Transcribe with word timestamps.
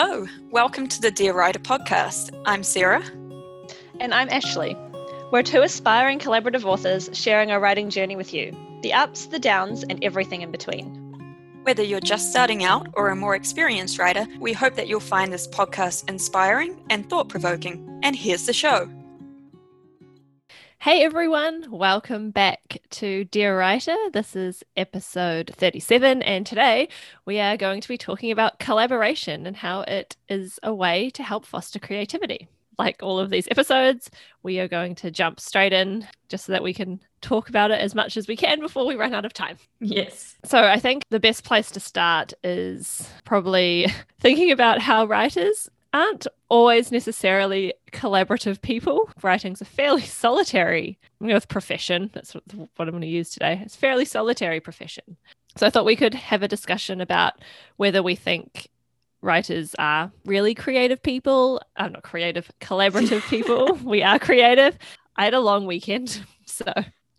Hello, 0.00 0.28
welcome 0.52 0.86
to 0.86 1.00
the 1.00 1.10
Dear 1.10 1.32
Writer 1.32 1.58
podcast. 1.58 2.30
I'm 2.46 2.62
Sarah. 2.62 3.02
And 3.98 4.14
I'm 4.14 4.28
Ashley. 4.28 4.76
We're 5.32 5.42
two 5.42 5.62
aspiring 5.62 6.20
collaborative 6.20 6.64
authors 6.64 7.10
sharing 7.12 7.50
our 7.50 7.58
writing 7.58 7.90
journey 7.90 8.14
with 8.14 8.32
you 8.32 8.56
the 8.82 8.92
ups, 8.92 9.26
the 9.26 9.40
downs, 9.40 9.82
and 9.82 9.98
everything 10.04 10.42
in 10.42 10.52
between. 10.52 10.86
Whether 11.64 11.82
you're 11.82 11.98
just 11.98 12.30
starting 12.30 12.62
out 12.62 12.86
or 12.92 13.08
a 13.08 13.16
more 13.16 13.34
experienced 13.34 13.98
writer, 13.98 14.24
we 14.38 14.52
hope 14.52 14.76
that 14.76 14.86
you'll 14.86 15.00
find 15.00 15.32
this 15.32 15.48
podcast 15.48 16.08
inspiring 16.08 16.80
and 16.90 17.10
thought 17.10 17.28
provoking. 17.28 17.98
And 18.04 18.14
here's 18.14 18.46
the 18.46 18.52
show. 18.52 18.88
Hey 20.80 21.02
everyone, 21.02 21.66
welcome 21.72 22.30
back 22.30 22.78
to 22.90 23.24
Dear 23.24 23.58
Writer. 23.58 23.96
This 24.12 24.36
is 24.36 24.62
episode 24.76 25.50
37, 25.56 26.22
and 26.22 26.46
today 26.46 26.88
we 27.24 27.40
are 27.40 27.56
going 27.56 27.80
to 27.80 27.88
be 27.88 27.98
talking 27.98 28.30
about 28.30 28.60
collaboration 28.60 29.44
and 29.44 29.56
how 29.56 29.80
it 29.80 30.16
is 30.28 30.60
a 30.62 30.72
way 30.72 31.10
to 31.10 31.24
help 31.24 31.44
foster 31.44 31.80
creativity. 31.80 32.46
Like 32.78 33.02
all 33.02 33.18
of 33.18 33.28
these 33.28 33.48
episodes, 33.50 34.08
we 34.44 34.60
are 34.60 34.68
going 34.68 34.94
to 34.96 35.10
jump 35.10 35.40
straight 35.40 35.72
in 35.72 36.06
just 36.28 36.44
so 36.44 36.52
that 36.52 36.62
we 36.62 36.72
can 36.72 37.00
talk 37.22 37.48
about 37.48 37.72
it 37.72 37.80
as 37.80 37.96
much 37.96 38.16
as 38.16 38.28
we 38.28 38.36
can 38.36 38.60
before 38.60 38.86
we 38.86 38.94
run 38.94 39.14
out 39.14 39.24
of 39.24 39.32
time. 39.32 39.58
Yes. 39.80 40.36
So 40.44 40.62
I 40.62 40.78
think 40.78 41.02
the 41.10 41.18
best 41.18 41.42
place 41.42 41.72
to 41.72 41.80
start 41.80 42.34
is 42.44 43.10
probably 43.24 43.88
thinking 44.20 44.52
about 44.52 44.80
how 44.80 45.06
writers 45.06 45.68
aren't 45.98 46.26
always 46.48 46.92
necessarily 46.92 47.74
collaborative 47.92 48.62
people. 48.62 49.10
Writing's 49.22 49.60
a 49.60 49.64
fairly 49.64 50.02
solitary 50.22 50.98
you 51.20 51.26
know, 51.28 51.40
profession. 51.40 52.10
That's 52.14 52.34
what, 52.34 52.44
what 52.54 52.88
I'm 52.88 52.90
going 52.90 53.02
to 53.02 53.08
use 53.08 53.30
today. 53.30 53.60
It's 53.64 53.74
a 53.74 53.78
fairly 53.78 54.04
solitary 54.04 54.60
profession. 54.60 55.16
So 55.56 55.66
I 55.66 55.70
thought 55.70 55.84
we 55.84 55.96
could 55.96 56.14
have 56.14 56.42
a 56.42 56.48
discussion 56.48 57.00
about 57.00 57.34
whether 57.76 58.02
we 58.02 58.14
think 58.14 58.68
writers 59.22 59.74
are 59.78 60.12
really 60.24 60.54
creative 60.54 61.02
people. 61.02 61.60
I'm 61.76 61.92
not 61.92 62.02
creative, 62.02 62.50
collaborative 62.60 63.22
people. 63.28 63.74
we 63.82 64.02
are 64.02 64.18
creative. 64.18 64.78
I 65.16 65.24
had 65.24 65.34
a 65.34 65.40
long 65.40 65.66
weekend, 65.66 66.24
so 66.46 66.72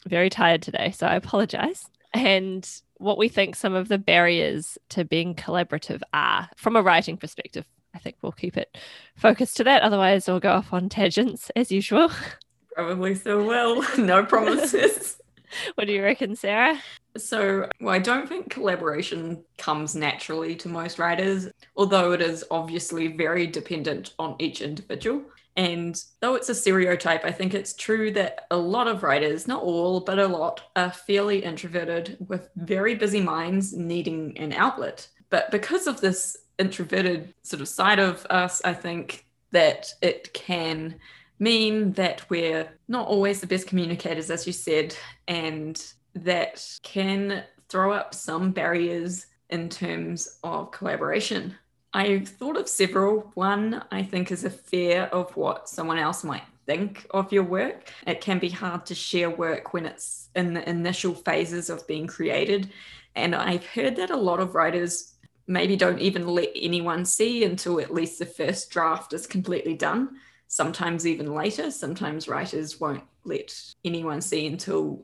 very 0.07 0.29
tired 0.29 0.61
today. 0.61 0.91
So 0.91 1.05
I 1.05 1.15
apologize. 1.15 1.85
And 2.13 2.67
what 2.95 3.17
we 3.17 3.27
think 3.27 3.55
some 3.55 3.73
of 3.75 3.89
the 3.89 3.97
barriers 3.97 4.77
to 4.89 5.03
being 5.03 5.35
collaborative 5.35 6.01
are 6.13 6.49
from 6.55 6.75
a 6.75 6.81
writing 6.81 7.17
perspective 7.17 7.65
I 7.93 7.99
think 7.99 8.17
we'll 8.21 8.31
keep 8.31 8.57
it 8.57 8.77
focused 9.15 9.57
to 9.57 9.63
that. 9.65 9.81
Otherwise, 9.81 10.27
we'll 10.27 10.39
go 10.39 10.51
off 10.51 10.73
on 10.73 10.89
tangents 10.89 11.51
as 11.55 11.71
usual. 11.71 12.11
Probably 12.75 13.15
so 13.15 13.43
will. 13.43 13.83
No 13.97 14.23
promises. 14.23 15.17
what 15.75 15.87
do 15.87 15.93
you 15.93 16.03
reckon, 16.03 16.35
Sarah? 16.35 16.79
So, 17.17 17.67
well, 17.81 17.93
I 17.93 17.99
don't 17.99 18.29
think 18.29 18.49
collaboration 18.49 19.43
comes 19.57 19.95
naturally 19.95 20.55
to 20.57 20.69
most 20.69 20.99
writers, 20.99 21.47
although 21.75 22.11
it 22.11 22.21
is 22.21 22.45
obviously 22.51 23.07
very 23.07 23.47
dependent 23.47 24.13
on 24.19 24.35
each 24.39 24.61
individual. 24.61 25.23
And 25.55 26.01
though 26.21 26.35
it's 26.35 26.49
a 26.49 26.55
stereotype, 26.55 27.25
I 27.25 27.31
think 27.31 27.53
it's 27.53 27.73
true 27.73 28.11
that 28.11 28.45
a 28.51 28.55
lot 28.55 28.87
of 28.87 29.03
writers, 29.03 29.47
not 29.47 29.63
all, 29.63 29.99
but 29.99 30.19
a 30.19 30.27
lot, 30.27 30.61
are 30.75 30.91
fairly 30.91 31.43
introverted 31.43 32.17
with 32.29 32.49
very 32.55 32.95
busy 32.95 33.19
minds 33.19 33.73
needing 33.73 34.37
an 34.37 34.53
outlet. 34.53 35.07
But 35.29 35.51
because 35.51 35.87
of 35.87 35.99
this 35.99 36.37
introverted 36.59 37.33
sort 37.41 37.61
of 37.61 37.67
side 37.67 37.99
of 37.99 38.25
us, 38.29 38.61
I 38.63 38.73
think 38.73 39.25
that 39.51 39.93
it 40.01 40.33
can 40.33 40.95
mean 41.39 41.93
that 41.93 42.29
we're 42.29 42.69
not 42.87 43.07
always 43.07 43.41
the 43.41 43.47
best 43.47 43.65
communicators, 43.67 44.29
as 44.29 44.45
you 44.45 44.53
said, 44.53 44.95
and 45.27 45.81
that 46.13 46.63
can 46.83 47.43
throw 47.69 47.93
up 47.93 48.13
some 48.13 48.51
barriers 48.51 49.25
in 49.49 49.69
terms 49.69 50.37
of 50.43 50.71
collaboration. 50.71 51.55
I've 51.93 52.27
thought 52.27 52.57
of 52.57 52.69
several. 52.69 53.31
One, 53.33 53.83
I 53.91 54.03
think, 54.03 54.31
is 54.31 54.43
a 54.43 54.49
fear 54.49 55.03
of 55.11 55.35
what 55.35 55.69
someone 55.69 55.97
else 55.97 56.23
might 56.23 56.43
think 56.67 57.07
of 57.11 57.33
your 57.33 57.43
work. 57.43 57.91
It 58.05 58.21
can 58.21 58.37
be 58.37 58.49
hard 58.49 58.85
to 58.87 58.95
share 58.95 59.29
work 59.29 59.73
when 59.73 59.87
it's 59.87 60.29
in 60.35 60.53
the 60.53 60.69
initial 60.69 61.15
phases 61.15 61.69
of 61.69 61.87
being 61.87 62.05
created. 62.05 62.69
And 63.15 63.33
I've 63.33 63.65
heard 63.65 63.95
that 63.95 64.11
a 64.11 64.17
lot 64.17 64.39
of 64.39 64.53
writers 64.53 65.08
maybe 65.49 65.75
don't 65.75 65.99
even 65.99 66.27
let 66.27 66.51
anyone 66.55 67.03
see 67.03 67.43
until 67.43 67.81
at 67.81 67.93
least 67.93 68.19
the 68.19 68.25
first 68.25 68.69
draft 68.69 69.11
is 69.13 69.25
completely 69.27 69.73
done. 69.73 70.11
Sometimes 70.47 71.05
even 71.05 71.33
later. 71.33 71.71
Sometimes 71.71 72.27
writers 72.27 72.79
won't 72.79 73.03
let 73.25 73.51
anyone 73.83 74.21
see 74.21 74.45
until 74.45 75.03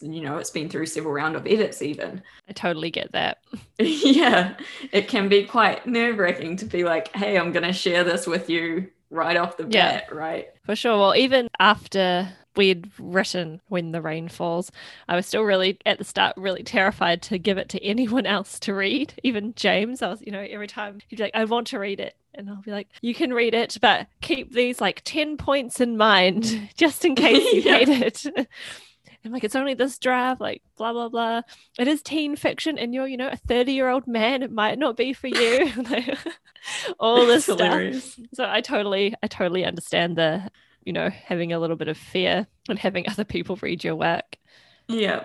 you 0.00 0.20
know 0.20 0.38
it's 0.38 0.50
been 0.50 0.68
through 0.68 0.84
several 0.84 1.14
round 1.14 1.36
of 1.36 1.46
edits 1.46 1.80
even 1.80 2.20
i 2.48 2.52
totally 2.52 2.90
get 2.90 3.10
that 3.12 3.38
yeah 3.78 4.56
it 4.90 5.06
can 5.06 5.28
be 5.28 5.44
quite 5.44 5.86
nerve-wracking 5.86 6.56
to 6.56 6.64
be 6.64 6.82
like 6.82 7.14
hey 7.14 7.38
i'm 7.38 7.52
going 7.52 7.62
to 7.62 7.72
share 7.72 8.02
this 8.02 8.26
with 8.26 8.50
you 8.50 8.88
right 9.10 9.36
off 9.36 9.56
the 9.56 9.62
bat 9.62 9.70
yeah, 9.72 10.02
right 10.10 10.48
for 10.64 10.74
sure 10.74 10.98
well 10.98 11.14
even 11.14 11.46
after 11.60 12.28
we'd 12.56 12.90
written 12.98 13.60
when 13.68 13.92
the 13.92 14.00
rain 14.00 14.28
falls 14.28 14.70
i 15.08 15.16
was 15.16 15.26
still 15.26 15.42
really 15.42 15.78
at 15.86 15.98
the 15.98 16.04
start 16.04 16.36
really 16.36 16.62
terrified 16.62 17.22
to 17.22 17.38
give 17.38 17.58
it 17.58 17.68
to 17.68 17.82
anyone 17.84 18.26
else 18.26 18.58
to 18.58 18.74
read 18.74 19.14
even 19.22 19.54
james 19.54 20.02
i 20.02 20.08
was 20.08 20.22
you 20.22 20.32
know 20.32 20.46
every 20.50 20.66
time 20.66 20.98
he'd 21.08 21.16
be 21.16 21.22
like 21.22 21.34
i 21.34 21.44
want 21.44 21.66
to 21.66 21.78
read 21.78 22.00
it 22.00 22.16
and 22.34 22.48
i'll 22.50 22.62
be 22.62 22.70
like 22.70 22.88
you 23.00 23.14
can 23.14 23.32
read 23.32 23.54
it 23.54 23.76
but 23.80 24.06
keep 24.20 24.52
these 24.52 24.80
like 24.80 25.02
10 25.04 25.36
points 25.36 25.80
in 25.80 25.96
mind 25.96 26.68
just 26.76 27.04
in 27.04 27.14
case 27.16 27.52
you 27.52 27.60
yeah. 27.60 27.78
hate 27.78 27.88
it 27.88 28.48
I'm 29.26 29.32
like, 29.32 29.44
it's 29.44 29.56
only 29.56 29.74
this 29.74 29.98
draft, 29.98 30.40
like 30.40 30.62
blah 30.78 30.92
blah 30.92 31.08
blah. 31.08 31.42
It 31.78 31.88
is 31.88 32.00
teen 32.00 32.36
fiction, 32.36 32.78
and 32.78 32.94
you're, 32.94 33.08
you 33.08 33.16
know, 33.16 33.28
a 33.28 33.36
30 33.36 33.72
year 33.72 33.88
old 33.88 34.06
man. 34.06 34.44
It 34.44 34.52
might 34.52 34.78
not 34.78 34.96
be 34.96 35.12
for 35.12 35.26
you. 35.26 35.72
all 37.00 37.26
this 37.26 37.46
That's 37.46 37.58
stuff. 37.58 37.58
Hilarious. 37.58 38.20
So 38.34 38.48
I 38.48 38.60
totally, 38.60 39.14
I 39.22 39.26
totally 39.26 39.64
understand 39.64 40.16
the 40.16 40.48
you 40.86 40.92
know, 40.92 41.10
having 41.10 41.52
a 41.52 41.58
little 41.58 41.76
bit 41.76 41.88
of 41.88 41.98
fear 41.98 42.46
and 42.70 42.78
having 42.78 43.06
other 43.10 43.24
people 43.24 43.58
read 43.60 43.84
your 43.84 43.96
work. 43.96 44.36
Yeah. 44.88 45.24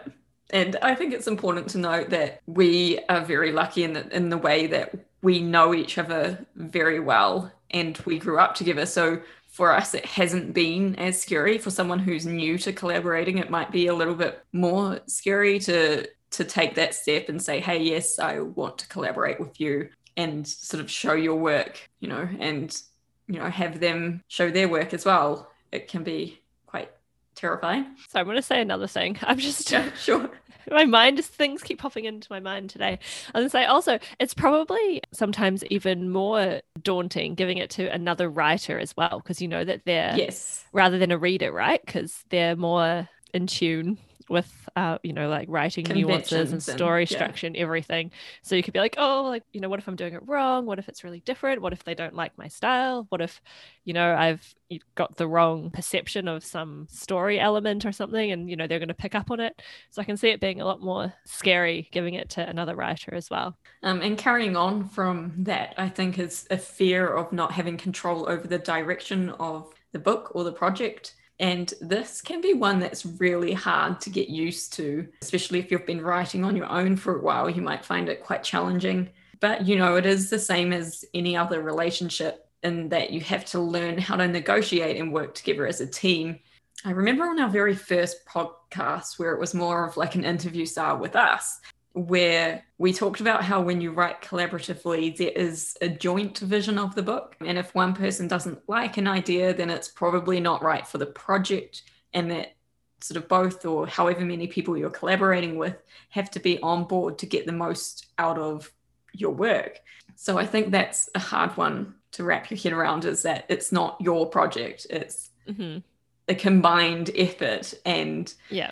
And 0.50 0.76
I 0.82 0.96
think 0.96 1.14
it's 1.14 1.28
important 1.28 1.70
to 1.70 1.78
note 1.78 2.10
that 2.10 2.42
we 2.46 3.00
are 3.08 3.22
very 3.22 3.54
lucky 3.54 3.86
in 3.86 3.94
the, 3.94 4.14
in 4.14 4.30
the 4.30 4.38
way 4.38 4.68
that 4.68 4.94
we 5.22 5.40
know 5.40 5.74
each 5.74 5.98
other 5.98 6.46
very 6.56 7.00
well 7.00 7.54
and 7.70 7.98
we 8.06 8.20
grew 8.20 8.38
up 8.38 8.56
together. 8.56 8.86
So 8.86 9.22
for 9.48 9.72
us, 9.72 9.94
it 9.94 10.06
hasn't 10.06 10.54
been 10.54 10.96
as 10.96 11.22
scary. 11.22 11.58
For 11.58 11.70
someone 11.70 12.00
who's 12.00 12.26
new 12.26 12.58
to 12.58 12.74
collaborating, 12.74 13.38
it 13.38 13.50
might 13.50 13.72
be 13.72 13.88
a 13.88 13.94
little 13.94 14.16
bit 14.16 14.44
more 14.52 15.00
scary 15.08 15.60
to 15.60 16.08
to 16.32 16.46
take 16.46 16.76
that 16.76 16.96
step 16.96 17.28
and 17.28 17.42
say, 17.42 17.60
"Hey, 17.60 17.80
yes, 17.80 18.18
I 18.18 18.40
want 18.40 18.78
to 18.80 18.88
collaborate 18.88 19.42
with 19.42 19.60
you," 19.60 19.90
and 20.16 20.48
sort 20.48 20.82
of 20.82 20.90
show 20.90 21.14
your 21.14 21.36
work, 21.36 21.90
you 22.00 22.08
know, 22.08 22.28
and 22.40 22.82
you 23.28 23.40
know 23.40 23.50
have 23.50 23.82
them 23.82 24.24
show 24.30 24.50
their 24.50 24.70
work 24.70 24.94
as 24.94 25.04
well 25.04 25.50
it 25.72 25.88
can 25.88 26.04
be 26.04 26.40
quite 26.66 26.92
terrifying. 27.36 27.86
So 28.09 28.20
I'm 28.20 28.26
going 28.26 28.38
to 28.38 28.42
say 28.42 28.62
another 28.62 28.88
thing. 28.88 29.18
I'm 29.24 29.38
just 29.38 29.72
yeah, 29.72 29.92
sure. 29.94 30.30
my 30.72 30.86
mind 30.86 31.18
just 31.18 31.34
things 31.34 31.64
keep 31.64 31.80
popping 31.80 32.06
into 32.06 32.28
my 32.30 32.40
mind 32.40 32.70
today. 32.70 33.00
I 33.34 33.40
was 33.40 33.42
going 33.42 33.46
to 33.46 33.50
say 33.50 33.66
also 33.66 34.00
it's 34.20 34.34
probably 34.34 35.02
sometimes 35.12 35.64
even 35.66 36.10
more 36.10 36.62
daunting 36.81 37.36
giving 37.36 37.58
it 37.58 37.70
to 37.72 37.88
another 37.88 38.30
writer 38.30 38.78
as 38.80 38.96
well 38.96 39.20
because 39.20 39.42
you 39.42 39.48
know 39.48 39.64
that 39.64 39.86
they're 39.86 40.16
yes 40.16 40.64
rather 40.72 40.98
than 40.98 41.12
a 41.12 41.18
reader, 41.18 41.52
right? 41.52 41.84
Because 41.86 42.24
they're 42.30 42.56
more 42.56 43.10
in 43.34 43.48
tune 43.48 43.98
with 44.31 44.69
uh, 44.75 44.97
you 45.03 45.14
know 45.14 45.30
like 45.30 45.47
writing 45.50 45.86
nuances 45.94 46.53
and 46.53 46.64
story 46.64 47.03
and, 47.03 47.12
yeah. 47.12 47.18
structure 47.18 47.47
and 47.47 47.58
everything. 47.58 48.12
So 48.42 48.56
you 48.56 48.64
could 48.64 48.74
be 48.74 48.80
like 48.80 48.96
oh 48.97 49.24
like 49.24 49.44
you 49.52 49.59
know 49.59 49.69
what 49.69 49.80
if 49.80 49.88
i'm 49.88 49.96
doing 49.96 50.14
it 50.14 50.22
wrong? 50.25 50.66
What 50.66 50.80
if 50.80 50.88
it's 50.90 51.03
really 51.03 51.19
different? 51.19 51.62
What 51.62 51.74
if 51.74 51.84
they 51.84 51.94
don't 51.94 52.16
like 52.16 52.38
my 52.38 52.47
style? 52.47 53.06
What 53.09 53.22
if 53.22 53.42
you 53.84 53.94
know 53.94 54.16
i've 54.16 54.56
got 54.96 55.18
the 55.18 55.28
wrong 55.28 55.69
perception 55.69 56.30
of 56.30 56.46
some 56.46 56.88
story 56.90 57.40
element 57.40 57.86
or 57.86 57.92
something 57.92 58.31
and 58.31 58.50
you 58.50 58.56
know 58.56 58.68
they're 58.68 58.80
going 58.80 58.88
to 58.88 58.94
pick 58.94 59.16
up 59.16 59.30
on 59.30 59.40
it? 59.40 59.62
So 59.90 60.02
i 60.02 60.06
can 60.06 60.18
see 60.18 60.30
it 60.30 60.40
being 60.40 60.62
a 60.62 60.66
lot 60.66 60.81
more 60.81 61.13
scary 61.25 61.89
giving 61.92 62.13
it 62.13 62.30
to 62.31 62.48
another 62.48 62.75
writer 62.75 63.13
as 63.13 63.30
well. 63.30 63.57
Um, 63.83 64.01
and 64.01 64.18
carrying 64.18 64.56
on 64.56 64.88
from 64.88 65.33
that 65.39 65.74
i 65.78 65.89
think 65.89 66.18
is 66.18 66.48
a 66.50 66.57
fear 66.57 67.07
of 67.07 67.33
not 67.33 67.51
having 67.51 67.78
control 67.78 68.30
over 68.30 68.48
the 68.48 68.60
direction 68.60 69.30
of 69.31 69.74
the 69.92 70.00
book 70.00 70.31
or 70.33 70.44
the 70.44 70.54
project 70.54 71.16
and 71.42 71.74
this 71.82 72.22
can 72.22 72.40
be 72.40 72.54
one 72.54 72.80
that's 72.80 73.04
really 73.04 73.52
hard 73.52 74.00
to 74.02 74.12
get 74.12 74.30
used 74.30 74.74
to, 74.74 75.08
especially 75.24 75.58
if 75.58 75.72
you've 75.72 75.88
been 75.88 76.02
writing 76.02 76.46
on 76.46 76.56
your 76.56 76.70
own 76.70 76.96
for 76.96 77.18
a 77.18 77.22
while. 77.22 77.50
You 77.50 77.64
might 77.64 77.84
find 77.84 78.08
it 78.10 78.24
quite 78.24 78.44
challenging. 78.44 79.10
But, 79.40 79.66
you 79.66 79.76
know, 79.76 79.96
it 79.96 80.06
is 80.06 80.30
the 80.30 80.38
same 80.38 80.72
as 80.72 81.04
any 81.16 81.36
other 81.36 81.64
relationship 81.64 82.48
in 82.62 82.90
that 82.90 83.10
you 83.10 83.22
have 83.22 83.44
to 83.46 83.60
learn 83.60 83.98
how 83.98 84.18
to 84.18 84.28
negotiate 84.28 84.98
and 84.98 85.12
work 85.12 85.34
together 85.34 85.66
as 85.66 85.82
a 85.82 85.88
team. 85.88 86.40
I 86.86 86.92
remember 86.92 87.24
on 87.26 87.40
our 87.40 87.50
very 87.50 87.74
first 87.74 88.24
podcast 88.28 89.18
where 89.18 89.34
it 89.34 89.40
was 89.40 89.56
more 89.56 89.88
of 89.88 89.98
like 89.98 90.14
an 90.14 90.24
interview 90.24 90.68
style 90.68 91.00
with 91.00 91.16
us, 91.16 91.60
where 91.94 92.64
we 92.78 92.94
talked 92.94 93.20
about 93.20 93.44
how 93.44 93.62
when 93.62 93.82
you 93.82 93.92
write 93.92 94.22
collaboratively, 94.22 95.18
there 95.18 95.32
is 95.32 95.78
a 95.82 95.90
joint 95.90 96.40
vision 96.40 96.78
of 96.78 96.96
the 96.96 97.04
book. 97.04 97.36
And 97.42 97.58
if 97.58 97.76
one 97.76 97.94
person 97.94 98.28
doesn't 98.28 98.68
like 98.70 98.98
an 98.98 99.08
idea, 99.08 99.54
then 99.54 99.70
it's 99.70 99.90
probably 99.90 100.40
not 100.40 100.64
right 100.64 100.88
for 100.88 100.98
the 100.98 101.06
project. 101.06 101.84
And 102.14 102.32
that 102.32 102.56
sort 103.02 103.18
of 103.18 103.28
both, 103.28 103.66
or 103.66 103.88
however 103.88 104.22
many 104.22 104.48
people 104.48 104.78
you're 104.78 104.90
collaborating 104.90 105.58
with, 105.58 105.76
have 106.10 106.32
to 106.32 106.40
be 106.40 106.62
on 106.62 106.86
board 106.86 107.18
to 107.20 107.26
get 107.26 107.46
the 107.46 107.52
most 107.52 108.08
out 108.18 108.38
of 108.38 108.72
your 109.14 109.32
work. 109.32 109.80
So 110.16 110.38
I 110.38 110.46
think 110.46 110.72
that's 110.72 111.10
a 111.16 111.20
hard 111.20 111.58
one 111.58 111.96
to 112.12 112.24
wrap 112.24 112.50
your 112.52 112.60
head 112.60 112.74
around 112.74 113.06
is 113.06 113.24
that 113.24 113.46
it's 113.50 113.72
not 113.72 114.00
your 114.00 114.30
project, 114.30 114.88
it's 114.90 115.30
hmm 115.48 115.80
a 116.28 116.36
combined 116.36 117.10
effort. 117.16 117.74
And 117.86 118.34
Yeah. 118.50 118.72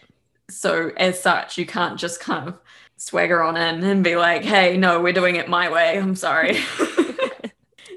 so 0.49 0.91
as 0.97 1.21
such, 1.21 1.57
you 1.57 1.65
can't 1.65 1.99
just 1.99 2.19
kind 2.19 2.47
of 2.47 2.59
swagger 2.99 3.41
on 3.41 3.57
in 3.57 3.83
and 3.83 4.03
be 4.03 4.15
like, 4.15 4.43
hey, 4.43 4.77
no, 4.77 5.01
we're 5.01 5.13
doing 5.13 5.35
it 5.35 5.47
my 5.49 5.69
way. 5.69 5.97
I'm 5.97 6.15
sorry. 6.15 6.57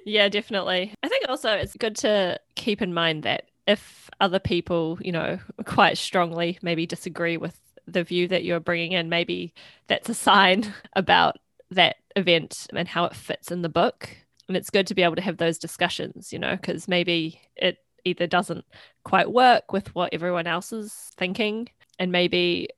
Yeah, 0.05 0.29
definitely. 0.29 0.95
I 1.03 1.09
think 1.09 1.27
also 1.29 1.53
it's 1.53 1.77
good 1.77 1.97
to 1.97 2.39
keep 2.55 2.83
in 2.83 2.95
mind 2.95 3.23
that 3.23 3.51
if 3.67 4.11
other 4.21 4.39
people, 4.39 4.99
you 5.01 5.13
know, 5.13 5.39
quite 5.65 5.99
strongly 5.99 6.59
maybe 6.63 6.87
disagree 6.87 7.37
with 7.37 7.59
the 7.87 8.05
view 8.05 8.29
that 8.29 8.45
you're 8.45 8.61
bringing 8.61 8.93
in, 8.93 9.09
maybe 9.09 9.55
that's 9.87 10.09
a 10.09 10.15
sign 10.15 10.73
about 10.97 11.37
that 11.71 11.97
event 12.17 12.67
and 12.75 12.89
how 12.89 13.05
it 13.05 13.15
fits 13.15 13.51
in 13.51 13.63
the 13.63 13.69
book. 13.69 14.11
And 14.49 14.57
it's 14.57 14.71
good 14.71 14.87
to 14.89 14.95
be 14.95 15.03
able 15.03 15.17
to 15.17 15.23
have 15.23 15.37
those 15.37 15.59
discussions, 15.59 16.33
you 16.33 16.39
know, 16.39 16.57
because 16.57 16.89
maybe 16.89 17.41
it 17.57 17.79
either 18.05 18.27
doesn't 18.27 18.65
quite 19.05 19.31
work 19.33 19.73
with 19.73 19.95
what 19.95 20.13
everyone 20.13 20.49
else 20.49 20.73
is 20.73 20.93
thinking, 21.17 21.69
and 21.99 22.11
maybe 22.11 22.69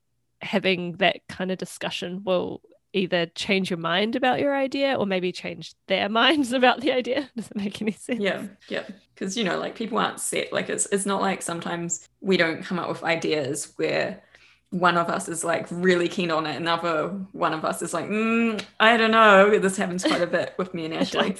having 0.41 0.93
that 0.93 1.21
kind 1.27 1.51
of 1.51 1.57
discussion 1.57 2.23
will 2.23 2.61
either 2.93 3.25
change 3.27 3.69
your 3.69 3.77
mind 3.77 4.15
about 4.15 4.39
your 4.39 4.55
idea 4.55 4.95
or 4.95 5.05
maybe 5.05 5.31
change 5.31 5.73
their 5.87 6.07
minds 6.21 6.51
about 6.53 6.81
the 6.81 6.91
idea. 6.91 7.29
Does 7.35 7.47
it 7.47 7.57
make 7.57 7.81
any 7.81 7.91
sense? 7.91 8.19
Yeah, 8.19 8.43
yeah. 8.69 8.83
Because 9.13 9.37
you 9.37 9.43
know, 9.43 9.59
like 9.59 9.75
people 9.75 9.97
aren't 9.97 10.19
set. 10.19 10.51
Like 10.51 10.69
it's 10.69 10.85
it's 10.87 11.05
not 11.05 11.21
like 11.21 11.41
sometimes 11.41 12.07
we 12.21 12.37
don't 12.37 12.63
come 12.63 12.79
up 12.79 12.89
with 12.89 13.03
ideas 13.03 13.73
where 13.77 14.21
one 14.71 14.97
of 14.97 15.09
us 15.09 15.29
is 15.29 15.43
like 15.43 15.67
really 15.69 16.09
keen 16.09 16.31
on 16.31 16.45
it, 16.45 16.55
another 16.57 17.07
one 17.31 17.53
of 17.53 17.63
us 17.63 17.81
is 17.81 17.93
like, 17.93 18.07
mm, 18.07 18.61
I 18.79 18.97
don't 18.97 19.11
know. 19.11 19.57
This 19.57 19.77
happens 19.77 20.03
quite 20.03 20.21
a 20.21 20.27
bit 20.27 20.53
with 20.57 20.73
me 20.73 20.85
and 20.85 20.93
Ashley. 20.95 21.37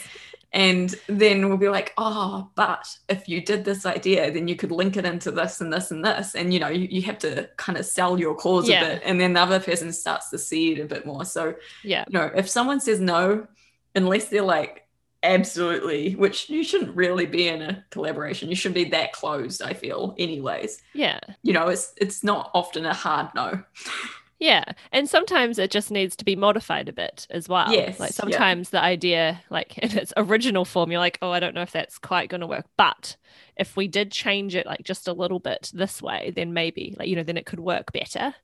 And 0.55 0.95
then 1.07 1.47
we'll 1.49 1.57
be 1.57 1.67
like, 1.69 1.93
oh, 1.97 2.49
but 2.55 2.87
if 3.09 3.27
you 3.27 3.41
did 3.41 3.65
this 3.65 3.85
idea, 3.85 4.31
then 4.31 4.47
you 4.47 4.55
could 4.55 4.71
link 4.71 4.95
it 4.95 5.03
into 5.05 5.29
this 5.29 5.59
and 5.59 5.71
this 5.71 5.91
and 5.91 6.03
this. 6.03 6.33
And 6.33 6.53
you 6.53 6.59
know, 6.61 6.69
you, 6.69 6.87
you 6.89 7.01
have 7.03 7.19
to 7.19 7.49
kind 7.57 7.77
of 7.77 7.85
sell 7.85 8.17
your 8.17 8.33
cause 8.35 8.67
Yeah. 8.69 8.81
a 8.81 8.87
bit. 8.93 9.01
And 9.05 9.19
then 9.19 9.33
the 9.33 9.41
other 9.41 9.59
person 9.59 9.91
starts 9.91 10.29
to 10.29 10.37
see 10.37 10.71
it 10.71 10.79
a 10.79 10.85
bit 10.85 11.05
more. 11.05 11.25
So 11.25 11.55
Yeah. 11.83 12.05
you 12.07 12.17
know, 12.17 12.31
if 12.33 12.49
someone 12.49 12.79
says 12.79 13.01
no, 13.01 13.47
unless 13.95 14.29
they're 14.29 14.41
like 14.41 14.87
absolutely, 15.23 16.15
which 16.15 16.49
you 16.49 16.63
shouldn't 16.63 16.95
really 16.95 17.25
be 17.25 17.47
in 17.49 17.61
a 17.61 17.83
collaboration, 17.89 18.47
you 18.49 18.55
shouldn't 18.55 18.75
be 18.75 18.89
that 18.91 19.11
closed, 19.11 19.61
I 19.61 19.73
feel, 19.73 20.15
anyways. 20.17 20.81
Yeah. 20.93 21.19
You 21.43 21.51
know, 21.53 21.67
it's 21.67 21.93
it's 21.97 22.23
not 22.23 22.49
often 22.53 22.85
a 22.85 22.93
hard 22.93 23.27
no. 23.35 23.61
Yeah. 24.45 24.63
And 24.91 25.09
sometimes 25.09 25.57
it 25.57 25.71
just 25.71 25.89
needs 25.89 26.15
to 26.17 26.23
be 26.25 26.35
modified 26.35 26.87
a 26.87 26.93
bit 26.93 27.25
as 27.31 27.49
well. 27.49 27.71
Yes, 27.71 27.99
Like 27.99 28.11
yeah. 28.11 28.13
sometimes 28.15 28.69
the 28.69 28.79
idea, 28.79 29.41
like 29.49 29.75
in 29.79 29.97
its 29.97 30.13
original 30.17 30.65
form, 30.65 30.91
you're 30.91 30.99
like, 30.99 31.17
oh, 31.23 31.31
I 31.31 31.39
don't 31.39 31.55
know 31.55 31.63
if 31.63 31.71
that's 31.71 31.97
quite 31.97 32.29
going 32.29 32.41
to 32.41 32.47
work. 32.47 32.65
But 32.77 33.17
if 33.57 33.75
we 33.75 33.87
did 33.87 34.11
change 34.11 34.55
it 34.55 34.67
like 34.67 34.83
just 34.83 35.07
a 35.07 35.13
little 35.13 35.39
bit 35.39 35.71
this 35.73 35.99
way, 35.99 36.31
then 36.35 36.53
maybe, 36.53 36.95
like, 36.99 37.07
you 37.07 37.15
know, 37.15 37.23
then 37.23 37.37
it 37.37 37.47
could 37.47 37.59
work 37.59 37.91
better 37.91 38.35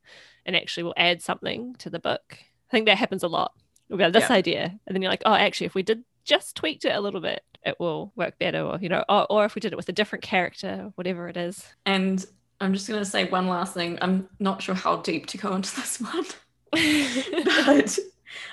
and 0.44 0.56
actually 0.56 0.84
will 0.84 0.96
add 0.98 1.22
something 1.22 1.76
to 1.76 1.90
the 1.92 2.00
book. 2.00 2.24
I 2.32 2.72
think 2.72 2.88
that 2.88 2.98
happens 2.98 3.22
a 3.22 3.28
lot. 3.28 3.52
We've 3.88 4.00
got 4.00 4.12
this 4.12 4.30
Yeah. 4.30 4.36
idea. 4.36 4.80
And 4.88 4.96
then 4.96 5.04
you're 5.04 5.12
like, 5.12 5.24
oh, 5.26 5.36
actually, 5.36 5.68
if 5.68 5.76
we 5.76 5.84
did 5.84 6.04
just 6.24 6.56
tweaked 6.56 6.86
it 6.86 6.96
a 6.96 7.02
little 7.02 7.22
bit, 7.22 7.44
it 7.64 7.80
will 7.80 8.12
work 8.16 8.40
better. 8.40 8.62
Or, 8.64 8.80
you 8.82 8.90
know, 8.90 9.04
or, 9.08 9.28
or 9.30 9.46
if 9.46 9.54
we 9.54 9.60
did 9.62 9.72
it 9.72 9.76
with 9.76 9.90
a 9.90 9.94
different 9.94 10.24
character, 10.24 10.92
whatever 10.96 11.28
it 11.28 11.38
is. 11.38 11.64
And 11.86 12.26
I'm 12.62 12.74
just 12.74 12.88
gonna 12.88 13.04
say 13.06 13.26
one 13.28 13.48
last 13.48 13.74
thing. 13.74 13.98
I'm 14.02 14.30
not 14.40 14.62
sure 14.62 14.76
how 14.76 14.98
deep 14.98 15.26
to 15.28 15.38
go 15.38 15.54
into 15.56 15.76
this 15.76 16.00
one. 16.00 16.26
but 16.72 18.00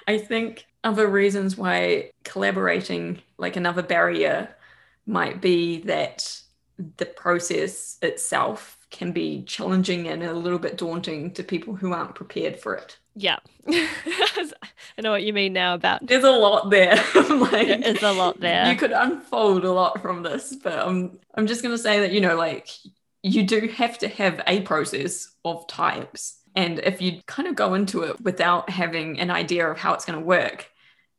I 0.09 0.19
think 0.19 0.67
other 0.83 1.07
reasons 1.07 1.57
why 1.57 2.11
collaborating, 2.25 3.23
like 3.37 3.57
another 3.57 3.83
barrier, 3.83 4.57
might 5.07 5.41
be 5.41 5.83
that 5.83 6.41
the 6.97 7.07
process 7.07 7.99
itself 8.03 8.77
can 8.91 9.13
be 9.13 9.43
challenging 9.43 10.09
and 10.09 10.23
a 10.23 10.33
little 10.33 10.59
bit 10.59 10.79
daunting 10.79 11.33
to 11.35 11.43
people 11.43 11.75
who 11.75 11.93
aren't 11.93 12.15
prepared 12.15 12.59
for 12.59 12.75
it. 12.75 12.99
yeah. 13.15 13.39
I 13.69 15.03
know 15.03 15.11
what 15.11 15.23
you 15.25 15.33
mean 15.33 15.53
now 15.53 15.75
about 15.75 16.07
There's 16.07 16.25
a 16.25 16.31
lot 16.31 16.71
there. 16.71 16.97
like, 17.15 17.69
there 17.69 17.83
is 17.83 18.03
a 18.03 18.13
lot 18.13 18.41
there. 18.41 18.71
You 18.71 18.77
could 18.77 18.93
unfold 18.93 19.65
a 19.65 19.73
lot 19.73 20.01
from 20.03 20.23
this, 20.23 20.55
but 20.57 20.79
um, 20.79 21.19
I'm 21.35 21.47
just 21.47 21.63
going 21.63 21.75
to 21.75 21.79
say 21.83 22.01
that, 22.01 22.13
you 22.13 22.21
know, 22.21 22.37
like 22.37 22.69
you 23.23 23.45
do 23.45 23.69
have 23.69 23.99
to 23.99 24.09
have 24.09 24.41
a 24.47 24.61
process 24.63 25.29
of 25.45 25.67
types. 25.67 26.41
And 26.55 26.79
if 26.81 27.01
you 27.01 27.21
kind 27.27 27.49
of 27.49 27.55
go 27.57 27.75
into 27.75 28.03
it 28.03 28.21
without 28.21 28.71
having 28.71 29.21
an 29.21 29.31
idea 29.31 29.69
of 29.71 29.79
how 29.79 29.95
it's 29.95 30.05
going 30.05 30.19
to 30.19 30.25
work, 30.25 30.69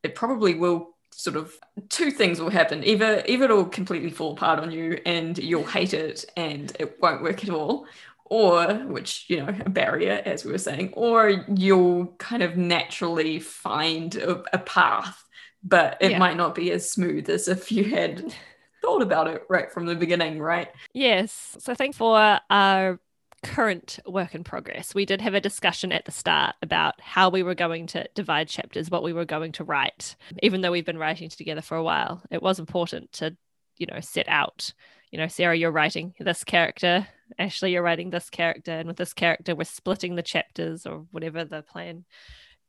it 0.04 0.16
probably 0.16 0.56
will 0.56 0.96
sort 1.12 1.36
of 1.36 1.54
two 1.90 2.12
things 2.12 2.40
will 2.40 2.50
happen. 2.50 2.84
Either 2.84 3.24
either 3.28 3.46
it'll 3.46 3.66
completely 3.66 4.10
fall 4.10 4.34
apart 4.34 4.60
on 4.60 4.72
you 4.72 5.00
and 5.06 5.38
you'll 5.38 5.66
hate 5.66 5.94
it 5.94 6.26
and 6.38 6.76
it 6.80 6.98
won't 7.02 7.22
work 7.22 7.44
at 7.44 7.50
all. 7.50 7.86
Or, 8.26 8.76
which, 8.86 9.26
you 9.28 9.38
know, 9.38 9.48
a 9.66 9.70
barrier, 9.70 10.22
as 10.24 10.46
we 10.46 10.52
were 10.52 10.60
saying, 10.60 10.94
or 10.94 11.46
you'll 11.56 12.06
kind 12.20 12.44
of 12.44 12.58
naturally 12.58 13.40
find 13.40 14.16
a, 14.18 14.44
a 14.54 14.60
path, 14.60 15.24
but 15.64 15.98
it 16.00 16.12
Yeah. 16.12 16.20
might 16.20 16.38
not 16.38 16.54
be 16.54 16.72
as 16.72 16.90
smooth 16.92 17.28
as 17.30 17.48
if 17.48 17.72
you 17.72 17.86
had 17.86 18.32
thought 18.82 19.02
about 19.02 19.28
it 19.28 19.44
right 19.50 19.72
from 19.72 19.86
the 19.86 19.96
beginning, 19.96 20.40
right? 20.40 20.70
Yes. 20.94 21.58
So 21.60 21.72
I 21.72 21.76
think 21.76 21.96
for 21.96 22.40
our 22.50 23.00
current 23.44 24.00
work 24.06 24.36
in 24.36 24.44
progress, 24.44 24.94
we 24.94 25.06
did 25.06 25.22
have 25.22 25.34
a 25.34 25.42
discussion 25.42 25.92
at 25.92 26.06
the 26.06 26.12
start 26.12 26.56
about 26.62 27.00
how 27.00 27.30
we 27.30 27.44
were 27.44 27.56
going 27.56 27.88
to 27.88 28.08
divide 28.14 28.50
chapters, 28.50 28.90
what 28.90 29.04
we 29.04 29.14
were 29.14 29.26
going 29.26 29.52
to 29.54 29.64
write. 29.64 30.16
Even 30.44 30.62
though 30.62 30.72
we've 30.72 30.86
been 30.86 30.98
writing 30.98 31.30
together 31.30 31.62
for 31.62 31.78
a 31.78 31.84
while, 31.84 32.22
it 32.32 32.42
was 32.42 32.60
important 32.60 33.12
to, 33.14 33.36
you 33.78 33.88
know, 33.88 34.00
set 34.02 34.28
out, 34.28 34.74
you 35.12 35.18
know, 35.18 35.28
Sarah, 35.28 35.56
you're 35.56 35.72
writing 35.72 36.14
this 36.20 36.44
character, 36.44 37.08
Ashley, 37.38 37.72
you're 37.72 37.84
writing 37.84 38.10
this 38.10 38.30
character, 38.30 38.72
and 38.72 38.88
with 38.88 38.98
this 38.98 39.14
character, 39.14 39.56
we're 39.56 39.64
splitting 39.64 40.16
the 40.16 40.24
chapters 40.24 40.86
or 40.86 41.06
whatever 41.12 41.46
the 41.46 41.62
plan 41.62 42.06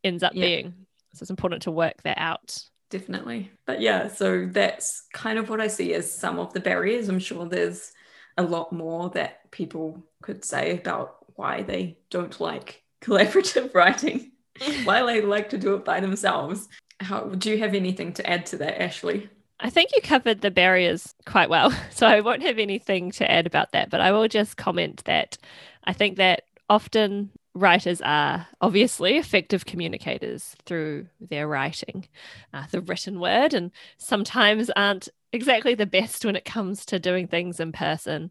ends 0.04 0.22
up 0.22 0.34
Yeah. 0.34 0.46
being. 0.46 0.86
So 1.14 1.24
it's 1.24 1.30
important 1.30 1.62
to 1.62 1.72
work 1.72 2.02
that 2.04 2.18
out. 2.18 2.56
Definitely. 2.90 3.52
But 3.66 3.80
yeah, 3.80 4.08
so 4.08 4.46
that's 4.46 5.04
kind 5.12 5.38
of 5.38 5.48
what 5.48 5.60
I 5.60 5.68
see 5.68 5.94
as 5.94 6.12
some 6.12 6.38
of 6.38 6.52
the 6.52 6.60
barriers. 6.60 7.08
I'm 7.08 7.20
sure 7.20 7.46
there's 7.46 7.92
a 8.36 8.42
lot 8.42 8.72
more 8.72 9.10
that 9.10 9.50
people 9.52 10.04
could 10.22 10.44
say 10.44 10.76
about 10.76 11.16
why 11.36 11.62
they 11.62 11.98
don't 12.10 12.38
like 12.40 12.82
collaborative 13.00 13.74
writing, 13.74 14.32
why 14.84 15.04
they 15.06 15.22
like 15.22 15.50
to 15.50 15.58
do 15.58 15.74
it 15.74 15.84
by 15.84 16.00
themselves. 16.00 16.68
How 16.98 17.20
do 17.20 17.50
you 17.50 17.58
have 17.58 17.74
anything 17.74 18.12
to 18.14 18.28
add 18.28 18.44
to 18.46 18.58
that, 18.58 18.82
Ashley? 18.82 19.30
I 19.60 19.70
think 19.70 19.90
you 19.94 20.02
covered 20.02 20.40
the 20.40 20.50
barriers 20.50 21.14
quite 21.26 21.48
well. 21.48 21.72
So 21.90 22.06
I 22.06 22.20
won't 22.20 22.42
have 22.42 22.58
anything 22.58 23.10
to 23.12 23.30
add 23.30 23.46
about 23.46 23.72
that, 23.72 23.90
but 23.90 24.00
I 24.00 24.10
will 24.10 24.26
just 24.26 24.56
comment 24.56 25.04
that 25.04 25.38
I 25.84 25.92
think 25.92 26.16
that 26.16 26.44
often 26.68 27.30
writers 27.54 28.00
are 28.00 28.46
obviously 28.60 29.16
effective 29.16 29.66
communicators 29.66 30.54
through 30.66 31.06
their 31.20 31.48
writing, 31.48 32.06
uh, 32.54 32.64
the 32.70 32.80
written 32.80 33.20
word, 33.20 33.54
and 33.54 33.70
sometimes 33.98 34.70
aren't 34.70 35.08
exactly 35.32 35.74
the 35.74 35.86
best 35.86 36.24
when 36.24 36.36
it 36.36 36.44
comes 36.44 36.86
to 36.86 36.98
doing 36.98 37.26
things 37.26 37.60
in 37.60 37.72
person. 37.72 38.30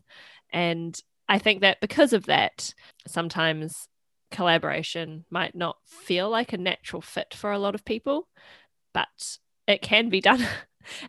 And 0.51 0.99
I 1.27 1.37
think 1.37 1.61
that 1.61 1.81
because 1.81 2.13
of 2.13 2.25
that, 2.25 2.73
sometimes 3.07 3.87
collaboration 4.31 5.25
might 5.29 5.55
not 5.55 5.77
feel 5.85 6.29
like 6.29 6.53
a 6.53 6.57
natural 6.57 7.01
fit 7.01 7.33
for 7.33 7.51
a 7.51 7.59
lot 7.59 7.75
of 7.75 7.85
people, 7.85 8.27
but 8.93 9.37
it 9.67 9.81
can 9.81 10.09
be 10.09 10.21
done. 10.21 10.45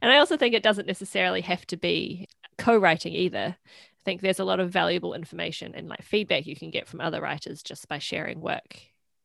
And 0.03 0.13
I 0.13 0.19
also 0.19 0.37
think 0.37 0.53
it 0.53 0.65
doesn't 0.65 0.89
necessarily 0.89 1.41
have 1.43 1.65
to 1.69 1.77
be 1.77 2.29
co 2.59 2.77
writing 2.77 3.15
either. 3.15 3.57
I 4.01 4.03
think 4.05 4.21
there's 4.23 4.41
a 4.41 4.45
lot 4.45 4.61
of 4.61 4.71
valuable 4.71 5.15
information 5.15 5.75
and 5.75 5.89
like 5.89 6.03
feedback 6.03 6.47
you 6.47 6.57
can 6.57 6.71
get 6.71 6.89
from 6.89 7.01
other 7.01 7.21
writers 7.21 7.63
just 7.63 7.87
by 7.89 7.99
sharing 7.99 8.41
work 8.41 8.79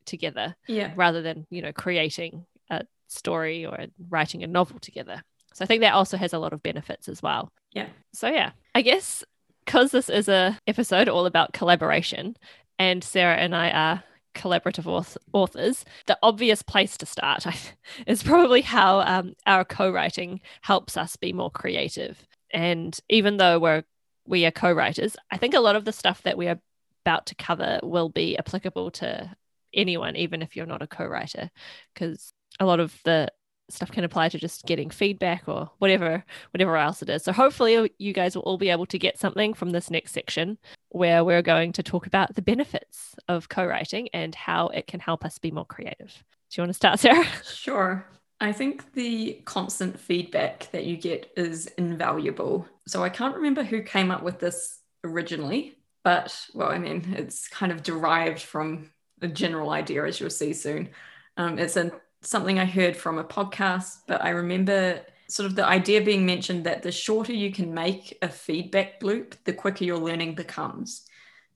together 0.05 0.55
Yeah. 0.67 0.91
rather 0.95 1.21
than, 1.21 1.47
you 1.49 1.61
know, 1.61 1.71
creating 1.71 2.45
a 2.69 2.83
story 3.07 3.65
or 3.65 3.85
writing 4.09 4.43
a 4.43 4.47
novel 4.47 4.79
together. 4.79 5.21
So 5.53 5.63
I 5.63 5.67
think 5.67 5.81
that 5.81 5.93
also 5.93 6.17
has 6.17 6.33
a 6.33 6.39
lot 6.39 6.51
of 6.53 6.61
benefits 6.61 7.07
as 7.07 7.23
well. 7.23 7.49
Yeah. 7.71 7.87
So 8.13 8.27
yeah, 8.27 8.51
I 8.73 8.81
guess 8.81 9.23
because 9.65 9.91
this 9.91 10.09
is 10.09 10.27
a 10.27 10.59
episode 10.67 11.07
all 11.07 11.25
about 11.25 11.53
collaboration 11.53 12.35
and 12.77 13.03
Sarah 13.03 13.37
and 13.37 13.55
I 13.55 13.69
are 13.71 14.03
collaborative 14.35 14.83
auth- 14.83 15.17
authors, 15.31 15.85
the 16.07 16.19
obvious 16.21 16.61
place 16.61 16.97
to 16.97 17.05
start 17.05 17.45
is 18.07 18.21
probably 18.21 18.61
how 18.61 18.99
um, 18.99 19.33
our 19.47 19.63
co-writing 19.63 20.41
helps 20.61 20.97
us 20.97 21.15
be 21.15 21.31
more 21.31 21.49
creative. 21.49 22.21
And 22.53 22.99
even 23.09 23.37
though 23.37 23.57
we're 23.57 23.83
we 24.27 24.45
are 24.45 24.51
co-writers, 24.51 25.15
I 25.31 25.37
think 25.37 25.53
a 25.53 25.59
lot 25.59 25.75
of 25.75 25.85
the 25.85 25.91
stuff 25.91 26.21
that 26.23 26.37
we 26.37 26.47
are 26.47 26.59
about 27.05 27.27
to 27.27 27.35
cover 27.35 27.79
will 27.83 28.09
be 28.09 28.37
applicable 28.37 28.91
to 28.91 29.35
anyone, 29.73 30.15
even 30.15 30.41
if 30.41 30.55
you're 30.55 30.65
not 30.65 30.81
a 30.81 30.87
co-writer, 30.87 31.51
because 31.93 32.33
a 32.59 32.65
lot 32.65 32.79
of 32.79 32.97
the 33.03 33.29
stuff 33.69 33.91
can 33.91 34.03
apply 34.03 34.29
to 34.29 34.37
just 34.37 34.65
getting 34.65 34.91
feedback 34.91 35.43
or 35.47 35.71
whatever 35.79 36.23
whatever 36.51 36.77
else 36.77 37.01
it 37.01 37.09
is. 37.09 37.23
So 37.23 37.31
hopefully 37.31 37.91
you 37.97 38.13
guys 38.13 38.35
will 38.35 38.43
all 38.43 38.57
be 38.57 38.69
able 38.69 38.85
to 38.87 38.99
get 38.99 39.17
something 39.17 39.53
from 39.53 39.71
this 39.71 39.89
next 39.89 40.11
section 40.11 40.57
where 40.89 41.23
we're 41.23 41.41
going 41.41 41.71
to 41.73 41.83
talk 41.83 42.05
about 42.05 42.35
the 42.35 42.41
benefits 42.41 43.15
of 43.27 43.49
co-writing 43.49 44.07
and 44.13 44.35
how 44.35 44.67
it 44.67 44.87
can 44.87 44.99
help 44.99 45.25
us 45.25 45.39
be 45.39 45.51
more 45.51 45.65
creative. 45.65 46.23
Do 46.49 46.61
you 46.61 46.61
want 46.61 46.69
to 46.69 46.73
start 46.75 46.99
sarah? 46.99 47.25
Sure. 47.43 48.05
I 48.39 48.51
think 48.51 48.93
the 48.93 49.41
constant 49.45 49.99
feedback 49.99 50.69
that 50.71 50.85
you 50.85 50.97
get 50.97 51.31
is 51.37 51.67
invaluable. 51.77 52.67
So 52.87 53.03
I 53.03 53.09
can't 53.09 53.35
remember 53.35 53.63
who 53.63 53.81
came 53.81 54.11
up 54.11 54.23
with 54.23 54.39
this 54.39 54.79
originally, 55.03 55.77
but 56.03 56.37
well, 56.53 56.69
I 56.69 56.77
mean, 56.77 57.15
it's 57.17 57.47
kind 57.47 57.71
of 57.71 57.83
derived 57.83 58.41
from 58.41 58.91
a 59.21 59.27
general 59.27 59.69
idea, 59.69 60.05
as 60.05 60.19
you'll 60.19 60.29
see 60.29 60.53
soon. 60.53 60.89
Um, 61.37 61.57
it's 61.57 61.77
a, 61.77 61.91
something 62.21 62.59
I 62.59 62.65
heard 62.65 62.97
from 62.97 63.17
a 63.17 63.23
podcast, 63.23 63.99
but 64.07 64.23
I 64.23 64.29
remember 64.29 65.01
sort 65.27 65.47
of 65.47 65.55
the 65.55 65.65
idea 65.65 66.01
being 66.01 66.25
mentioned 66.25 66.65
that 66.65 66.83
the 66.83 66.91
shorter 66.91 67.33
you 67.33 67.51
can 67.51 67.73
make 67.73 68.17
a 68.21 68.29
feedback 68.29 69.01
loop, 69.01 69.35
the 69.45 69.53
quicker 69.53 69.85
your 69.85 69.97
learning 69.97 70.35
becomes. 70.35 71.05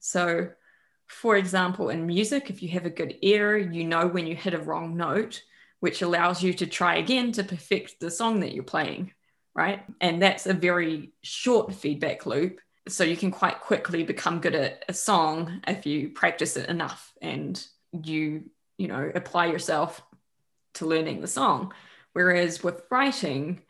So, 0.00 0.50
for 1.06 1.36
example, 1.36 1.90
in 1.90 2.06
music, 2.06 2.50
if 2.50 2.62
you 2.62 2.70
have 2.70 2.86
a 2.86 2.90
good 2.90 3.16
ear, 3.20 3.58
you 3.58 3.84
know 3.84 4.06
when 4.06 4.26
you 4.26 4.34
hit 4.34 4.54
a 4.54 4.58
wrong 4.58 4.96
note, 4.96 5.42
which 5.80 6.02
allows 6.02 6.42
you 6.42 6.52
to 6.54 6.66
try 6.66 6.96
again 6.96 7.32
to 7.32 7.44
perfect 7.44 8.00
the 8.00 8.10
song 8.10 8.40
that 8.40 8.52
you're 8.52 8.62
playing, 8.62 9.12
right? 9.54 9.82
And 10.00 10.22
that's 10.22 10.46
a 10.46 10.54
very 10.54 11.12
short 11.22 11.74
feedback 11.74 12.26
loop. 12.26 12.60
So 12.88 13.04
you 13.04 13.16
can 13.16 13.30
quite 13.30 13.60
quickly 13.60 14.04
become 14.04 14.40
good 14.40 14.54
at 14.54 14.84
a 14.88 14.94
song 14.94 15.60
if 15.66 15.86
you 15.86 16.10
practice 16.10 16.56
it 16.56 16.68
enough 16.68 17.12
and 17.20 17.62
you, 17.92 18.44
you 18.78 18.88
know, 18.88 19.10
apply 19.14 19.46
yourself 19.46 20.02
to 20.74 20.86
learning 20.86 21.20
the 21.20 21.26
song. 21.26 21.72
Whereas 22.12 22.62
with 22.62 22.82
writing, 22.90 23.62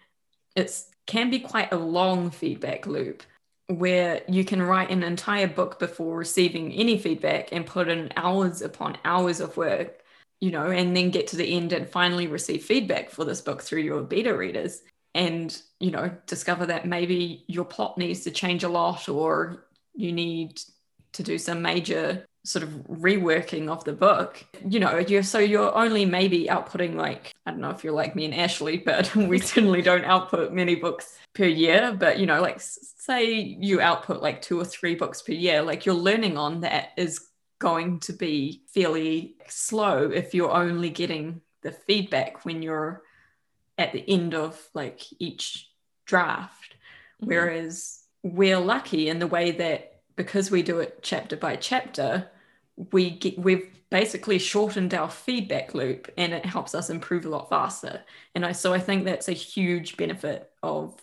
it 0.56 0.82
can 1.06 1.30
be 1.30 1.40
quite 1.40 1.72
a 1.72 1.76
long 1.76 2.30
feedback 2.30 2.86
loop 2.86 3.22
where 3.66 4.22
you 4.28 4.44
can 4.44 4.60
write 4.60 4.90
an 4.90 5.02
entire 5.02 5.46
book 5.46 5.78
before 5.78 6.16
receiving 6.16 6.72
any 6.72 6.98
feedback 6.98 7.52
and 7.52 7.66
put 7.66 7.88
in 7.88 8.10
hours 8.16 8.62
upon 8.62 8.98
hours 9.04 9.40
of 9.40 9.56
work, 9.56 9.99
you 10.40 10.50
know, 10.50 10.70
and 10.70 10.96
then 10.96 11.10
get 11.10 11.26
to 11.28 11.36
the 11.36 11.56
end 11.56 11.72
and 11.72 11.88
finally 11.88 12.26
receive 12.26 12.64
feedback 12.64 13.10
for 13.10 13.24
this 13.24 13.40
book 13.40 13.62
through 13.62 13.82
your 13.82 14.02
beta 14.02 14.36
readers 14.36 14.82
and, 15.14 15.60
you 15.80 15.90
know, 15.90 16.10
discover 16.26 16.66
that 16.66 16.86
maybe 16.86 17.44
your 17.46 17.64
plot 17.64 17.98
needs 17.98 18.20
to 18.20 18.30
change 18.30 18.64
a 18.64 18.68
lot 18.68 19.08
or 19.08 19.66
you 19.94 20.12
need 20.12 20.60
to 21.12 21.22
do 21.22 21.36
some 21.36 21.60
major 21.60 22.24
sort 22.44 22.62
of 22.62 22.70
reworking 22.88 23.68
of 23.68 23.84
the 23.84 23.92
book. 23.92 24.42
You 24.66 24.80
know 24.80 24.98
you're 24.98 25.22
so 25.22 25.38
you're 25.38 25.74
only 25.76 26.04
maybe 26.06 26.46
outputting 26.46 26.94
like 26.94 27.32
i 27.44 27.50
don't 27.50 27.60
know 27.60 27.70
if 27.70 27.84
you're 27.84 27.92
like 27.92 28.16
me 28.16 28.24
and 28.24 28.34
ashley 28.34 28.78
but 28.78 29.14
we 29.16 29.38
certainly 29.38 29.82
don't 29.82 30.04
output 30.04 30.52
many 30.52 30.74
books 30.74 31.18
per 31.34 31.44
year 31.44 31.94
but 31.98 32.18
you 32.18 32.26
know 32.26 32.40
like 32.40 32.56
say 32.60 33.30
you 33.32 33.80
output 33.80 34.22
like 34.22 34.40
two 34.40 34.58
or 34.58 34.64
three 34.64 34.94
books 34.94 35.22
per 35.22 35.32
year 35.32 35.62
like 35.62 35.84
you're 35.84 35.94
learning 35.94 36.38
on 36.38 36.60
that 36.60 36.90
is 36.96 37.29
going 37.60 38.00
to 38.00 38.12
be 38.12 38.62
fairly 38.66 39.36
slow 39.46 40.10
if 40.10 40.34
you're 40.34 40.50
only 40.50 40.90
getting 40.90 41.40
the 41.62 41.70
feedback 41.70 42.44
when 42.44 42.62
you're 42.62 43.02
at 43.78 43.92
the 43.92 44.04
end 44.08 44.34
of 44.34 44.60
like 44.74 45.00
each 45.20 45.70
draft 46.06 46.74
mm-hmm. 47.20 47.28
whereas 47.28 48.00
we're 48.22 48.58
lucky 48.58 49.08
in 49.08 49.18
the 49.18 49.26
way 49.26 49.52
that 49.52 50.00
because 50.16 50.50
we 50.50 50.62
do 50.62 50.80
it 50.80 50.98
chapter 51.02 51.36
by 51.36 51.56
chapter, 51.56 52.28
we 52.92 53.10
get, 53.10 53.38
we've 53.38 53.70
basically 53.88 54.38
shortened 54.38 54.92
our 54.94 55.10
feedback 55.10 55.74
loop 55.74 56.10
and 56.16 56.32
it 56.32 56.44
helps 56.44 56.74
us 56.74 56.90
improve 56.90 57.24
a 57.24 57.28
lot 57.28 57.48
faster. 57.48 58.02
And 58.34 58.44
I, 58.44 58.52
so 58.52 58.74
I 58.74 58.78
think 58.78 59.04
that's 59.04 59.28
a 59.28 59.32
huge 59.32 59.96
benefit 59.96 60.50
of 60.62 60.94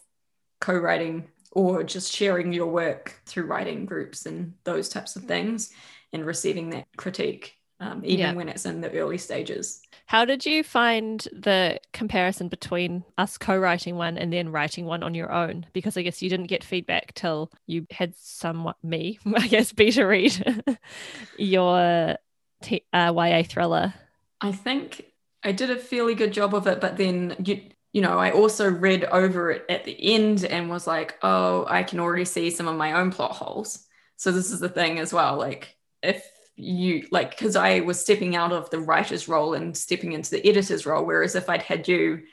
co-writing 0.62 1.28
or 1.52 1.84
just 1.84 2.16
sharing 2.16 2.54
your 2.54 2.68
work 2.68 3.20
through 3.26 3.46
writing 3.46 3.86
groups 3.86 4.26
and 4.26 4.54
those 4.64 4.90
types 4.90 5.16
of 5.16 5.24
things 5.24 5.74
and 6.14 6.26
receiving 6.26 6.72
that 6.72 6.88
critique 6.98 7.58
um, 7.80 8.02
even 8.04 8.20
yeah. 8.20 8.34
when 8.34 8.50
it's 8.50 8.66
in 8.66 8.82
the 8.82 8.92
early 8.98 9.18
stages. 9.18 9.82
How 10.08 10.26
did 10.26 10.46
you 10.46 10.64
find 10.64 11.20
the 11.32 11.80
comparison 11.94 12.48
between 12.48 13.04
us 13.18 13.38
co 13.38 13.58
writing 13.58 13.98
one 13.98 14.18
and 14.18 14.32
then 14.34 14.52
writing 14.52 14.86
one 14.86 15.04
on 15.04 15.14
your 15.14 15.32
own? 15.32 15.66
Because 15.74 15.98
I 15.98 16.02
guess 16.02 16.22
you 16.22 16.30
didn't 16.30 16.48
get 16.48 16.64
feedback 16.64 17.14
till 17.14 17.52
you 17.68 17.86
had 17.92 18.16
somewhat 18.18 18.78
me, 18.84 19.20
I 19.36 19.48
guess, 19.48 19.74
beta 19.74 20.06
read 20.08 20.66
your 21.38 22.18
t- 22.62 22.86
uh, 22.94 23.14
YA 23.16 23.44
thriller. 23.44 23.94
I 24.42 24.52
think 24.52 25.06
I 25.44 25.52
did 25.52 25.70
a 25.70 25.78
fairly 25.78 26.16
good 26.16 26.34
job 26.34 26.56
of 26.56 26.68
it, 26.68 26.82
but 26.82 26.98
then 26.98 27.36
you, 27.44 27.62
you 27.94 28.02
know, 28.02 28.18
I 28.18 28.32
also 28.32 28.70
read 28.70 29.04
over 29.06 29.52
it 29.52 29.66
at 29.70 29.86
the 29.86 30.14
end 30.14 30.46
and 30.46 30.70
was 30.70 30.88
like, 30.88 31.18
oh, 31.22 31.66
I 31.68 31.84
can 31.84 32.00
already 32.00 32.26
see 32.26 32.50
some 32.50 32.68
of 32.68 32.76
my 32.76 32.94
own 32.94 33.12
plot 33.12 33.34
holes. 33.34 33.86
So 34.16 34.32
this 34.32 34.52
is 34.52 34.60
the 34.60 34.70
thing 34.70 34.98
as 35.00 35.14
well. 35.14 35.38
Like, 35.38 35.77
if 36.02 36.24
you 36.58 37.08
like 37.12 37.30
because 37.30 37.56
I 37.56 37.82
was 37.82 38.02
stepping 38.02 38.36
out 38.36 38.52
of 38.52 38.70
the 38.72 38.80
writer's 38.80 39.28
role 39.28 39.54
and 39.54 39.78
stepping 39.78 40.14
into 40.14 40.32
the 40.32 40.48
editor's 40.48 40.86
role. 40.86 41.06
Whereas 41.06 41.36
if 41.36 41.50
I'd 41.50 41.62
had 41.62 41.88
you 41.88 42.24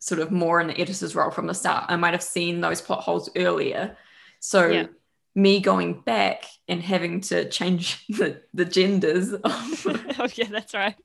sort 0.00 0.20
of 0.20 0.30
more 0.30 0.60
in 0.60 0.66
the 0.66 0.78
editor's 0.78 1.14
role 1.14 1.30
from 1.30 1.46
the 1.46 1.54
start, 1.54 1.84
I 1.88 1.96
might 1.96 2.12
have 2.14 2.22
seen 2.22 2.60
those 2.60 2.80
plot 2.80 3.02
holes 3.02 3.30
earlier. 3.36 3.96
So 4.40 4.68
yeah. 4.68 4.86
me 5.34 5.60
going 5.60 6.00
back 6.00 6.44
and 6.66 6.82
having 6.82 7.20
to 7.22 7.48
change 7.48 8.04
the, 8.08 8.42
the 8.52 8.64
genders. 8.64 9.32
oh 9.44 10.28
yeah, 10.34 10.48
that's 10.50 10.74
right. 10.74 10.96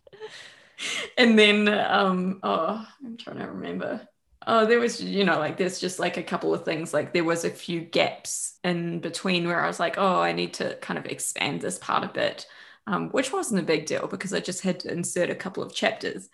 And 1.18 1.38
then 1.38 1.68
um 1.70 2.40
oh 2.42 2.86
I'm 3.06 3.16
trying 3.16 3.38
to 3.38 3.46
remember. 3.46 4.08
Oh, 4.48 4.66
there 4.66 4.80
was, 4.80 5.02
you 5.02 5.24
know, 5.24 5.40
like 5.40 5.58
there's 5.58 5.80
just 5.80 6.00
like 6.00 6.18
a 6.18 6.24
couple 6.24 6.54
of 6.54 6.66
things. 6.66 6.94
Like 6.94 7.14
there 7.14 7.24
was 7.24 7.46
a 7.46 7.50
few 7.50 7.82
gaps 7.82 8.60
in 8.64 9.00
between 9.00 9.48
where 9.48 9.64
I 9.64 9.68
was 9.68 9.80
like, 9.80 9.98
oh, 9.98 10.22
I 10.22 10.34
need 10.34 10.54
to 10.56 10.76
kind 10.76 10.98
of 10.98 11.06
expand 11.06 11.62
this 11.62 11.78
part 11.78 12.04
a 12.04 12.08
bit 12.08 12.46
um, 12.88 13.10
which 13.10 13.32
wasn't 13.32 13.62
a 13.62 13.66
big 13.66 13.86
deal 13.86 14.08
because 14.08 14.34
I 14.34 14.40
just 14.40 14.62
had 14.62 14.80
to 14.82 14.92
insert 14.92 15.30
a 15.30 15.36
couple 15.36 15.64
of 15.64 15.74
chapters. 15.74 16.30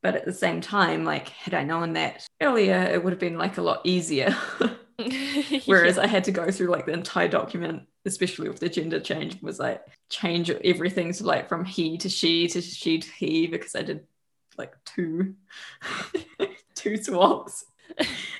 But 0.00 0.14
at 0.14 0.24
the 0.24 0.32
same 0.32 0.60
time, 0.60 1.04
like, 1.04 1.28
had 1.28 1.54
I 1.54 1.64
known 1.64 1.94
that 1.94 2.24
earlier, 2.40 2.80
it 2.80 3.02
would 3.02 3.12
have 3.12 3.18
been 3.18 3.38
like 3.38 3.58
a 3.58 3.62
lot 3.62 3.80
easier. 3.84 4.36
Whereas 5.66 5.96
yeah. 5.96 6.02
I 6.02 6.06
had 6.06 6.24
to 6.24 6.32
go 6.32 6.50
through 6.50 6.68
like 6.68 6.86
the 6.86 6.92
entire 6.92 7.28
document, 7.28 7.84
especially 8.04 8.48
with 8.48 8.60
the 8.60 8.68
gender 8.68 9.00
change, 9.00 9.40
was 9.42 9.58
like 9.58 9.84
change 10.08 10.50
everything 10.50 11.12
to 11.12 11.24
like 11.24 11.48
from 11.48 11.64
he 11.64 11.98
to 11.98 12.08
she 12.08 12.48
to 12.48 12.60
she 12.60 12.98
to 12.98 13.10
he 13.12 13.46
because 13.46 13.76
I 13.76 13.82
did 13.82 14.06
like 14.56 14.74
two 14.84 15.34
two 16.96 17.02
swaps. 17.02 17.64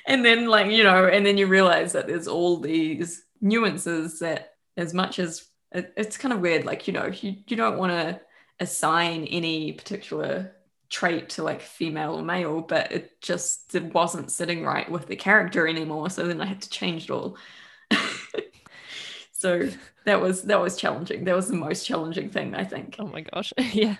and 0.07 0.23
then 0.23 0.47
like, 0.47 0.71
you 0.71 0.83
know, 0.83 1.05
and 1.05 1.25
then 1.25 1.37
you 1.37 1.47
realize 1.47 1.93
that 1.93 2.07
there's 2.07 2.27
all 2.27 2.57
these 2.59 3.23
nuances 3.41 4.19
that 4.19 4.53
as 4.77 4.93
much 4.93 5.19
as 5.19 5.47
it, 5.71 5.93
it's 5.97 6.17
kind 6.17 6.33
of 6.33 6.39
weird 6.39 6.65
like 6.65 6.87
you 6.87 6.93
know 6.93 7.07
you, 7.07 7.35
you 7.47 7.55
don't 7.55 7.77
want 7.77 7.91
to 7.91 8.19
assign 8.59 9.25
any 9.25 9.71
particular 9.71 10.53
trait 10.89 11.29
to 11.29 11.43
like 11.43 11.61
female 11.61 12.15
or 12.15 12.23
male 12.23 12.61
but 12.61 12.91
it 12.91 13.21
just 13.21 13.75
it 13.75 13.93
wasn't 13.93 14.31
sitting 14.31 14.63
right 14.65 14.89
with 14.89 15.05
the 15.07 15.15
character 15.15 15.67
anymore 15.67 16.09
so 16.09 16.25
then 16.27 16.41
i 16.41 16.45
had 16.45 16.61
to 16.61 16.69
change 16.69 17.05
it 17.05 17.11
all. 17.11 17.37
So 19.31 19.69
that 20.03 20.19
was 20.19 20.41
that 20.43 20.59
was 20.59 20.75
challenging. 20.75 21.23
That 21.23 21.33
was 21.33 21.47
the 21.47 21.55
most 21.55 21.85
challenging 21.85 22.29
thing 22.29 22.55
i 22.55 22.65
think. 22.65 22.97
Oh 22.99 23.07
my 23.07 23.21
gosh. 23.21 23.53
Yeah 23.71 23.95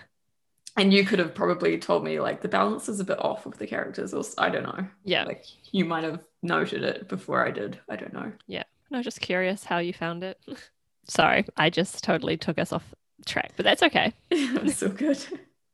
and 0.80 0.92
you 0.92 1.04
could 1.04 1.18
have 1.18 1.34
probably 1.34 1.78
told 1.78 2.02
me 2.04 2.20
like 2.20 2.40
the 2.40 2.48
balance 2.48 2.88
is 2.88 3.00
a 3.00 3.04
bit 3.04 3.22
off 3.24 3.44
with 3.46 3.58
the 3.58 3.66
characters 3.66 4.14
or 4.14 4.22
i 4.38 4.48
don't 4.48 4.64
know 4.64 4.86
yeah 5.04 5.24
like 5.24 5.44
you 5.72 5.84
might 5.84 6.04
have 6.04 6.20
noted 6.42 6.82
it 6.82 7.08
before 7.08 7.46
i 7.46 7.50
did 7.50 7.78
i 7.88 7.96
don't 7.96 8.12
know 8.12 8.32
yeah 8.46 8.64
no 8.90 9.02
just 9.02 9.20
curious 9.20 9.64
how 9.64 9.78
you 9.78 9.92
found 9.92 10.22
it 10.24 10.38
Sorry, 11.10 11.44
I 11.56 11.70
just 11.70 12.04
totally 12.04 12.36
took 12.36 12.58
us 12.58 12.72
off 12.72 12.94
track, 13.26 13.52
but 13.56 13.64
that's 13.64 13.82
okay. 13.82 14.12
that's 14.30 14.76
so 14.76 14.88
good. 14.88 15.18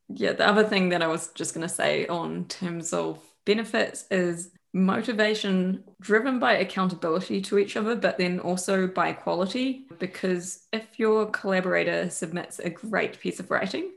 Yeah, 0.09 0.33
the 0.33 0.47
other 0.47 0.63
thing 0.63 0.89
that 0.89 1.03
I 1.03 1.07
was 1.07 1.27
just 1.33 1.53
going 1.53 1.67
to 1.67 1.73
say 1.73 2.07
on 2.07 2.45
terms 2.45 2.91
of 2.91 3.19
benefits 3.45 4.05
is 4.09 4.49
motivation 4.73 5.83
driven 6.01 6.39
by 6.39 6.53
accountability 6.53 7.41
to 7.41 7.59
each 7.59 7.77
other, 7.77 7.95
but 7.95 8.17
then 8.17 8.39
also 8.39 8.87
by 8.87 9.13
quality. 9.13 9.85
Because 9.99 10.65
if 10.73 10.97
your 10.97 11.27
collaborator 11.27 12.09
submits 12.09 12.57
a 12.57 12.71
great 12.71 13.19
piece 13.19 13.39
of 13.39 13.51
writing, 13.51 13.91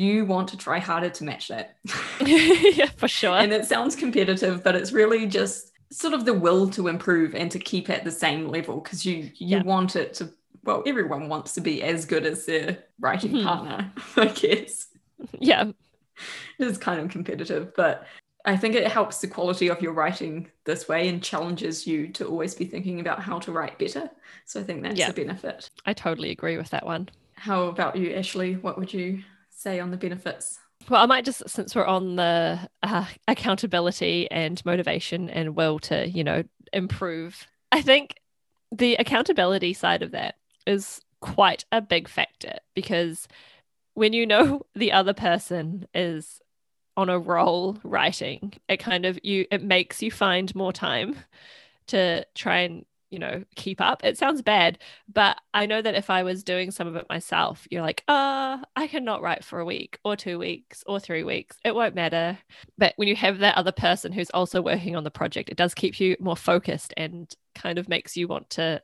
you 0.00 0.24
want 0.24 0.48
to 0.48 0.56
try 0.56 0.78
harder 0.78 1.10
to 1.10 1.24
match 1.24 1.48
that. 1.48 1.76
yeah, 2.24 2.86
for 2.96 3.06
sure. 3.06 3.36
And 3.36 3.52
it 3.52 3.66
sounds 3.66 3.94
competitive, 3.94 4.64
but 4.64 4.74
it's 4.74 4.92
really 4.92 5.26
just 5.26 5.72
sort 5.92 6.14
of 6.14 6.24
the 6.24 6.32
will 6.32 6.70
to 6.70 6.88
improve 6.88 7.34
and 7.34 7.50
to 7.50 7.58
keep 7.58 7.90
at 7.90 8.04
the 8.04 8.10
same 8.10 8.48
level 8.48 8.80
because 8.80 9.04
you 9.04 9.30
you 9.34 9.58
yeah. 9.58 9.62
want 9.62 9.96
it 9.96 10.14
to 10.14 10.32
well, 10.64 10.82
everyone 10.86 11.28
wants 11.28 11.52
to 11.54 11.60
be 11.60 11.82
as 11.82 12.04
good 12.04 12.26
as 12.26 12.46
their 12.46 12.84
writing 12.98 13.32
mm-hmm. 13.32 13.46
partner, 13.46 13.92
I 14.16 14.26
guess. 14.26 14.88
Yeah. 15.38 15.70
It 16.58 16.66
is 16.66 16.76
kind 16.76 17.00
of 17.00 17.10
competitive, 17.10 17.74
but 17.74 18.06
I 18.44 18.56
think 18.56 18.74
it 18.74 18.86
helps 18.86 19.20
the 19.20 19.26
quality 19.26 19.68
of 19.68 19.80
your 19.80 19.92
writing 19.92 20.50
this 20.64 20.86
way 20.86 21.08
and 21.08 21.22
challenges 21.22 21.86
you 21.86 22.08
to 22.08 22.26
always 22.26 22.54
be 22.54 22.66
thinking 22.66 23.00
about 23.00 23.20
how 23.20 23.38
to 23.38 23.52
write 23.52 23.78
better. 23.78 24.10
So 24.44 24.60
I 24.60 24.62
think 24.62 24.82
that's 24.82 24.98
yeah. 24.98 25.10
a 25.10 25.14
benefit. 25.14 25.70
I 25.86 25.94
totally 25.94 26.30
agree 26.30 26.58
with 26.58 26.70
that 26.70 26.84
one. 26.84 27.08
How 27.34 27.64
about 27.64 27.96
you, 27.96 28.12
Ashley? 28.12 28.56
What 28.56 28.78
would 28.78 28.92
you 28.92 29.22
say 29.60 29.78
on 29.80 29.90
the 29.90 29.96
benefits? 29.96 30.58
Well, 30.88 31.02
I 31.02 31.06
might 31.06 31.24
just, 31.24 31.48
since 31.48 31.74
we're 31.74 31.84
on 31.84 32.16
the 32.16 32.58
uh, 32.82 33.04
accountability 33.28 34.30
and 34.30 34.64
motivation 34.64 35.28
and 35.28 35.54
will 35.54 35.78
to, 35.80 36.08
you 36.08 36.24
know, 36.24 36.42
improve, 36.72 37.46
I 37.70 37.82
think 37.82 38.14
the 38.72 38.94
accountability 38.96 39.74
side 39.74 40.02
of 40.02 40.12
that 40.12 40.36
is 40.66 41.00
quite 41.20 41.64
a 41.70 41.80
big 41.80 42.08
factor 42.08 42.54
because 42.74 43.28
when 43.94 44.12
you 44.12 44.26
know 44.26 44.62
the 44.74 44.92
other 44.92 45.14
person 45.14 45.86
is 45.94 46.40
on 46.96 47.08
a 47.08 47.18
roll 47.18 47.78
writing, 47.84 48.54
it 48.68 48.78
kind 48.78 49.06
of 49.06 49.18
you 49.22 49.46
it 49.50 49.62
makes 49.62 50.02
you 50.02 50.10
find 50.10 50.54
more 50.54 50.72
time 50.72 51.16
to 51.88 52.24
try 52.34 52.60
and 52.60 52.84
you 53.10 53.18
know 53.18 53.44
keep 53.56 53.80
up. 53.80 54.04
It 54.04 54.16
sounds 54.18 54.42
bad 54.42 54.78
but 55.12 55.36
i 55.52 55.66
know 55.66 55.82
that 55.82 55.94
if 55.94 56.10
i 56.10 56.22
was 56.22 56.44
doing 56.44 56.70
some 56.70 56.86
of 56.86 56.96
it 56.96 57.06
myself 57.08 57.66
you're 57.70 57.82
like 57.82 58.04
uh 58.08 58.58
i 58.76 58.86
cannot 58.86 59.22
write 59.22 59.44
for 59.44 59.60
a 59.60 59.64
week 59.64 59.98
or 60.04 60.16
two 60.16 60.38
weeks 60.38 60.82
or 60.86 61.00
three 61.00 61.22
weeks. 61.24 61.56
It 61.64 61.74
won't 61.74 61.94
matter. 61.94 62.38
But 62.78 62.94
when 62.96 63.08
you 63.08 63.16
have 63.16 63.38
that 63.38 63.56
other 63.56 63.72
person 63.72 64.12
who's 64.12 64.30
also 64.30 64.62
working 64.62 64.96
on 64.96 65.04
the 65.04 65.10
project 65.10 65.50
it 65.50 65.56
does 65.56 65.74
keep 65.74 66.00
you 66.00 66.16
more 66.20 66.36
focused 66.36 66.94
and 66.96 67.32
kind 67.54 67.78
of 67.78 67.88
makes 67.88 68.16
you 68.16 68.28
want 68.28 68.50
to 68.50 68.82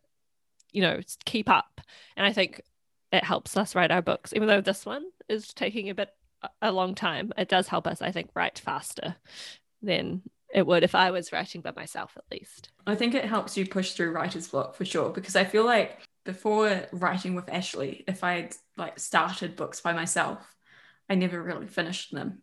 you 0.72 0.82
know 0.82 1.00
keep 1.24 1.48
up. 1.48 1.80
And 2.16 2.26
i 2.26 2.32
think 2.32 2.60
it 3.12 3.24
helps 3.24 3.56
us 3.56 3.74
write 3.74 3.92
our 3.92 4.02
books 4.02 4.32
even 4.34 4.48
though 4.48 4.60
this 4.60 4.84
one 4.84 5.04
is 5.28 5.48
taking 5.54 5.88
a 5.90 5.94
bit 5.94 6.10
a 6.60 6.70
long 6.70 6.94
time. 6.94 7.32
It 7.38 7.48
does 7.48 7.68
help 7.68 7.86
us 7.86 8.02
i 8.02 8.12
think 8.12 8.30
write 8.34 8.58
faster 8.58 9.16
than 9.82 10.22
it 10.56 10.66
would 10.66 10.82
if 10.82 10.94
I 10.94 11.10
was 11.10 11.32
writing 11.32 11.60
by 11.60 11.72
myself, 11.76 12.16
at 12.16 12.24
least. 12.32 12.70
I 12.86 12.94
think 12.94 13.14
it 13.14 13.26
helps 13.26 13.58
you 13.58 13.66
push 13.66 13.92
through 13.92 14.12
writer's 14.12 14.48
block 14.48 14.74
for 14.74 14.86
sure 14.86 15.10
because 15.10 15.36
I 15.36 15.44
feel 15.44 15.66
like 15.66 16.00
before 16.24 16.86
writing 16.92 17.34
with 17.34 17.50
Ashley, 17.50 18.02
if 18.08 18.24
I 18.24 18.32
had 18.40 18.56
like 18.78 18.98
started 18.98 19.54
books 19.54 19.82
by 19.82 19.92
myself, 19.92 20.56
I 21.10 21.14
never 21.14 21.42
really 21.42 21.66
finished 21.66 22.10
them. 22.10 22.40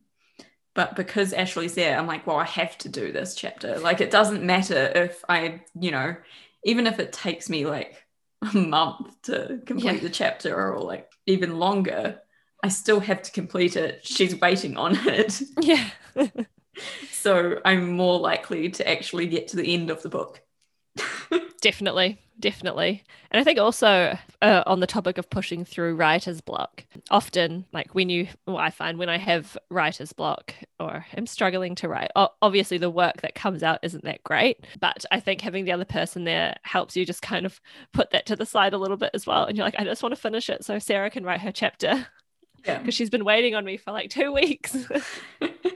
But 0.76 0.96
because 0.96 1.34
Ashley's 1.34 1.74
there, 1.74 1.98
I'm 1.98 2.06
like, 2.06 2.28
well, 2.28 2.38
I 2.38 2.46
have 2.46 2.78
to 2.80 2.90
do 2.90 3.12
this 3.12 3.34
chapter. 3.34 3.80
Like, 3.80 4.00
it 4.00 4.12
doesn't 4.12 4.44
matter 4.44 4.92
if 4.96 5.24
I, 5.28 5.62
you 5.80 5.90
know, 5.90 6.16
even 6.64 6.86
if 6.86 7.00
it 7.00 7.14
takes 7.14 7.50
me 7.50 7.66
like 7.66 8.06
a 8.42 8.56
month 8.56 9.20
to 9.24 9.60
complete 9.66 9.96
yeah. 9.96 10.00
the 10.02 10.10
chapter 10.10 10.56
or 10.56 10.80
like 10.80 11.12
even 11.26 11.58
longer, 11.58 12.20
I 12.64 12.70
still 12.70 13.00
have 13.00 13.24
to 13.24 13.32
complete 13.32 13.76
it. 13.76 14.06
She's 14.06 14.40
waiting 14.40 14.78
on 14.78 14.96
it. 15.08 15.42
Yeah. 15.62 15.90
so 17.12 17.60
I'm 17.66 17.92
more 17.92 18.20
likely 18.20 18.70
to 18.70 18.90
actually 18.90 19.28
get 19.28 19.48
to 19.50 19.58
the 19.58 19.74
end 19.74 19.90
of 19.90 20.02
the 20.02 20.10
book. 20.10 20.42
definitely, 21.62 22.20
definitely. 22.40 23.04
And 23.32 23.40
I 23.40 23.44
think 23.44 23.58
also 23.58 24.18
uh, 24.42 24.64
on 24.66 24.80
the 24.80 24.88
topic 24.88 25.18
of 25.18 25.30
pushing 25.30 25.66
through 25.66 25.96
writer's 25.96 26.42
block, 26.42 26.86
often, 27.10 27.66
like 27.74 27.96
when 27.96 28.10
you, 28.10 28.28
well, 28.46 28.58
I 28.58 28.70
find 28.70 28.98
when 29.00 29.10
I 29.10 29.18
have 29.18 29.58
writer's 29.70 30.14
block 30.14 30.54
or 30.80 31.06
am 31.16 31.26
struggling 31.26 31.76
to 31.76 31.88
write, 31.88 32.12
obviously 32.42 32.78
the 32.78 32.90
work 32.90 33.22
that 33.22 33.36
comes 33.36 33.64
out 33.64 33.80
isn't 33.82 34.04
that 34.04 34.24
great. 34.24 34.66
But 34.80 35.06
I 35.12 35.20
think 35.20 35.42
having 35.42 35.66
the 35.66 35.72
other 35.72 35.86
person 35.86 36.26
there 36.26 36.56
helps 36.64 36.96
you 36.96 37.06
just 37.06 37.22
kind 37.22 37.46
of 37.46 37.60
put 37.94 38.12
that 38.12 38.26
to 38.28 38.36
the 38.36 38.46
side 38.46 38.74
a 38.74 38.78
little 38.78 38.98
bit 38.98 39.12
as 39.14 39.26
well. 39.26 39.46
And 39.46 39.58
you're 39.58 39.66
like, 39.66 39.80
I 39.80 39.84
just 39.84 40.04
want 40.04 40.14
to 40.14 40.22
finish 40.22 40.50
it 40.50 40.64
so 40.64 40.80
Sarah 40.80 41.10
can 41.10 41.24
write 41.24 41.42
her 41.42 41.52
chapter. 41.52 42.08
Yeah. 42.66 42.78
Because 42.80 42.96
she's 42.96 43.10
been 43.10 43.26
waiting 43.26 43.56
on 43.56 43.66
me 43.66 43.76
for 43.76 43.92
like 43.92 44.10
two 44.10 44.32
weeks. 44.32 44.74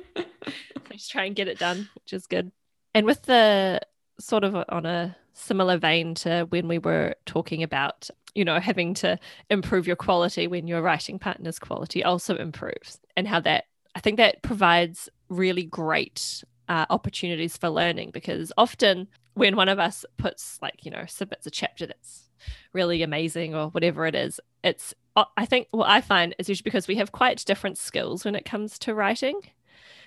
just 0.98 1.12
try 1.12 1.26
and 1.26 1.36
get 1.36 1.48
it 1.48 1.60
done, 1.60 1.90
which 1.96 2.14
is 2.14 2.28
good. 2.28 2.52
And 2.94 3.06
with 3.06 3.24
the 3.24 3.82
sort 4.20 4.44
of 4.44 4.56
on 4.70 4.86
a 4.86 5.16
similar 5.34 5.78
vein 5.78 6.16
to 6.16 6.48
when 6.50 6.68
we 6.68 6.80
were 6.80 7.16
talking 7.26 7.64
about, 7.64 8.10
you 8.34 8.44
know, 8.44 8.60
having 8.60 8.94
to 8.96 9.20
improve 9.50 9.88
your 9.88 9.96
quality 9.96 10.48
when 10.48 10.68
your 10.68 10.82
writing 10.82 11.20
partner's 11.20 11.60
quality 11.60 12.04
also 12.04 12.36
improves, 12.36 13.00
and 13.16 13.28
how 13.28 13.40
that 13.42 13.66
I 13.96 14.00
think 14.00 14.18
that 14.18 14.42
provides 14.44 15.10
really 15.30 15.64
great 15.64 16.44
uh, 16.70 16.86
opportunities 16.90 17.58
for 17.58 17.70
learning 17.70 18.12
because 18.12 18.52
often 18.58 19.08
when 19.34 19.56
one 19.56 19.70
of 19.70 19.80
us 19.80 20.06
puts 20.18 20.60
like 20.62 20.84
you 20.84 20.92
know 20.92 21.06
submits 21.08 21.46
a 21.48 21.52
chapter 21.52 21.86
that's 21.86 22.30
really 22.74 23.04
amazing 23.04 23.56
or 23.56 23.70
whatever 23.70 24.06
it 24.06 24.16
is 24.16 24.40
it's 24.64 24.94
i 25.36 25.46
think 25.46 25.68
what 25.72 25.90
i 25.90 26.02
find 26.02 26.36
is 26.38 26.50
usually 26.50 26.64
because 26.64 26.88
we 26.88 26.96
have 26.96 27.12
quite 27.12 27.44
different 27.46 27.78
skills 27.78 28.26
when 28.26 28.36
it 28.36 28.46
comes 28.46 28.78
to 28.78 28.94
writing 28.94 29.40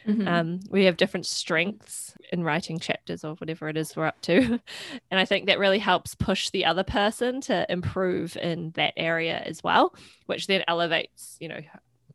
Mm-hmm. 0.07 0.29
Um, 0.29 0.61
we 0.71 0.85
have 0.85 0.97
different 0.97 1.27
strengths 1.27 2.15
in 2.33 2.43
writing 2.43 2.79
chapters 2.79 3.25
or 3.25 3.35
whatever 3.35 3.69
it 3.69 3.77
is 3.77 3.95
we're 3.97 4.07
up 4.07 4.21
to. 4.23 4.61
And 5.11 5.19
I 5.19 5.25
think 5.25 5.47
that 5.47 5.59
really 5.59 5.79
helps 5.79 6.15
push 6.15 6.51
the 6.51 6.65
other 6.65 6.85
person 6.85 7.41
to 7.43 7.67
improve 7.71 8.37
in 8.37 8.71
that 8.77 8.95
area 8.97 9.43
as 9.45 9.63
well, 9.63 9.95
which 10.27 10.47
then 10.47 10.63
elevates, 10.69 11.37
you 11.41 11.49
know, 11.49 11.61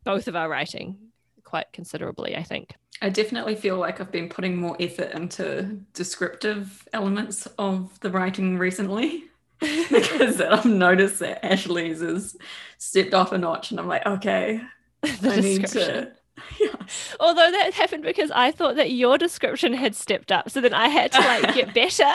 both 0.03 0.27
of 0.27 0.35
our 0.35 0.47
writing 0.47 0.97
quite 1.43 1.71
considerably, 1.73 2.35
I 2.35 2.43
think. 2.43 2.75
I 3.01 3.09
definitely 3.09 3.55
feel 3.55 3.77
like 3.77 3.99
I've 3.99 4.11
been 4.11 4.29
putting 4.29 4.55
more 4.55 4.77
effort 4.79 5.11
into 5.11 5.79
descriptive 5.93 6.87
elements 6.93 7.47
of 7.59 7.99
the 7.99 8.09
writing 8.09 8.57
recently. 8.57 9.25
because 9.59 10.41
I've 10.41 10.65
noticed 10.65 11.19
that 11.19 11.45
Ashley's 11.45 12.01
has 12.01 12.35
stepped 12.77 13.13
off 13.13 13.31
a 13.31 13.37
notch, 13.37 13.71
and 13.71 13.79
I'm 13.79 13.87
like, 13.87 14.05
okay, 14.05 14.61
I 15.03 15.39
need 15.39 15.67
to 15.67 16.11
yeah. 16.59 16.75
Although 17.19 17.51
that 17.51 17.73
happened 17.73 18.03
because 18.03 18.31
I 18.31 18.51
thought 18.51 18.75
that 18.75 18.91
your 18.91 19.17
description 19.17 19.73
had 19.73 19.95
stepped 19.95 20.31
up. 20.31 20.49
So 20.49 20.61
then 20.61 20.73
I 20.73 20.89
had 20.89 21.11
to 21.13 21.19
like 21.19 21.53
get 21.53 21.73
better. 21.73 22.11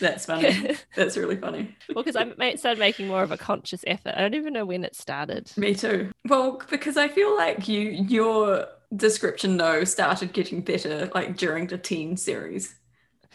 That's 0.00 0.26
funny. 0.26 0.76
That's 0.94 1.16
really 1.16 1.36
funny. 1.36 1.76
well, 1.94 2.02
because 2.02 2.16
I 2.16 2.54
started 2.56 2.78
making 2.78 3.08
more 3.08 3.22
of 3.22 3.30
a 3.30 3.36
conscious 3.36 3.84
effort. 3.86 4.14
I 4.16 4.20
don't 4.20 4.34
even 4.34 4.52
know 4.52 4.64
when 4.64 4.84
it 4.84 4.96
started. 4.96 5.50
Me 5.56 5.74
too. 5.74 6.10
Well, 6.28 6.62
because 6.70 6.96
I 6.96 7.08
feel 7.08 7.34
like 7.36 7.68
you 7.68 7.80
your 7.80 8.68
description 8.94 9.56
though 9.56 9.84
started 9.84 10.32
getting 10.32 10.60
better 10.60 11.10
like 11.14 11.36
during 11.36 11.66
the 11.66 11.78
teen 11.78 12.16
series. 12.16 12.74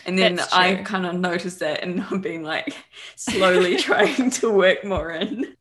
And 0.06 0.18
then 0.18 0.40
I 0.52 0.76
kind 0.76 1.06
of 1.06 1.16
noticed 1.16 1.60
that 1.60 1.84
and 1.84 2.02
I've 2.12 2.22
been 2.22 2.44
like 2.44 2.76
slowly 3.16 3.78
trying 3.78 4.30
to 4.32 4.52
work 4.52 4.84
more 4.84 5.12
in. 5.12 5.56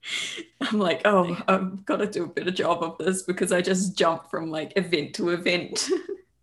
I'm 0.61 0.79
like, 0.79 1.03
oh, 1.05 1.40
I've 1.48 1.85
got 1.85 1.98
to 1.98 2.07
do 2.07 2.24
a 2.24 2.29
better 2.29 2.50
job 2.50 2.83
of 2.83 2.98
this 2.98 3.22
because 3.22 3.53
I 3.53 3.61
just 3.61 3.96
jump 3.96 4.31
from 4.31 4.50
like 4.50 4.72
event 4.76 5.14
to 5.14 5.31
event. 5.31 5.88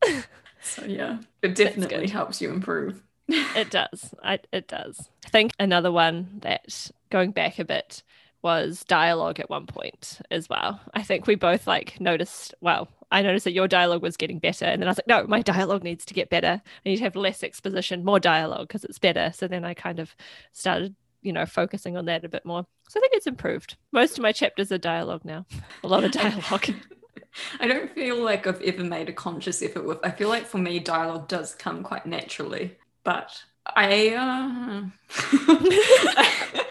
so 0.61 0.85
yeah, 0.85 1.19
it 1.41 1.55
definitely 1.55 2.07
helps 2.07 2.41
you 2.41 2.49
improve. 2.51 3.01
it 3.27 3.69
does. 3.69 4.13
I, 4.23 4.39
it 4.51 4.67
does. 4.67 5.09
I 5.25 5.29
think 5.29 5.53
another 5.59 5.91
one 5.91 6.39
that 6.41 6.91
going 7.09 7.31
back 7.31 7.59
a 7.59 7.65
bit 7.65 8.03
was 8.41 8.83
dialogue 8.85 9.39
at 9.39 9.49
one 9.49 9.65
point 9.65 10.19
as 10.31 10.47
well. 10.47 10.79
I 10.93 11.03
think 11.03 11.27
we 11.27 11.35
both 11.35 11.67
like 11.67 11.99
noticed, 11.99 12.53
well, 12.61 12.87
I 13.11 13.21
noticed 13.21 13.45
that 13.45 13.53
your 13.53 13.67
dialogue 13.67 14.01
was 14.01 14.17
getting 14.17 14.39
better. 14.39 14.65
And 14.65 14.81
then 14.81 14.87
I 14.87 14.91
was 14.91 14.97
like, 14.97 15.07
no, 15.07 15.25
my 15.27 15.41
dialogue 15.41 15.83
needs 15.83 16.05
to 16.05 16.13
get 16.13 16.29
better. 16.29 16.61
I 16.85 16.89
need 16.89 16.97
to 16.97 17.03
have 17.03 17.15
less 17.15 17.43
exposition, 17.43 18.03
more 18.03 18.19
dialogue 18.19 18.67
because 18.67 18.83
it's 18.83 18.99
better. 18.99 19.31
So 19.33 19.47
then 19.47 19.63
I 19.63 19.73
kind 19.73 19.99
of 19.99 20.15
started, 20.51 20.95
you 21.21 21.31
know, 21.31 21.45
focusing 21.45 21.95
on 21.95 22.05
that 22.05 22.25
a 22.25 22.29
bit 22.29 22.45
more. 22.45 22.65
So 22.89 22.99
I 22.99 23.01
think 23.01 23.13
it's 23.13 23.27
improved. 23.27 23.77
Most 23.91 24.17
of 24.17 24.23
my 24.23 24.31
chapters 24.31 24.71
are 24.71 24.77
dialogue 24.77 25.23
now, 25.23 25.45
a 25.83 25.87
lot 25.87 26.03
of 26.03 26.11
dialogue. 26.13 26.69
I 27.59 27.67
don't 27.67 27.93
feel 27.93 28.23
like 28.23 28.47
I've 28.47 28.61
ever 28.61 28.83
made 28.83 29.09
a 29.09 29.13
conscious 29.13 29.61
effort 29.61 29.85
with. 29.85 29.99
I 30.03 30.11
feel 30.11 30.29
like 30.29 30.45
for 30.45 30.57
me, 30.57 30.79
dialogue 30.79 31.27
does 31.27 31.53
come 31.55 31.83
quite 31.83 32.05
naturally, 32.05 32.77
but 33.03 33.43
I, 33.75 34.13
uh, 34.15 34.83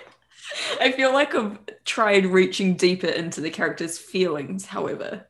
I 0.81 0.93
feel 0.93 1.13
like 1.13 1.35
I've 1.35 1.59
tried 1.85 2.27
reaching 2.27 2.75
deeper 2.75 3.07
into 3.07 3.41
the 3.41 3.51
character's 3.51 3.99
feelings. 3.99 4.67
However, 4.67 5.27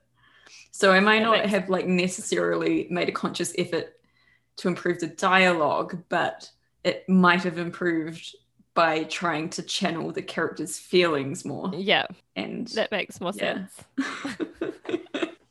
so 0.77 0.93
I 0.93 1.01
might 1.01 1.23
not 1.23 1.47
have 1.47 1.71
like 1.71 1.87
necessarily 1.87 2.87
made 2.91 3.09
a 3.09 3.12
conscious 3.12 3.55
effort 3.57 3.97
to 4.57 4.69
improve 4.69 5.01
the 5.01 5.07
dialogue, 5.07 6.03
but 6.11 6.51
it 6.85 7.09
might 7.09 7.45
have 7.45 7.57
improved 7.57 8.37
by 8.75 9.05
trying 9.05 9.49
to 9.49 9.62
channel 9.62 10.12
the 10.12 10.21
character's 10.21 10.79
feelings 10.79 11.47
more. 11.47 11.73
Yeah. 11.75 12.05
And 12.37 12.67
that 12.69 12.91
makes 12.91 13.23
more 13.23 13.33
yeah. 13.35 13.69
sense. 13.69 13.85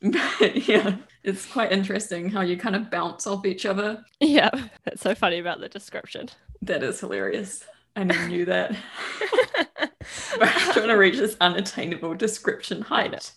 but 0.00 0.68
yeah, 0.68 0.94
it's 1.24 1.44
quite 1.44 1.72
interesting 1.72 2.30
how 2.30 2.42
you 2.42 2.56
kind 2.56 2.76
of 2.76 2.88
bounce 2.88 3.26
off 3.26 3.44
each 3.44 3.66
other. 3.66 4.04
Yeah. 4.20 4.50
That's 4.84 5.02
so 5.02 5.16
funny 5.16 5.40
about 5.40 5.58
the 5.58 5.68
description. 5.68 6.28
That 6.62 6.84
is 6.84 7.00
hilarious. 7.00 7.64
I 7.96 8.04
never 8.04 8.28
knew 8.28 8.44
that. 8.44 8.76
We're 10.40 10.46
trying 10.46 10.86
to 10.86 10.94
reach 10.94 11.16
this 11.16 11.36
unattainable 11.40 12.14
description 12.14 12.80
height 12.80 13.32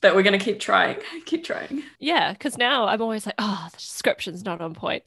but 0.00 0.14
we're 0.14 0.22
going 0.22 0.38
to 0.38 0.44
keep 0.44 0.60
trying. 0.60 0.98
Keep 1.24 1.44
trying. 1.44 1.82
Yeah, 1.98 2.32
because 2.32 2.58
now 2.58 2.86
I'm 2.86 3.02
always 3.02 3.26
like, 3.26 3.34
oh, 3.38 3.68
the 3.70 3.76
description's 3.76 4.44
not 4.44 4.60
on 4.60 4.74
point. 4.74 5.04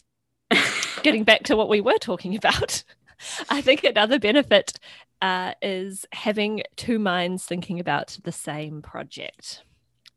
Getting 1.03 1.23
back 1.23 1.43
to 1.43 1.55
what 1.55 1.69
we 1.69 1.81
were 1.81 1.97
talking 1.97 2.35
about, 2.35 2.83
I 3.49 3.61
think 3.61 3.83
another 3.83 4.19
benefit 4.19 4.79
uh, 5.21 5.53
is 5.61 6.05
having 6.11 6.63
two 6.75 6.99
minds 6.99 7.45
thinking 7.45 7.79
about 7.79 8.17
the 8.23 8.31
same 8.31 8.81
project. 8.81 9.63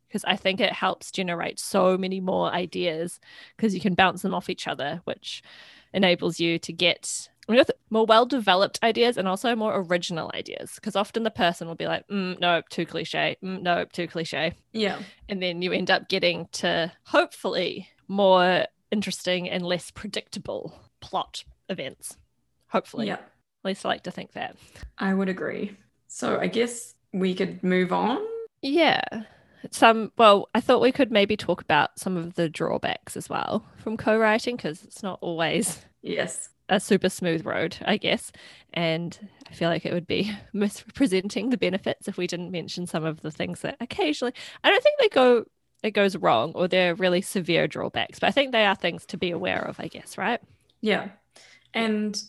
Because 0.08 0.24
I 0.24 0.36
think 0.36 0.60
it 0.60 0.72
helps 0.72 1.10
generate 1.10 1.58
so 1.58 1.96
many 1.96 2.20
more 2.20 2.50
ideas 2.50 3.18
because 3.56 3.74
you 3.74 3.80
can 3.80 3.94
bounce 3.94 4.20
them 4.22 4.34
off 4.34 4.50
each 4.50 4.68
other, 4.68 5.00
which 5.04 5.42
enables 5.94 6.38
you 6.38 6.58
to 6.58 6.72
get 6.72 7.30
with 7.48 7.70
more 7.90 8.06
well 8.06 8.26
developed 8.26 8.78
ideas 8.82 9.16
and 9.16 9.26
also 9.26 9.54
more 9.56 9.76
original 9.76 10.30
ideas 10.34 10.72
because 10.76 10.96
often 10.96 11.22
the 11.22 11.30
person 11.30 11.66
will 11.68 11.74
be 11.74 11.86
like 11.86 12.06
mm, 12.08 12.38
nope 12.40 12.68
too 12.68 12.86
cliche. 12.86 13.36
Mm, 13.42 13.62
nope 13.62 13.92
too 13.92 14.06
cliche. 14.06 14.54
Yeah. 14.72 15.00
And 15.28 15.42
then 15.42 15.62
you 15.62 15.72
end 15.72 15.90
up 15.90 16.08
getting 16.08 16.48
to 16.52 16.92
hopefully 17.04 17.88
more 18.08 18.66
interesting 18.90 19.48
and 19.48 19.64
less 19.64 19.90
predictable 19.90 20.74
plot 21.00 21.44
events. 21.68 22.16
Hopefully. 22.68 23.08
Yeah. 23.08 23.14
At 23.14 23.64
least 23.64 23.86
i 23.86 23.88
like 23.88 24.04
to 24.04 24.10
think 24.10 24.32
that. 24.32 24.56
I 24.98 25.14
would 25.14 25.28
agree. 25.28 25.76
So 26.08 26.38
i 26.38 26.46
guess 26.46 26.94
we 27.12 27.34
could 27.34 27.62
move 27.62 27.92
on? 27.92 28.24
Yeah. 28.62 29.02
Some 29.70 30.12
well 30.16 30.48
i 30.54 30.60
thought 30.60 30.80
we 30.80 30.92
could 30.92 31.10
maybe 31.10 31.36
talk 31.36 31.60
about 31.60 31.98
some 31.98 32.16
of 32.16 32.34
the 32.34 32.48
drawbacks 32.48 33.16
as 33.16 33.28
well 33.28 33.64
from 33.76 33.96
co-writing 33.96 34.56
because 34.56 34.82
it's 34.82 35.02
not 35.02 35.18
always 35.20 35.80
yes 36.02 36.48
a 36.72 36.80
super 36.80 37.08
smooth 37.08 37.44
road 37.46 37.76
i 37.84 37.96
guess. 37.96 38.32
And 38.74 39.16
i 39.50 39.54
feel 39.54 39.68
like 39.68 39.86
it 39.86 39.92
would 39.92 40.06
be 40.06 40.32
misrepresenting 40.52 41.50
the 41.50 41.56
benefits 41.56 42.08
if 42.08 42.16
we 42.16 42.26
didn't 42.26 42.50
mention 42.50 42.86
some 42.86 43.04
of 43.04 43.20
the 43.20 43.30
things 43.30 43.60
that 43.60 43.76
occasionally 43.80 44.32
i 44.64 44.70
don't 44.70 44.82
think 44.82 44.98
they 44.98 45.08
go 45.08 45.44
it 45.82 45.90
goes 45.90 46.16
wrong 46.16 46.52
or 46.54 46.68
they're 46.68 46.94
really 46.94 47.20
severe 47.20 47.66
drawbacks 47.66 48.18
but 48.18 48.28
i 48.28 48.30
think 48.30 48.52
they 48.52 48.66
are 48.66 48.74
things 48.74 49.04
to 49.06 49.16
be 49.16 49.30
aware 49.30 49.62
of 49.62 49.78
i 49.78 49.86
guess 49.86 50.16
right? 50.18 50.40
Yeah. 50.82 51.08
And 51.72 52.20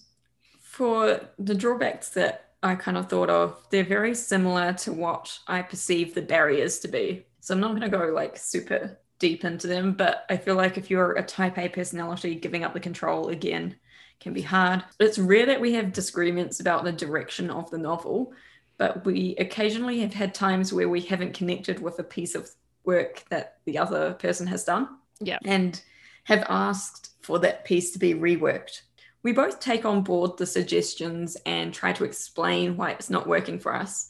for 0.62 1.20
the 1.38 1.56
drawbacks 1.56 2.10
that 2.10 2.52
I 2.62 2.76
kind 2.76 2.98
of 2.98 3.10
thought 3.10 3.30
of, 3.30 3.62
they're 3.70 3.84
very 3.84 4.16
similar 4.16 4.72
to 4.74 4.94
what 4.94 5.38
I 5.48 5.62
perceive 5.62 6.14
the 6.14 6.22
barriers 6.22 6.80
to 6.80 6.88
be. 6.88 7.26
So 7.42 7.54
I'm 7.54 7.60
not 7.60 7.72
going 7.72 7.82
to 7.82 7.90
go 7.90 8.06
like 8.14 8.38
super 8.38 8.98
deep 9.20 9.44
into 9.44 9.68
them, 9.68 9.94
but 9.94 10.26
I 10.30 10.38
feel 10.38 10.56
like 10.56 10.78
if 10.78 10.90
you're 10.90 11.14
a 11.14 11.24
type 11.24 11.58
A 11.58 11.68
personality, 11.68 12.36
giving 12.36 12.64
up 12.64 12.74
the 12.74 12.80
control 12.80 13.28
again 13.30 13.76
can 14.24 14.34
be 14.34 14.42
hard. 14.42 14.84
It's 15.00 15.20
rare 15.20 15.46
that 15.46 15.62
we 15.62 15.74
have 15.74 15.94
disagreements 15.94 16.60
about 16.60 16.84
the 16.84 16.92
direction 16.92 17.50
of 17.50 17.70
the 17.70 17.78
novel, 17.78 18.34
but 18.78 19.06
we 19.06 19.36
occasionally 19.38 20.00
have 20.00 20.14
had 20.14 20.34
times 20.34 20.74
where 20.74 20.90
we 20.90 21.02
haven't 21.02 21.34
connected 21.34 21.80
with 21.80 22.00
a 22.00 22.04
piece 22.04 22.34
of 22.34 22.50
work 22.86 23.24
that 23.30 23.58
the 23.66 23.78
other 23.78 24.14
person 24.14 24.48
has 24.48 24.64
done. 24.64 24.90
Yeah. 25.20 25.40
And 25.46 25.82
have 26.24 26.46
asked 26.50 27.12
for 27.22 27.38
that 27.40 27.66
piece 27.66 27.92
to 27.92 28.00
be 28.00 28.14
reworked 28.14 28.82
we 29.24 29.32
both 29.32 29.60
take 29.60 29.86
on 29.86 30.04
board 30.04 30.38
the 30.38 30.46
suggestions 30.46 31.38
and 31.46 31.74
try 31.74 31.94
to 31.94 32.04
explain 32.04 32.76
why 32.76 32.92
it's 32.92 33.10
not 33.10 33.26
working 33.26 33.58
for 33.58 33.74
us, 33.74 34.10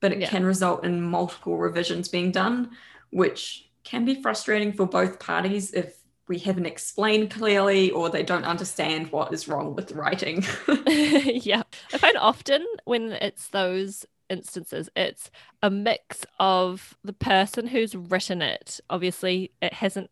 but 0.00 0.12
it 0.12 0.20
yeah. 0.20 0.28
can 0.28 0.44
result 0.44 0.84
in 0.84 1.02
multiple 1.02 1.56
revisions 1.56 2.08
being 2.08 2.30
done, 2.30 2.70
which 3.10 3.70
can 3.82 4.04
be 4.04 4.20
frustrating 4.20 4.72
for 4.74 4.86
both 4.86 5.18
parties 5.18 5.72
if 5.72 5.96
we 6.30 6.38
haven't 6.38 6.66
explained 6.66 7.28
clearly 7.28 7.90
or 7.90 8.08
they 8.08 8.22
don't 8.22 8.44
understand 8.44 9.10
what 9.10 9.34
is 9.34 9.48
wrong 9.48 9.74
with 9.74 9.90
writing. 9.90 10.44
yeah. 10.86 11.64
I 11.92 11.98
find 11.98 12.16
often 12.16 12.64
when 12.84 13.10
it's 13.10 13.48
those 13.48 14.06
instances, 14.28 14.88
it's 14.94 15.28
a 15.60 15.70
mix 15.70 16.24
of 16.38 16.96
the 17.02 17.12
person 17.12 17.66
who's 17.66 17.96
written 17.96 18.42
it. 18.42 18.78
Obviously, 18.88 19.50
it 19.60 19.74
hasn't 19.74 20.08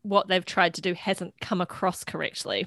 what 0.00 0.28
they've 0.28 0.46
tried 0.46 0.72
to 0.72 0.80
do 0.80 0.94
hasn't 0.94 1.34
come 1.42 1.60
across 1.60 2.04
correctly. 2.04 2.66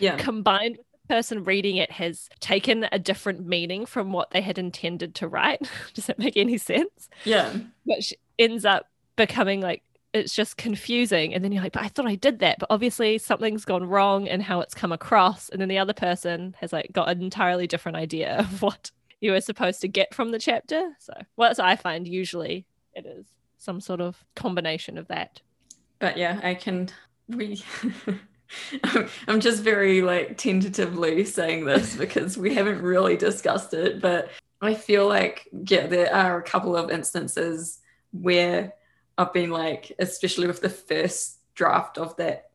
Yeah. 0.00 0.16
Combined 0.16 0.78
with 0.78 0.86
the 1.06 1.14
person 1.14 1.44
reading 1.44 1.76
it 1.76 1.92
has 1.92 2.28
taken 2.40 2.88
a 2.90 2.98
different 2.98 3.46
meaning 3.46 3.86
from 3.86 4.10
what 4.10 4.32
they 4.32 4.40
had 4.40 4.58
intended 4.58 5.14
to 5.14 5.28
write. 5.28 5.70
Does 5.94 6.06
that 6.06 6.18
make 6.18 6.36
any 6.36 6.58
sense? 6.58 7.08
Yeah. 7.22 7.52
Which 7.84 8.12
ends 8.40 8.64
up 8.64 8.88
becoming 9.14 9.60
like 9.60 9.84
it's 10.14 10.34
just 10.34 10.56
confusing. 10.56 11.34
And 11.34 11.44
then 11.44 11.52
you're 11.52 11.62
like, 11.62 11.72
but 11.72 11.82
I 11.82 11.88
thought 11.88 12.06
I 12.06 12.14
did 12.14 12.38
that. 12.38 12.58
But 12.58 12.68
obviously 12.70 13.18
something's 13.18 13.66
gone 13.66 13.84
wrong 13.84 14.26
in 14.26 14.40
how 14.40 14.60
it's 14.60 14.74
come 14.74 14.92
across. 14.92 15.50
And 15.50 15.60
then 15.60 15.68
the 15.68 15.78
other 15.78 15.92
person 15.92 16.56
has 16.60 16.72
like 16.72 16.92
got 16.92 17.10
an 17.10 17.22
entirely 17.22 17.66
different 17.66 17.96
idea 17.96 18.36
of 18.38 18.62
what 18.62 18.90
you 19.20 19.32
were 19.32 19.40
supposed 19.40 19.82
to 19.82 19.88
get 19.88 20.14
from 20.14 20.30
the 20.30 20.38
chapter. 20.38 20.92
So 21.00 21.12
what 21.34 21.60
I 21.60 21.76
find 21.76 22.08
usually 22.08 22.64
it 22.94 23.04
is 23.04 23.26
some 23.58 23.80
sort 23.80 24.00
of 24.00 24.24
combination 24.34 24.96
of 24.96 25.08
that 25.08 25.42
but 26.04 26.18
yeah, 26.18 26.38
I 26.42 26.54
can. 26.54 26.90
We. 27.26 27.64
I'm 29.26 29.40
just 29.40 29.62
very 29.62 30.02
like 30.02 30.36
tentatively 30.36 31.24
saying 31.24 31.64
this 31.64 31.96
because 32.04 32.36
we 32.36 32.54
haven't 32.54 32.82
really 32.82 33.16
discussed 33.16 33.72
it, 33.72 34.02
but 34.02 34.28
I 34.60 34.74
feel 34.74 35.08
like 35.08 35.48
yeah, 35.66 35.86
there 35.86 36.14
are 36.14 36.38
a 36.38 36.42
couple 36.42 36.76
of 36.76 36.90
instances 36.90 37.78
where 38.12 38.74
I've 39.16 39.32
been 39.32 39.50
like, 39.50 39.92
especially 39.98 40.46
with 40.46 40.60
the 40.60 40.68
first 40.68 41.38
draft 41.54 41.98
of 41.98 42.16
that 42.16 42.50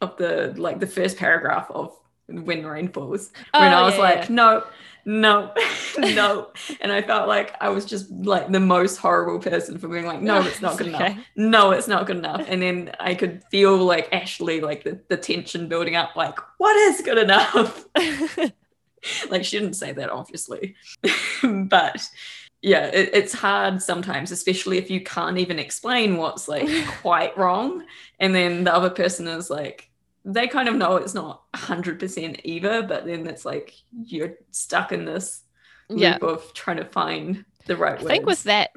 of 0.00 0.16
the 0.16 0.54
like 0.56 0.80
the 0.80 0.86
first 0.86 1.16
paragraph 1.16 1.70
of 1.70 1.94
when 2.26 2.64
rain 2.64 2.88
falls, 2.88 3.32
when 3.52 3.72
oh, 3.72 3.76
I 3.76 3.82
was 3.82 3.94
yeah, 3.94 4.00
like, 4.00 4.20
yeah. 4.28 4.34
no, 4.34 4.64
no, 5.04 5.52
no. 5.98 6.48
and 6.80 6.92
I 6.92 7.02
felt 7.02 7.28
like 7.28 7.54
I 7.60 7.68
was 7.70 7.84
just 7.84 8.10
like 8.10 8.50
the 8.50 8.60
most 8.60 8.96
horrible 8.98 9.38
person 9.38 9.78
for 9.78 9.88
being 9.88 10.06
like, 10.06 10.20
no, 10.20 10.38
oh, 10.38 10.46
it's 10.46 10.60
not 10.60 10.78
good 10.78 10.94
okay. 10.94 11.12
enough. 11.12 11.24
No, 11.36 11.70
it's 11.72 11.88
not 11.88 12.06
good 12.06 12.18
enough. 12.18 12.44
And 12.46 12.62
then 12.62 12.92
I 13.00 13.14
could 13.14 13.42
feel 13.50 13.76
like 13.76 14.12
Ashley, 14.12 14.60
like 14.60 14.84
the, 14.84 15.00
the 15.08 15.16
tension 15.16 15.68
building 15.68 15.96
up, 15.96 16.16
like, 16.16 16.38
what 16.58 16.76
is 16.76 17.02
good 17.02 17.18
enough? 17.18 17.86
like 19.30 19.44
she 19.44 19.58
didn't 19.58 19.74
say 19.74 19.92
that, 19.92 20.10
obviously. 20.10 20.76
but 21.42 22.08
yeah, 22.62 22.86
it, 22.86 23.10
it's 23.12 23.32
hard 23.32 23.82
sometimes, 23.82 24.30
especially 24.30 24.78
if 24.78 24.90
you 24.90 25.00
can't 25.00 25.38
even 25.38 25.58
explain 25.58 26.16
what's 26.16 26.48
like 26.48 26.68
quite 27.00 27.36
wrong. 27.36 27.84
And 28.18 28.34
then 28.34 28.64
the 28.64 28.74
other 28.74 28.90
person 28.90 29.26
is 29.26 29.48
like, 29.50 29.90
they 30.24 30.46
kind 30.46 30.68
of 30.68 30.76
know 30.76 30.96
it's 30.96 31.14
not 31.14 31.42
100% 31.54 32.40
either, 32.44 32.82
but 32.82 33.06
then 33.06 33.26
it's 33.26 33.44
like 33.44 33.74
you're 34.04 34.34
stuck 34.50 34.92
in 34.92 35.06
this 35.06 35.42
loop 35.88 36.00
yeah. 36.00 36.18
of 36.20 36.52
trying 36.52 36.76
to 36.76 36.84
find 36.84 37.44
the 37.66 37.76
right 37.76 37.92
way. 37.92 37.98
I 37.98 38.02
words. 38.02 38.08
think 38.08 38.26
with 38.26 38.42
that 38.44 38.70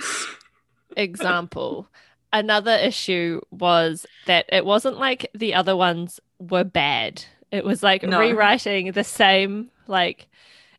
example, 0.95 1.89
another 2.33 2.71
issue 2.71 3.41
was 3.51 4.05
that 4.25 4.45
it 4.49 4.65
wasn't 4.65 4.97
like 4.97 5.29
the 5.33 5.53
other 5.55 5.75
ones 5.75 6.21
were 6.39 6.63
bad. 6.63 7.23
It 7.51 7.65
was 7.65 7.83
like 7.83 8.03
no. 8.03 8.19
rewriting 8.19 8.93
the 8.93 9.03
same, 9.03 9.69
like 9.87 10.29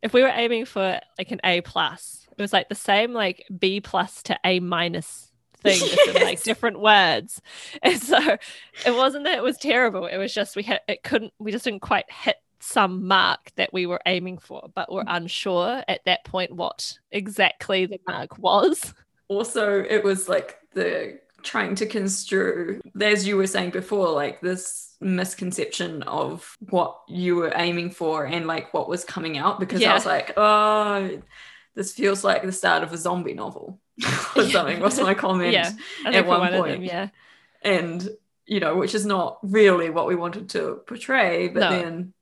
if 0.02 0.12
we 0.14 0.22
were 0.22 0.32
aiming 0.32 0.64
for 0.64 0.98
like 1.18 1.30
an 1.30 1.40
A 1.44 1.60
plus, 1.60 2.23
it 2.36 2.42
was 2.42 2.52
like 2.52 2.68
the 2.68 2.74
same 2.74 3.12
like 3.12 3.46
B 3.56 3.80
plus 3.80 4.22
to 4.24 4.38
A 4.44 4.60
minus 4.60 5.30
thing 5.64 5.80
yes. 5.80 6.16
in 6.16 6.22
like 6.22 6.42
different 6.42 6.80
words. 6.80 7.40
And 7.82 8.00
so 8.00 8.18
it 8.86 8.94
wasn't 8.94 9.24
that 9.24 9.38
it 9.38 9.42
was 9.42 9.58
terrible. 9.58 10.06
It 10.06 10.18
was 10.18 10.32
just 10.32 10.56
we 10.56 10.62
had 10.62 10.80
it 10.88 11.02
couldn't 11.02 11.32
we 11.38 11.52
just 11.52 11.64
didn't 11.64 11.80
quite 11.80 12.10
hit 12.10 12.36
some 12.60 13.06
mark 13.06 13.52
that 13.56 13.72
we 13.72 13.86
were 13.86 14.00
aiming 14.06 14.38
for, 14.38 14.70
but 14.74 14.90
we're 14.90 15.02
mm-hmm. 15.02 15.16
unsure 15.16 15.82
at 15.86 16.04
that 16.06 16.24
point 16.24 16.54
what 16.54 16.98
exactly 17.10 17.86
the 17.86 18.00
mark 18.06 18.38
was. 18.38 18.94
Also, 19.28 19.82
it 19.82 20.02
was 20.04 20.28
like 20.28 20.58
the 20.72 21.18
trying 21.42 21.74
to 21.74 21.86
construe, 21.86 22.80
as 23.00 23.26
you 23.26 23.36
were 23.36 23.46
saying 23.46 23.70
before, 23.70 24.10
like 24.10 24.40
this 24.40 24.96
misconception 25.00 26.02
of 26.04 26.56
what 26.70 26.98
you 27.06 27.36
were 27.36 27.52
aiming 27.54 27.90
for 27.90 28.24
and 28.24 28.46
like 28.46 28.72
what 28.72 28.88
was 28.88 29.04
coming 29.04 29.36
out 29.36 29.60
because 29.60 29.80
yeah. 29.80 29.90
I 29.90 29.94
was 29.94 30.06
like, 30.06 30.32
oh, 30.36 31.22
this 31.74 31.92
feels 31.92 32.24
like 32.24 32.42
the 32.42 32.52
start 32.52 32.82
of 32.82 32.92
a 32.92 32.96
zombie 32.96 33.34
novel 33.34 33.80
or 34.36 34.44
something 34.48 34.80
was 34.80 35.00
my 35.00 35.14
comment 35.14 35.52
yeah, 35.52 35.72
at 36.06 36.26
one, 36.26 36.40
one 36.40 36.52
point. 36.52 36.72
Them, 36.72 36.84
yeah. 36.84 37.08
And, 37.62 38.08
you 38.46 38.60
know, 38.60 38.76
which 38.76 38.94
is 38.94 39.06
not 39.06 39.38
really 39.42 39.90
what 39.90 40.06
we 40.06 40.14
wanted 40.14 40.50
to 40.50 40.82
portray. 40.86 41.48
But 41.48 41.60
no. 41.60 41.70
then, 41.70 42.12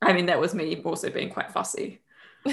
I 0.00 0.12
mean, 0.12 0.26
that 0.26 0.40
was 0.40 0.54
me 0.54 0.80
also 0.84 1.10
being 1.10 1.30
quite 1.30 1.50
fussy. 1.50 2.00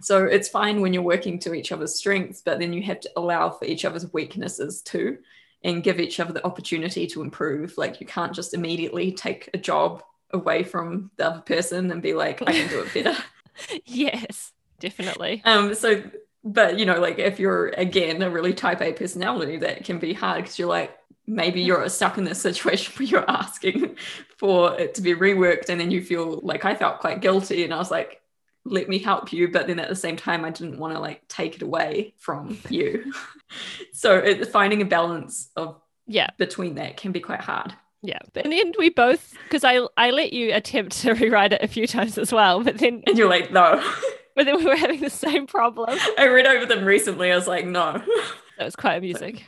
so 0.00 0.24
it's 0.24 0.48
fine 0.48 0.80
when 0.80 0.92
you're 0.92 1.02
working 1.02 1.38
to 1.40 1.54
each 1.54 1.72
other's 1.72 1.96
strengths, 1.96 2.42
but 2.42 2.58
then 2.58 2.72
you 2.72 2.82
have 2.82 3.00
to 3.00 3.10
allow 3.16 3.50
for 3.50 3.64
each 3.64 3.84
other's 3.84 4.12
weaknesses 4.12 4.82
too 4.82 5.18
and 5.64 5.84
give 5.84 6.00
each 6.00 6.18
other 6.20 6.32
the 6.32 6.46
opportunity 6.46 7.06
to 7.08 7.22
improve. 7.22 7.76
Like 7.76 8.00
you 8.00 8.06
can't 8.06 8.34
just 8.34 8.54
immediately 8.54 9.12
take 9.12 9.50
a 9.54 9.58
job 9.58 10.02
away 10.30 10.62
from 10.62 11.10
the 11.16 11.26
other 11.26 11.40
person 11.40 11.90
and 11.90 12.02
be 12.02 12.14
like, 12.14 12.42
I 12.42 12.52
can 12.52 12.68
do 12.68 12.80
it 12.80 12.94
better. 12.94 13.22
yes, 13.84 14.51
definitely. 14.82 15.42
Um, 15.44 15.74
so 15.74 16.02
but 16.44 16.78
you 16.78 16.84
know 16.84 17.00
like 17.00 17.18
if 17.18 17.38
you're 17.38 17.68
again 17.68 18.20
a 18.20 18.28
really 18.28 18.52
type 18.52 18.82
a 18.82 18.92
personality 18.92 19.56
that 19.58 19.84
can 19.84 19.98
be 19.98 20.12
hard 20.12 20.42
because 20.42 20.58
you're 20.58 20.68
like 20.68 20.98
maybe 21.24 21.62
you're 21.62 21.88
stuck 21.88 22.18
in 22.18 22.24
this 22.24 22.40
situation 22.40 22.92
where 22.98 23.08
you're 23.08 23.30
asking 23.30 23.96
for 24.36 24.78
it 24.78 24.94
to 24.94 25.02
be 25.02 25.14
reworked 25.14 25.68
and 25.68 25.80
then 25.80 25.90
you 25.90 26.02
feel 26.02 26.40
like 26.42 26.64
i 26.64 26.74
felt 26.74 26.98
quite 26.98 27.20
guilty 27.20 27.62
and 27.62 27.72
i 27.72 27.78
was 27.78 27.92
like 27.92 28.20
let 28.64 28.88
me 28.88 28.98
help 28.98 29.32
you 29.32 29.48
but 29.48 29.66
then 29.66 29.78
at 29.78 29.88
the 29.88 29.94
same 29.94 30.16
time 30.16 30.44
i 30.44 30.50
didn't 30.50 30.78
want 30.78 30.92
to 30.92 31.00
like 31.00 31.26
take 31.28 31.56
it 31.56 31.62
away 31.62 32.14
from 32.18 32.58
you. 32.68 33.12
So 33.92 34.18
it, 34.18 34.48
finding 34.48 34.80
a 34.82 34.84
balance 34.84 35.50
of 35.56 35.80
yeah. 36.06 36.30
between 36.38 36.76
that 36.76 36.96
can 36.96 37.12
be 37.12 37.20
quite 37.20 37.40
hard. 37.40 37.74
Yeah. 38.02 38.18
But 38.32 38.44
in 38.44 38.50
the 38.50 38.60
end 38.60 38.76
we 38.78 38.90
both 38.90 39.34
because 39.44 39.62
i 39.64 39.80
i 39.96 40.10
let 40.10 40.32
you 40.32 40.52
attempt 40.52 40.92
to 41.02 41.12
rewrite 41.20 41.52
it 41.52 41.62
a 41.62 41.68
few 41.68 41.86
times 41.86 42.18
as 42.18 42.32
well 42.32 42.62
but 42.62 42.78
then 42.78 43.02
and 43.06 43.16
you're 43.16 43.28
like 43.28 43.52
no 43.52 43.80
but 44.36 44.46
then 44.46 44.56
we 44.56 44.64
were 44.64 44.76
having 44.76 45.00
the 45.00 45.10
same 45.10 45.46
problem. 45.46 45.98
I 46.18 46.28
read 46.28 46.46
over 46.46 46.66
them 46.66 46.84
recently. 46.84 47.30
I 47.30 47.36
was 47.36 47.46
like, 47.46 47.66
no. 47.66 48.02
That 48.58 48.66
was 48.66 48.76
quite 48.76 48.96
amusing. 48.96 49.40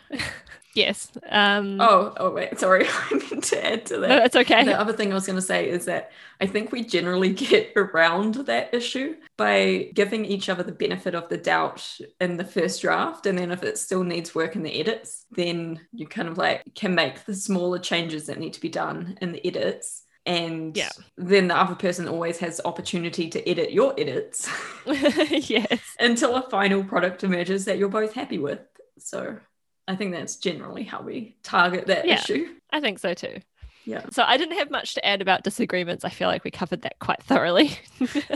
yes. 0.74 1.12
Um, 1.28 1.78
oh, 1.78 2.14
oh 2.16 2.30
wait, 2.30 2.58
sorry. 2.58 2.86
I 2.88 3.20
meant 3.30 3.44
to 3.44 3.64
add 3.64 3.86
to 3.86 3.98
that. 3.98 4.08
No, 4.08 4.24
it's 4.24 4.34
okay. 4.34 4.64
The 4.64 4.80
other 4.80 4.94
thing 4.94 5.12
I 5.12 5.14
was 5.14 5.26
going 5.26 5.36
to 5.36 5.42
say 5.42 5.68
is 5.68 5.84
that 5.84 6.10
I 6.40 6.46
think 6.46 6.72
we 6.72 6.82
generally 6.82 7.32
get 7.32 7.72
around 7.76 8.34
that 8.46 8.72
issue 8.72 9.14
by 9.36 9.90
giving 9.94 10.24
each 10.24 10.48
other 10.48 10.62
the 10.62 10.72
benefit 10.72 11.14
of 11.14 11.28
the 11.28 11.36
doubt 11.36 11.86
in 12.18 12.38
the 12.38 12.46
first 12.46 12.80
draft, 12.80 13.26
and 13.26 13.38
then 13.38 13.52
if 13.52 13.62
it 13.62 13.78
still 13.78 14.02
needs 14.02 14.34
work 14.34 14.56
in 14.56 14.62
the 14.62 14.80
edits, 14.80 15.26
then 15.30 15.80
you 15.92 16.08
kind 16.08 16.26
of 16.26 16.38
like 16.38 16.64
can 16.74 16.94
make 16.94 17.24
the 17.24 17.34
smaller 17.34 17.78
changes 17.78 18.26
that 18.26 18.40
need 18.40 18.54
to 18.54 18.60
be 18.60 18.70
done 18.70 19.18
in 19.20 19.32
the 19.32 19.46
edits 19.46 20.04
and 20.26 20.76
yeah. 20.76 20.90
then 21.18 21.48
the 21.48 21.56
other 21.56 21.74
person 21.74 22.08
always 22.08 22.38
has 22.38 22.60
opportunity 22.64 23.28
to 23.28 23.46
edit 23.48 23.72
your 23.72 23.92
edits 23.98 24.48
yes 24.86 25.80
until 26.00 26.36
a 26.36 26.48
final 26.48 26.82
product 26.82 27.24
emerges 27.24 27.66
that 27.66 27.78
you're 27.78 27.88
both 27.88 28.14
happy 28.14 28.38
with 28.38 28.60
so 28.98 29.38
I 29.86 29.96
think 29.96 30.12
that's 30.12 30.36
generally 30.36 30.84
how 30.84 31.02
we 31.02 31.36
target 31.42 31.86
that 31.86 32.06
Yeah. 32.06 32.14
issue. 32.14 32.54
I 32.70 32.80
think 32.80 32.98
so 32.98 33.14
too. 33.14 33.40
Yeah. 33.84 34.04
So 34.10 34.22
I 34.22 34.38
didn't 34.38 34.58
have 34.58 34.70
much 34.70 34.94
to 34.94 35.04
add 35.04 35.20
about 35.20 35.44
disagreements. 35.44 36.04
I 36.04 36.08
feel 36.08 36.28
like 36.28 36.42
we 36.42 36.50
covered 36.50 36.82
that 36.82 36.98
quite 37.00 37.22
thoroughly. 37.22 37.78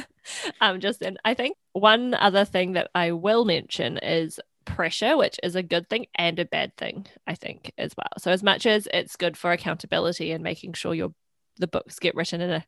um, 0.61 0.79
just 0.81 1.01
then, 1.01 1.17
I 1.25 1.33
think 1.33 1.57
one 1.73 2.13
other 2.13 2.45
thing 2.45 2.73
that 2.73 2.91
I 2.95 3.13
will 3.13 3.47
mention 3.47 3.97
is 3.99 4.39
pressure, 4.67 5.17
which 5.17 5.41
is 5.43 5.57
a 5.57 5.63
good 5.63 5.89
thing 5.89 6.07
and 6.15 6.39
a 6.39 6.45
bad 6.45 6.77
thing, 6.77 7.07
I 7.27 7.35
think, 7.35 7.73
as 7.79 7.97
well. 7.97 8.11
So 8.19 8.31
as 8.31 8.43
much 8.43 8.67
as 8.67 8.87
it's 8.93 9.17
good 9.17 9.39
for 9.39 9.53
accountability 9.53 10.33
and 10.33 10.45
making 10.45 10.75
sure 10.75 10.95
your 10.95 11.15
the 11.59 11.67
books 11.69 11.99
get 11.99 12.15
written 12.15 12.41
in 12.41 12.51
a 12.51 12.65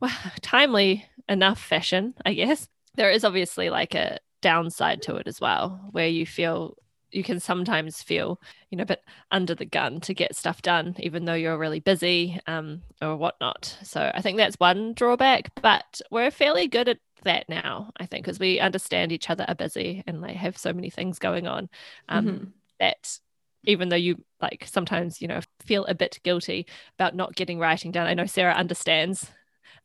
well, 0.00 0.10
timely 0.42 1.06
enough 1.28 1.60
fashion, 1.62 2.14
I 2.24 2.34
guess, 2.34 2.68
there 2.96 3.10
is 3.10 3.24
obviously 3.24 3.70
like 3.70 3.94
a 3.94 4.18
downside 4.40 5.02
to 5.02 5.16
it 5.16 5.26
as 5.28 5.40
well, 5.40 5.88
where 5.92 6.08
you 6.08 6.26
feel 6.26 6.76
you 7.10 7.22
can 7.22 7.40
sometimes 7.40 8.02
feel, 8.02 8.40
you 8.70 8.76
know, 8.76 8.82
a 8.82 8.86
bit 8.86 9.02
under 9.30 9.54
the 9.54 9.66
gun 9.66 10.00
to 10.00 10.14
get 10.14 10.34
stuff 10.34 10.62
done, 10.62 10.96
even 10.98 11.24
though 11.26 11.34
you're 11.34 11.58
really 11.58 11.80
busy 11.80 12.40
um, 12.46 12.82
or 13.02 13.16
whatnot. 13.16 13.76
So 13.82 14.10
I 14.14 14.22
think 14.22 14.38
that's 14.38 14.56
one 14.58 14.94
drawback, 14.94 15.50
but 15.60 16.00
we're 16.10 16.30
fairly 16.30 16.68
good 16.68 16.88
at 16.88 16.98
that 17.24 17.48
now, 17.48 17.92
I 17.98 18.06
think, 18.06 18.24
because 18.24 18.40
we 18.40 18.60
understand 18.60 19.12
each 19.12 19.28
other 19.30 19.44
are 19.46 19.54
busy 19.54 20.02
and 20.06 20.24
they 20.24 20.32
have 20.34 20.56
so 20.56 20.72
many 20.72 20.88
things 20.90 21.18
going 21.18 21.46
on 21.46 21.68
um, 22.08 22.26
Mhm. 22.26 22.52
that 22.80 23.18
even 23.64 23.88
though 23.88 23.96
you 23.96 24.16
like 24.40 24.66
sometimes, 24.66 25.20
you 25.20 25.28
know, 25.28 25.40
feel 25.60 25.84
a 25.86 25.94
bit 25.94 26.18
guilty 26.22 26.66
about 26.98 27.14
not 27.14 27.34
getting 27.36 27.58
writing 27.58 27.90
down 27.92 28.06
I 28.06 28.14
know 28.14 28.26
Sarah 28.26 28.54
understands 28.54 29.30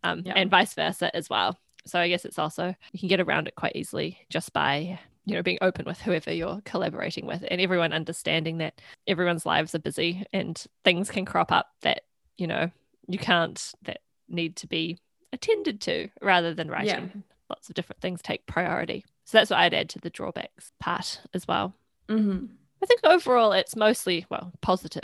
um, 0.04 0.24
Yeah. 0.26 0.34
and 0.36 0.50
vice 0.50 0.74
versa 0.74 1.16
as 1.16 1.30
well. 1.30 1.58
So 1.86 2.00
I 2.00 2.10
guess 2.10 2.26
it's 2.26 2.40
also, 2.40 2.76
you 2.92 3.00
can 3.00 3.08
get 3.08 3.20
around 3.22 3.48
it 3.48 3.56
quite 3.56 3.76
easily 3.76 4.20
just 4.30 4.52
by 4.54 5.00
you 5.26 5.36
know 5.36 5.44
being 5.44 5.58
open 5.62 5.86
with 5.86 6.00
whoever 6.02 6.32
you're 6.34 6.62
collaborating 6.63 7.26
with 7.26 7.44
and 7.50 7.60
everyone 7.60 7.92
understanding 7.92 8.60
that 8.60 8.80
everyone's 9.08 9.46
lives 9.46 9.76
are 9.76 9.80
busy 9.80 10.26
and 10.32 10.63
things 10.86 11.10
can 11.12 11.26
crop 11.26 11.52
up 11.52 11.68
that 11.82 12.04
you 12.38 12.48
know 12.48 12.72
you 13.10 13.18
can't 13.20 13.74
that 13.84 14.00
need 14.30 14.56
to 14.56 14.68
be 14.68 14.98
attended 15.34 15.82
to 15.82 16.08
rather 16.22 16.54
than 16.54 16.70
writing 16.70 17.24
lots 17.50 17.68
of 17.68 17.76
different 17.76 18.00
things 18.02 18.22
take 18.22 18.46
priority 18.46 19.04
so 19.26 19.38
that's 19.38 19.50
what 19.50 19.60
i'd 19.60 19.74
add 19.74 19.90
to 19.90 20.00
the 20.00 20.10
drawbacks 20.10 20.72
part 20.80 21.20
as 21.34 21.46
well 21.46 21.76
Mhm. 22.08 22.48
I 22.82 22.86
think 22.86 23.02
overall 23.04 23.52
it's 23.52 23.76
mostly 23.76 24.26
well 24.30 24.52
positive 24.62 25.04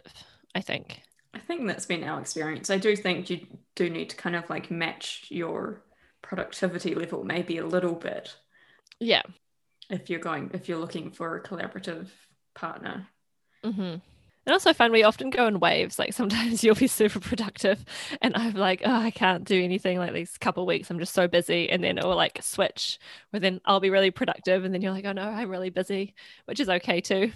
i 0.55 0.61
think 0.61 1.01
I 1.33 1.39
think 1.39 1.67
that's 1.67 1.85
been 1.85 2.03
our 2.03 2.19
experience. 2.19 2.69
I 2.69 2.77
do 2.77 2.95
think 2.95 3.29
you 3.29 3.47
do 3.75 3.89
need 3.89 4.09
to 4.11 4.15
kind 4.15 4.35
of 4.35 4.49
like 4.49 4.69
match 4.71 5.25
your 5.29 5.83
productivity 6.21 6.95
level 6.95 7.23
maybe 7.23 7.57
a 7.57 7.65
little 7.65 7.95
bit 7.95 8.37
yeah 8.99 9.21
if 9.89 10.09
you're 10.09 10.19
going 10.19 10.51
if 10.53 10.67
you're 10.67 10.77
looking 10.79 11.11
for 11.11 11.35
a 11.37 11.43
collaborative 11.43 12.09
partner. 12.53 13.07
hmm 13.63 13.95
And 14.45 14.51
also 14.51 14.73
fun, 14.73 14.91
we 14.91 15.03
often 15.03 15.29
go 15.29 15.47
in 15.47 15.59
waves. 15.61 15.97
Like 15.97 16.11
sometimes 16.13 16.63
you'll 16.65 16.75
be 16.75 16.87
super 16.87 17.19
productive 17.21 17.83
and 18.21 18.35
I'm 18.35 18.53
like, 18.55 18.81
oh, 18.85 18.93
I 18.93 19.11
can't 19.11 19.45
do 19.45 19.61
anything 19.63 19.97
like 19.99 20.13
these 20.13 20.37
couple 20.37 20.65
weeks. 20.65 20.89
I'm 20.89 20.99
just 20.99 21.13
so 21.13 21.27
busy. 21.29 21.69
And 21.69 21.83
then 21.83 21.97
it 21.97 22.03
will 22.03 22.15
like 22.17 22.39
switch 22.43 22.99
where 23.29 23.39
then 23.39 23.61
I'll 23.65 23.79
be 23.79 23.89
really 23.89 24.11
productive. 24.11 24.65
And 24.65 24.73
then 24.73 24.81
you're 24.81 24.91
like, 24.91 25.05
oh 25.05 25.13
no, 25.13 25.23
I'm 25.23 25.49
really 25.49 25.69
busy, 25.69 26.13
which 26.45 26.59
is 26.59 26.69
okay 26.69 26.99
too. 27.01 27.31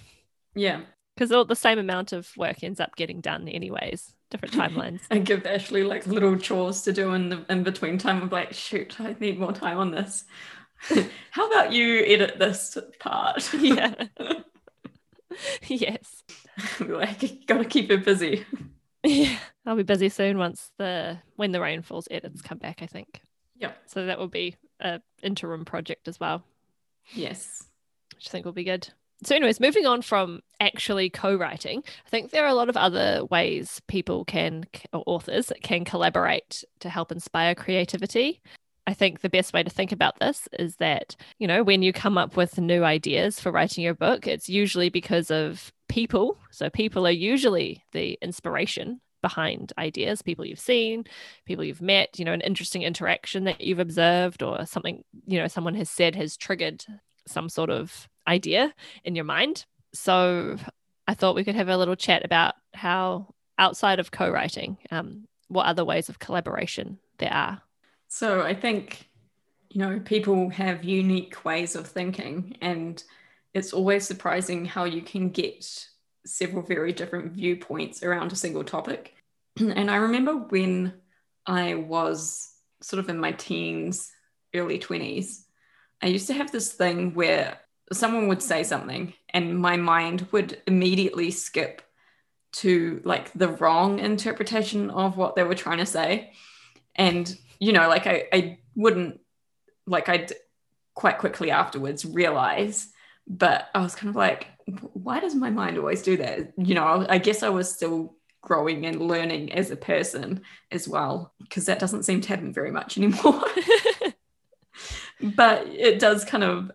Yeah. 0.58 0.80
Because 1.14 1.32
all 1.32 1.44
the 1.44 1.56
same 1.56 1.78
amount 1.78 2.12
of 2.12 2.30
work 2.36 2.62
ends 2.62 2.78
up 2.78 2.94
getting 2.96 3.20
done 3.20 3.48
anyways, 3.48 4.14
different 4.30 4.54
timelines. 4.54 5.00
I 5.10 5.18
give 5.18 5.46
Ashley 5.46 5.82
like 5.82 6.06
little 6.06 6.36
chores 6.36 6.82
to 6.82 6.92
do 6.92 7.12
in 7.14 7.28
the 7.28 7.44
in 7.48 7.64
between 7.64 7.98
time. 7.98 8.22
I'm 8.22 8.28
like, 8.28 8.52
shoot, 8.52 9.00
I 9.00 9.16
need 9.18 9.38
more 9.38 9.52
time 9.52 9.78
on 9.78 9.90
this. 9.90 10.24
How 11.32 11.48
about 11.48 11.72
you 11.72 12.04
edit 12.04 12.38
this 12.38 12.78
part? 13.00 13.52
yeah. 13.58 13.94
yes. 15.66 16.22
like, 16.78 17.46
gotta 17.46 17.64
keep 17.64 17.90
it 17.90 18.04
busy. 18.04 18.44
Yeah. 19.02 19.38
I'll 19.66 19.76
be 19.76 19.82
busy 19.82 20.08
soon 20.08 20.38
once 20.38 20.70
the 20.78 21.18
when 21.36 21.50
the 21.52 21.60
rain 21.60 21.82
falls 21.82 22.06
edits 22.10 22.42
come 22.42 22.58
back, 22.58 22.80
I 22.80 22.86
think. 22.86 23.22
Yeah. 23.56 23.72
So 23.86 24.06
that 24.06 24.18
will 24.18 24.28
be 24.28 24.54
a 24.78 25.00
interim 25.20 25.64
project 25.64 26.06
as 26.06 26.20
well. 26.20 26.44
Yes. 27.12 27.64
which 28.14 28.28
I 28.28 28.30
think 28.30 28.44
will 28.44 28.52
be 28.52 28.64
good. 28.64 28.88
So, 29.24 29.34
anyways, 29.34 29.58
moving 29.58 29.84
on 29.84 30.02
from 30.02 30.40
actually 30.60 31.10
co-writing, 31.10 31.82
I 32.06 32.08
think 32.08 32.30
there 32.30 32.44
are 32.44 32.48
a 32.48 32.54
lot 32.54 32.68
of 32.68 32.76
other 32.76 33.24
ways 33.24 33.82
people 33.88 34.24
can, 34.24 34.64
or 34.92 35.02
authors 35.06 35.52
can 35.62 35.84
collaborate 35.84 36.62
to 36.80 36.88
help 36.88 37.10
inspire 37.10 37.56
creativity. 37.56 38.40
I 38.86 38.94
think 38.94 39.20
the 39.20 39.28
best 39.28 39.52
way 39.52 39.62
to 39.64 39.70
think 39.70 39.90
about 39.90 40.20
this 40.20 40.48
is 40.58 40.76
that, 40.76 41.16
you 41.38 41.48
know, 41.48 41.64
when 41.64 41.82
you 41.82 41.92
come 41.92 42.16
up 42.16 42.36
with 42.36 42.58
new 42.58 42.84
ideas 42.84 43.40
for 43.40 43.50
writing 43.50 43.82
your 43.82 43.94
book, 43.94 44.26
it's 44.28 44.48
usually 44.48 44.88
because 44.88 45.32
of 45.32 45.72
people. 45.88 46.38
So, 46.52 46.70
people 46.70 47.04
are 47.04 47.10
usually 47.10 47.82
the 47.92 48.16
inspiration 48.22 49.00
behind 49.20 49.72
ideas, 49.78 50.22
people 50.22 50.44
you've 50.44 50.60
seen, 50.60 51.02
people 51.44 51.64
you've 51.64 51.82
met, 51.82 52.20
you 52.20 52.24
know, 52.24 52.32
an 52.32 52.40
interesting 52.40 52.82
interaction 52.84 53.44
that 53.44 53.60
you've 53.60 53.80
observed, 53.80 54.44
or 54.44 54.64
something, 54.64 55.02
you 55.26 55.40
know, 55.40 55.48
someone 55.48 55.74
has 55.74 55.90
said 55.90 56.14
has 56.14 56.36
triggered 56.36 56.84
some 57.26 57.48
sort 57.48 57.68
of 57.68 58.08
idea 58.28 58.72
in 59.04 59.14
your 59.14 59.24
mind. 59.24 59.64
So 59.94 60.56
I 61.06 61.14
thought 61.14 61.34
we 61.34 61.44
could 61.44 61.54
have 61.54 61.68
a 61.68 61.76
little 61.76 61.96
chat 61.96 62.24
about 62.24 62.54
how, 62.74 63.34
outside 63.58 63.98
of 63.98 64.10
co 64.10 64.30
writing, 64.30 64.76
um, 64.90 65.26
what 65.48 65.66
other 65.66 65.84
ways 65.84 66.08
of 66.08 66.18
collaboration 66.18 66.98
there 67.18 67.32
are. 67.32 67.62
So 68.08 68.42
I 68.42 68.54
think, 68.54 69.08
you 69.70 69.80
know, 69.80 70.00
people 70.00 70.50
have 70.50 70.84
unique 70.84 71.44
ways 71.44 71.74
of 71.74 71.86
thinking, 71.86 72.56
and 72.60 73.02
it's 73.54 73.72
always 73.72 74.06
surprising 74.06 74.64
how 74.64 74.84
you 74.84 75.02
can 75.02 75.30
get 75.30 75.88
several 76.26 76.62
very 76.62 76.92
different 76.92 77.32
viewpoints 77.32 78.02
around 78.02 78.32
a 78.32 78.36
single 78.36 78.64
topic. 78.64 79.14
And 79.60 79.90
I 79.90 79.96
remember 79.96 80.34
when 80.34 80.92
I 81.46 81.74
was 81.74 82.52
sort 82.80 83.00
of 83.00 83.08
in 83.08 83.18
my 83.18 83.32
teens, 83.32 84.12
early 84.54 84.78
20s, 84.78 85.44
I 86.00 86.06
used 86.06 86.28
to 86.28 86.34
have 86.34 86.52
this 86.52 86.72
thing 86.72 87.14
where 87.14 87.58
someone 87.92 88.28
would 88.28 88.42
say 88.42 88.62
something 88.62 89.14
and 89.30 89.58
my 89.58 89.76
mind 89.76 90.26
would 90.32 90.60
immediately 90.66 91.30
skip 91.30 91.82
to 92.50 93.00
like 93.04 93.32
the 93.32 93.48
wrong 93.48 93.98
interpretation 93.98 94.90
of 94.90 95.16
what 95.16 95.36
they 95.36 95.42
were 95.42 95.54
trying 95.54 95.78
to 95.78 95.86
say. 95.86 96.32
And, 96.94 97.32
you 97.58 97.72
know, 97.72 97.88
like 97.88 98.06
I, 98.06 98.24
I 98.32 98.58
wouldn't, 98.74 99.20
like 99.86 100.08
I'd 100.08 100.32
quite 100.94 101.18
quickly 101.18 101.50
afterwards 101.50 102.04
realize, 102.04 102.88
but 103.26 103.68
I 103.74 103.80
was 103.80 103.94
kind 103.94 104.08
of 104.08 104.16
like, 104.16 104.48
why 104.92 105.20
does 105.20 105.34
my 105.34 105.50
mind 105.50 105.78
always 105.78 106.02
do 106.02 106.16
that? 106.16 106.52
You 106.56 106.74
know, 106.74 107.06
I 107.08 107.18
guess 107.18 107.42
I 107.42 107.48
was 107.50 107.72
still 107.72 108.16
growing 108.40 108.86
and 108.86 109.00
learning 109.02 109.52
as 109.52 109.70
a 109.70 109.76
person 109.76 110.42
as 110.70 110.88
well, 110.88 111.32
because 111.40 111.66
that 111.66 111.78
doesn't 111.78 112.04
seem 112.04 112.20
to 112.22 112.28
happen 112.28 112.52
very 112.52 112.70
much 112.70 112.96
anymore. 112.98 113.44
but 115.20 115.66
it 115.66 115.98
does 115.98 116.24
kind 116.24 116.44
of 116.44 116.70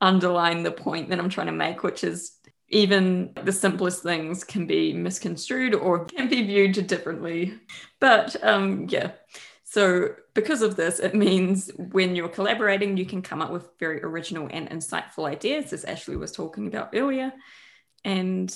underline 0.00 0.62
the 0.62 0.70
point 0.70 1.10
that 1.10 1.18
I'm 1.18 1.28
trying 1.28 1.46
to 1.46 1.52
make, 1.52 1.82
which 1.82 2.04
is 2.04 2.38
even 2.70 3.32
the 3.44 3.52
simplest 3.52 4.02
things 4.02 4.44
can 4.44 4.66
be 4.66 4.92
misconstrued 4.92 5.74
or 5.74 6.04
can 6.04 6.28
be 6.28 6.42
viewed 6.42 6.86
differently. 6.86 7.58
But 7.98 8.36
um, 8.44 8.86
yeah, 8.88 9.12
so 9.64 10.14
because 10.34 10.62
of 10.62 10.76
this, 10.76 10.98
it 10.98 11.14
means 11.14 11.70
when 11.76 12.14
you're 12.14 12.28
collaborating, 12.28 12.96
you 12.96 13.06
can 13.06 13.22
come 13.22 13.42
up 13.42 13.50
with 13.50 13.68
very 13.78 14.02
original 14.02 14.48
and 14.50 14.68
insightful 14.70 15.28
ideas, 15.28 15.72
as 15.72 15.84
Ashley 15.84 16.16
was 16.16 16.32
talking 16.32 16.66
about 16.66 16.90
earlier. 16.94 17.32
And 18.04 18.54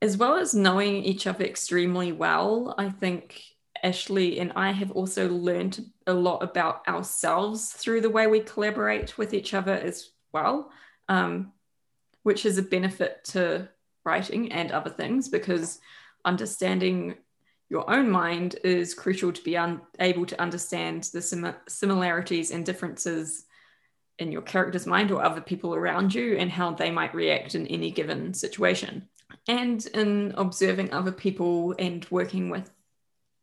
as 0.00 0.16
well 0.16 0.36
as 0.36 0.54
knowing 0.54 1.04
each 1.04 1.26
other 1.26 1.44
extremely 1.44 2.12
well, 2.12 2.74
I 2.78 2.88
think 2.88 3.42
Ashley 3.82 4.38
and 4.38 4.52
I 4.54 4.72
have 4.72 4.90
also 4.92 5.28
learned 5.28 5.84
a 6.06 6.14
lot 6.14 6.42
about 6.42 6.86
ourselves 6.88 7.70
through 7.70 8.00
the 8.00 8.10
way 8.10 8.26
we 8.26 8.40
collaborate 8.40 9.18
with 9.18 9.34
each 9.34 9.54
other 9.54 9.74
as 9.74 10.10
well, 10.32 10.70
um, 11.08 11.52
which 12.22 12.44
is 12.44 12.58
a 12.58 12.62
benefit 12.62 13.24
to 13.24 13.68
writing 14.04 14.52
and 14.52 14.72
other 14.72 14.90
things 14.90 15.28
because 15.28 15.80
understanding 16.24 17.14
your 17.70 17.90
own 17.90 18.10
mind 18.10 18.56
is 18.64 18.94
crucial 18.94 19.32
to 19.32 19.42
be 19.42 19.56
un- 19.56 19.82
able 20.00 20.24
to 20.26 20.40
understand 20.40 21.04
the 21.12 21.20
sim- 21.20 21.54
similarities 21.68 22.50
and 22.50 22.64
differences 22.64 23.44
in 24.18 24.32
your 24.32 24.42
character's 24.42 24.86
mind 24.86 25.10
or 25.10 25.22
other 25.22 25.40
people 25.40 25.74
around 25.74 26.14
you 26.14 26.36
and 26.36 26.50
how 26.50 26.72
they 26.72 26.90
might 26.90 27.14
react 27.14 27.54
in 27.54 27.66
any 27.66 27.90
given 27.90 28.34
situation. 28.34 29.08
And 29.46 29.84
in 29.86 30.34
observing 30.36 30.92
other 30.92 31.12
people 31.12 31.74
and 31.78 32.06
working 32.10 32.50
with 32.50 32.70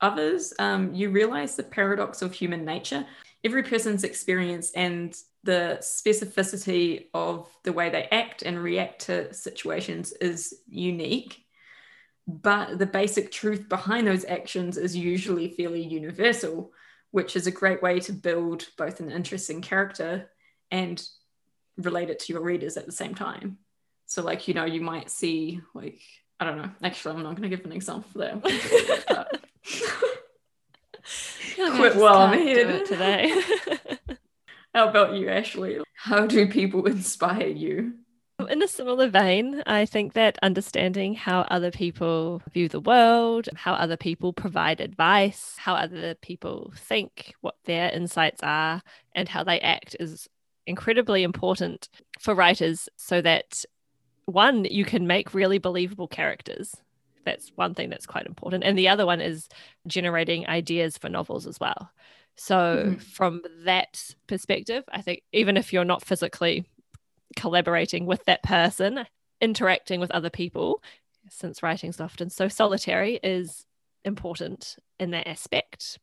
others, 0.01 0.53
um, 0.59 0.93
you 0.93 1.09
realize 1.09 1.55
the 1.55 1.63
paradox 1.63 2.21
of 2.21 2.33
human 2.33 2.65
nature. 2.65 3.05
Every 3.45 3.63
person's 3.63 4.03
experience 4.03 4.71
and 4.71 5.15
the 5.43 5.77
specificity 5.79 7.05
of 7.13 7.47
the 7.63 7.71
way 7.71 7.91
they 7.91 8.07
act 8.11 8.41
and 8.41 8.61
react 8.61 9.05
to 9.05 9.31
situations 9.33 10.11
is 10.13 10.55
unique. 10.67 11.45
But 12.27 12.79
the 12.79 12.87
basic 12.87 13.31
truth 13.31 13.69
behind 13.69 14.07
those 14.07 14.25
actions 14.25 14.77
is 14.77 14.97
usually 14.97 15.51
fairly 15.51 15.83
universal, 15.83 16.73
which 17.11 17.35
is 17.35 17.45
a 17.45 17.51
great 17.51 17.83
way 17.83 17.99
to 17.99 18.13
build 18.13 18.67
both 18.79 18.99
an 18.99 19.11
interesting 19.11 19.61
character 19.61 20.31
and 20.71 21.01
relate 21.77 22.09
it 22.09 22.19
to 22.21 22.33
your 22.33 22.41
readers 22.41 22.77
at 22.77 22.87
the 22.87 22.91
same 22.91 23.13
time. 23.13 23.59
So, 24.07 24.23
like, 24.23 24.47
you 24.47 24.55
know, 24.55 24.65
you 24.65 24.81
might 24.81 25.11
see, 25.11 25.61
like, 25.75 26.01
I 26.39 26.45
don't 26.45 26.57
know. 26.57 26.71
Actually, 26.83 27.15
I'm 27.15 27.23
not 27.23 27.35
going 27.35 27.47
to 27.47 27.55
give 27.55 27.65
an 27.65 27.71
example 27.71 28.09
for 28.11 28.17
that. 28.19 29.39
Quit 31.55 31.95
while 31.95 32.17
I'm 32.17 32.39
here 32.39 32.83
today. 32.83 33.41
How 34.75 34.89
about 34.89 35.13
you, 35.15 35.29
Ashley? 35.29 35.79
How 35.93 36.25
do 36.25 36.47
people 36.49 36.85
inspire 36.85 37.47
you? 37.47 37.93
In 38.49 38.61
a 38.61 38.67
similar 38.67 39.07
vein, 39.07 39.63
I 39.65 39.85
think 39.85 40.13
that 40.13 40.37
understanding 40.41 41.15
how 41.15 41.41
other 41.43 41.71
people 41.71 42.41
view 42.51 42.67
the 42.67 42.81
world, 42.81 43.47
how 43.55 43.73
other 43.73 43.95
people 43.95 44.33
provide 44.33 44.81
advice, 44.81 45.55
how 45.57 45.75
other 45.75 46.15
people 46.15 46.73
think, 46.75 47.33
what 47.39 47.55
their 47.63 47.89
insights 47.89 48.41
are, 48.43 48.81
and 49.15 49.29
how 49.29 49.45
they 49.45 49.61
act 49.61 49.95
is 50.01 50.27
incredibly 50.67 51.23
important 51.23 51.87
for 52.19 52.35
writers 52.35 52.89
so 52.97 53.21
that 53.21 53.63
one, 54.25 54.65
you 54.65 54.83
can 54.83 55.07
make 55.07 55.33
really 55.33 55.59
believable 55.59 56.07
characters. 56.07 56.75
That's 57.25 57.51
one 57.55 57.73
thing 57.73 57.89
that's 57.89 58.05
quite 58.05 58.25
important. 58.25 58.63
And 58.63 58.77
the 58.77 58.87
other 58.87 59.05
one 59.05 59.21
is 59.21 59.49
generating 59.87 60.47
ideas 60.47 60.97
for 60.97 61.09
novels 61.09 61.47
as 61.47 61.59
well. 61.59 61.91
So, 62.37 62.83
mm-hmm. 62.87 62.97
from 62.99 63.41
that 63.63 64.13
perspective, 64.27 64.83
I 64.91 65.01
think 65.01 65.23
even 65.31 65.57
if 65.57 65.71
you're 65.71 65.85
not 65.85 66.03
physically 66.03 66.65
collaborating 67.35 68.05
with 68.05 68.23
that 68.25 68.43
person, 68.43 69.05
interacting 69.41 69.99
with 69.99 70.11
other 70.11 70.29
people, 70.29 70.83
since 71.29 71.63
writing 71.63 71.89
is 71.89 72.01
often 72.01 72.29
so 72.29 72.47
solitary, 72.47 73.19
is 73.23 73.65
important 74.03 74.77
in 74.99 75.11
that 75.11 75.27
aspect. 75.27 75.97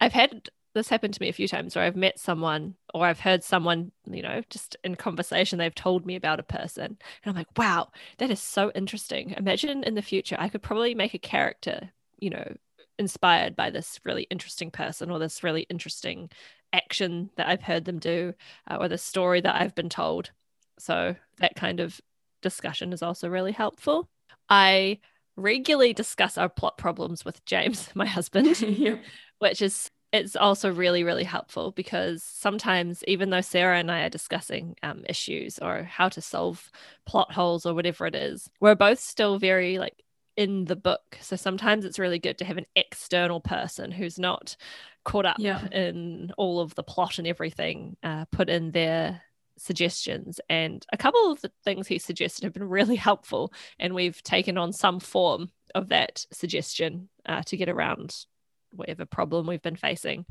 I've 0.00 0.12
had 0.12 0.48
this 0.74 0.88
happened 0.88 1.14
to 1.14 1.22
me 1.22 1.28
a 1.28 1.32
few 1.32 1.48
times 1.48 1.74
where 1.74 1.84
I've 1.84 1.96
met 1.96 2.18
someone 2.18 2.74
or 2.94 3.06
I've 3.06 3.20
heard 3.20 3.42
someone, 3.42 3.90
you 4.08 4.22
know, 4.22 4.42
just 4.50 4.76
in 4.84 4.94
conversation, 4.94 5.58
they've 5.58 5.74
told 5.74 6.06
me 6.06 6.16
about 6.16 6.40
a 6.40 6.44
person. 6.44 6.84
And 6.84 6.98
I'm 7.26 7.34
like, 7.34 7.48
wow, 7.56 7.88
that 8.18 8.30
is 8.30 8.40
so 8.40 8.70
interesting. 8.74 9.34
Imagine 9.36 9.82
in 9.82 9.94
the 9.94 10.02
future, 10.02 10.36
I 10.38 10.48
could 10.48 10.62
probably 10.62 10.94
make 10.94 11.14
a 11.14 11.18
character, 11.18 11.90
you 12.18 12.30
know, 12.30 12.54
inspired 12.98 13.56
by 13.56 13.70
this 13.70 13.98
really 14.04 14.24
interesting 14.24 14.70
person 14.70 15.10
or 15.10 15.18
this 15.18 15.42
really 15.42 15.62
interesting 15.62 16.30
action 16.72 17.30
that 17.36 17.48
I've 17.48 17.62
heard 17.62 17.84
them 17.84 17.98
do 17.98 18.34
uh, 18.70 18.76
or 18.76 18.88
the 18.88 18.98
story 18.98 19.40
that 19.40 19.60
I've 19.60 19.74
been 19.74 19.88
told. 19.88 20.30
So 20.78 21.16
that 21.38 21.56
kind 21.56 21.80
of 21.80 22.00
discussion 22.42 22.92
is 22.92 23.02
also 23.02 23.28
really 23.28 23.52
helpful. 23.52 24.08
I 24.48 25.00
regularly 25.36 25.92
discuss 25.92 26.38
our 26.38 26.48
plot 26.48 26.78
problems 26.78 27.24
with 27.24 27.44
James, 27.44 27.88
my 27.94 28.06
husband, 28.06 28.60
yeah. 28.62 28.96
which 29.38 29.62
is 29.62 29.89
it's 30.12 30.36
also 30.36 30.72
really 30.72 31.04
really 31.04 31.24
helpful 31.24 31.70
because 31.72 32.22
sometimes 32.22 33.04
even 33.06 33.30
though 33.30 33.40
sarah 33.40 33.78
and 33.78 33.90
i 33.90 34.02
are 34.02 34.10
discussing 34.10 34.74
um, 34.82 35.04
issues 35.08 35.58
or 35.58 35.84
how 35.84 36.08
to 36.08 36.20
solve 36.20 36.70
plot 37.06 37.32
holes 37.32 37.66
or 37.66 37.74
whatever 37.74 38.06
it 38.06 38.14
is 38.14 38.50
we're 38.60 38.74
both 38.74 38.98
still 38.98 39.38
very 39.38 39.78
like 39.78 40.02
in 40.36 40.64
the 40.64 40.76
book 40.76 41.18
so 41.20 41.36
sometimes 41.36 41.84
it's 41.84 41.98
really 41.98 42.18
good 42.18 42.38
to 42.38 42.44
have 42.44 42.56
an 42.56 42.66
external 42.76 43.40
person 43.40 43.90
who's 43.90 44.18
not 44.18 44.56
caught 45.04 45.26
up 45.26 45.36
yeah. 45.38 45.66
in 45.68 46.30
all 46.36 46.60
of 46.60 46.74
the 46.74 46.82
plot 46.82 47.18
and 47.18 47.26
everything 47.26 47.96
uh, 48.02 48.24
put 48.26 48.48
in 48.48 48.70
their 48.70 49.22
suggestions 49.58 50.40
and 50.48 50.86
a 50.92 50.96
couple 50.96 51.30
of 51.30 51.40
the 51.42 51.50
things 51.64 51.86
he 51.86 51.98
suggested 51.98 52.44
have 52.44 52.54
been 52.54 52.68
really 52.68 52.96
helpful 53.08 53.52
and 53.78 53.94
we've 53.94 54.22
taken 54.22 54.56
on 54.56 54.72
some 54.72 55.00
form 55.00 55.50
of 55.74 55.88
that 55.88 56.24
suggestion 56.32 57.08
uh, 57.26 57.42
to 57.42 57.56
get 57.56 57.68
around 57.68 58.24
whatever 58.72 59.04
problem 59.04 59.46
we've 59.46 59.62
been 59.62 59.76
facing 59.76 60.24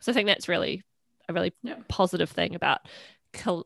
so 0.00 0.12
i 0.12 0.14
think 0.14 0.26
that's 0.26 0.48
really 0.48 0.82
a 1.28 1.32
really 1.32 1.52
yeah. 1.62 1.76
positive 1.88 2.30
thing 2.30 2.54
about 2.54 2.80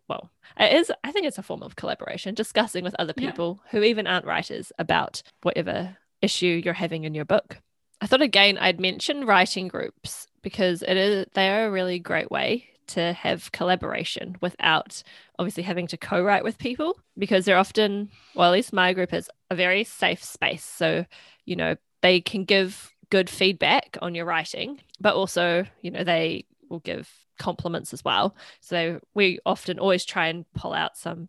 well 0.09 0.31
it 0.59 0.75
is 0.75 0.91
i 1.05 1.13
think 1.13 1.27
it's 1.27 1.39
a 1.39 1.43
form 1.43 1.63
of 1.63 1.77
collaboration 1.77 2.35
discussing 2.35 2.83
with 2.83 2.95
other 2.99 3.13
people 3.13 3.61
yeah. 3.65 3.71
who 3.71 3.85
even 3.85 4.07
aren't 4.07 4.27
writers 4.27 4.73
about 4.79 5.23
whatever 5.43 5.97
issue 6.23 6.61
you're 6.65 6.75
having 6.75 7.05
in 7.05 7.15
your 7.15 7.25
book 7.25 7.59
i 8.01 8.07
thought 8.07 8.21
again 8.21 8.59
i'd 8.59 8.81
mention 8.81 9.27
writing 9.27 9.69
groups 9.69 10.27
because 10.43 10.83
it 10.83 10.97
is 10.97 11.27
they 11.35 11.49
are 11.49 11.67
a 11.67 11.71
really 11.71 11.99
great 12.01 12.31
way 12.33 12.67
to 12.89 13.13
have 13.13 13.53
collaboration 13.53 14.37
without 14.41 15.03
obviously 15.39 15.63
having 15.63 15.87
to 15.87 15.97
co-write 15.97 16.43
with 16.43 16.59
people 16.59 16.99
because 17.17 17.45
they're 17.45 17.57
often 17.57 18.11
well 18.35 18.49
at 18.49 18.53
least 18.53 18.73
my 18.73 18.93
group 18.93 19.15
is 19.15 19.31
a 19.51 19.55
very 19.55 19.85
safe 19.85 20.23
space 20.25 20.65
so 20.65 21.05
you 21.45 21.55
know 21.55 21.77
they 22.03 22.21
can 22.21 22.45
give 22.45 22.93
good 23.11 23.29
feedback 23.29 23.99
on 24.01 24.15
your 24.15 24.25
writing 24.25 24.81
but 25.01 25.15
also 25.15 25.65
you 25.83 25.91
know 25.91 26.05
they 26.05 26.45
will 26.69 26.81
give 26.81 27.11
compliments 27.41 27.93
as 27.93 28.05
well. 28.05 28.37
So 28.61 29.01
we 29.15 29.41
often 29.45 29.79
always 29.81 30.05
try 30.05 30.29
and 30.29 30.45
pull 30.55 30.73
out 30.73 30.97
some 30.97 31.29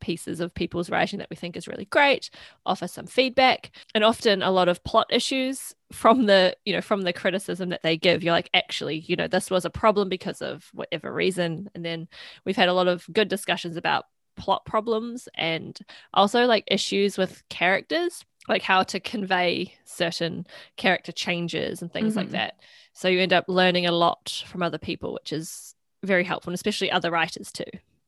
pieces 0.00 0.40
of 0.40 0.52
people's 0.52 0.90
writing 0.90 1.20
that 1.20 1.30
we 1.30 1.36
think 1.36 1.56
is 1.56 1.68
really 1.68 1.84
great 1.84 2.28
offer 2.66 2.88
some 2.88 3.06
feedback 3.06 3.70
and 3.94 4.02
often 4.02 4.42
a 4.42 4.50
lot 4.50 4.68
of 4.68 4.82
plot 4.82 5.06
issues 5.10 5.76
from 5.92 6.26
the 6.26 6.56
you 6.64 6.72
know 6.72 6.80
from 6.80 7.02
the 7.02 7.12
criticism 7.12 7.68
that 7.70 7.82
they 7.82 7.96
give. 7.96 8.22
You're 8.22 8.34
like 8.34 8.50
actually 8.52 8.98
you 8.98 9.16
know 9.16 9.28
this 9.28 9.50
was 9.50 9.64
a 9.64 9.70
problem 9.70 10.08
because 10.08 10.42
of 10.42 10.68
whatever 10.74 11.12
reason. 11.12 11.70
And 11.74 11.84
then 11.84 12.08
we've 12.44 12.56
had 12.56 12.68
a 12.68 12.74
lot 12.74 12.88
of 12.88 13.06
good 13.12 13.28
discussions 13.28 13.76
about 13.76 14.04
plot 14.36 14.64
problems 14.64 15.28
and 15.36 15.78
also 16.12 16.46
like 16.46 16.64
issues 16.66 17.16
with 17.16 17.42
characters 17.48 18.24
like 18.48 18.62
how 18.62 18.82
to 18.82 18.98
convey 19.00 19.74
certain 19.84 20.46
character 20.76 21.12
changes 21.12 21.80
and 21.82 21.92
things 21.92 22.10
mm-hmm. 22.10 22.20
like 22.20 22.30
that 22.30 22.54
so 22.92 23.08
you 23.08 23.20
end 23.20 23.32
up 23.32 23.44
learning 23.48 23.86
a 23.86 23.92
lot 23.92 24.44
from 24.46 24.62
other 24.62 24.78
people 24.78 25.12
which 25.14 25.32
is 25.32 25.74
very 26.02 26.24
helpful 26.24 26.50
and 26.50 26.54
especially 26.54 26.90
other 26.90 27.10
writers 27.10 27.52
too 27.52 27.64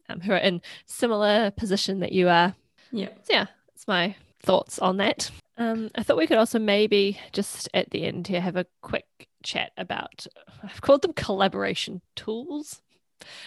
um, 0.08 0.20
who 0.20 0.32
are 0.32 0.38
in 0.38 0.60
similar 0.86 1.50
position 1.52 2.00
that 2.00 2.12
you 2.12 2.28
are. 2.28 2.54
Yeah. 2.90 3.08
So 3.22 3.32
yeah, 3.32 3.46
that's 3.68 3.88
my 3.88 4.16
thoughts 4.42 4.78
on 4.78 4.98
that. 4.98 5.30
Um, 5.56 5.90
I 5.94 6.02
thought 6.02 6.16
we 6.16 6.26
could 6.26 6.38
also 6.38 6.58
maybe 6.58 7.18
just 7.32 7.68
at 7.74 7.90
the 7.90 8.04
end 8.04 8.26
here 8.26 8.40
have 8.40 8.56
a 8.56 8.66
quick 8.82 9.06
chat 9.42 9.72
about 9.76 10.26
I've 10.62 10.80
called 10.80 11.02
them 11.02 11.12
collaboration 11.12 12.00
tools. 12.16 12.80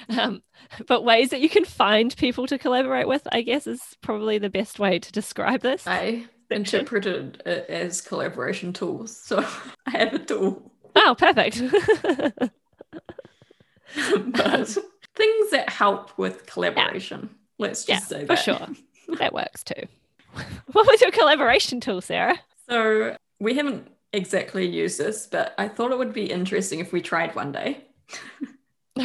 Um, 0.10 0.41
but 0.88 1.04
ways 1.04 1.30
that 1.30 1.41
you 1.41 1.50
can 1.50 1.65
find 1.65 2.15
people 2.17 2.47
to 2.47 2.58
collaborate 2.58 3.08
with, 3.08 3.28
I 3.32 3.41
guess, 3.41 3.67
is 3.67 3.82
probably 4.02 4.39
the 4.39 4.50
best 4.50 4.80
way 4.80 4.97
to 4.97 5.12
describe 5.12 5.62
this. 5.62 5.86
I 5.86 6.26
interpreted 6.50 7.42
it 7.46 7.70
as 7.70 8.02
collaboration 8.02 8.74
tools. 8.74 9.16
So 9.16 9.40
I 9.86 9.92
have 9.92 10.14
a 10.14 10.20
tool. 10.20 10.72
Oh, 10.96 11.16
perfect. 11.18 11.62
but 14.26 14.78
things 15.16 15.52
that 15.52 15.70
help 15.70 16.18
with 16.18 16.46
collaboration. 16.46 17.20
Yeah. 17.22 17.28
Let's 17.60 17.86
just 17.86 18.12
yeah, 18.12 18.18
say 18.18 18.24
that. 18.26 18.38
For 18.38 18.44
sure. 18.44 18.68
that 19.18 19.34
works 19.34 19.64
too. 19.64 19.88
What 20.72 20.86
was 20.88 21.02
your 21.02 21.12
collaboration 21.12 21.80
tool, 21.80 22.02
Sarah? 22.02 22.40
So 22.70 23.16
we 23.40 23.56
haven't 23.56 23.88
exactly 24.14 24.68
used 24.68 25.00
this, 25.00 25.28
but 25.28 25.56
I 25.58 25.68
thought 25.68 25.92
it 25.92 25.98
would 25.98 26.14
be 26.14 26.32
interesting 26.32 26.80
if 26.80 26.92
we 26.92 27.02
tried 27.02 27.36
one 27.36 27.52
day. 27.52 27.86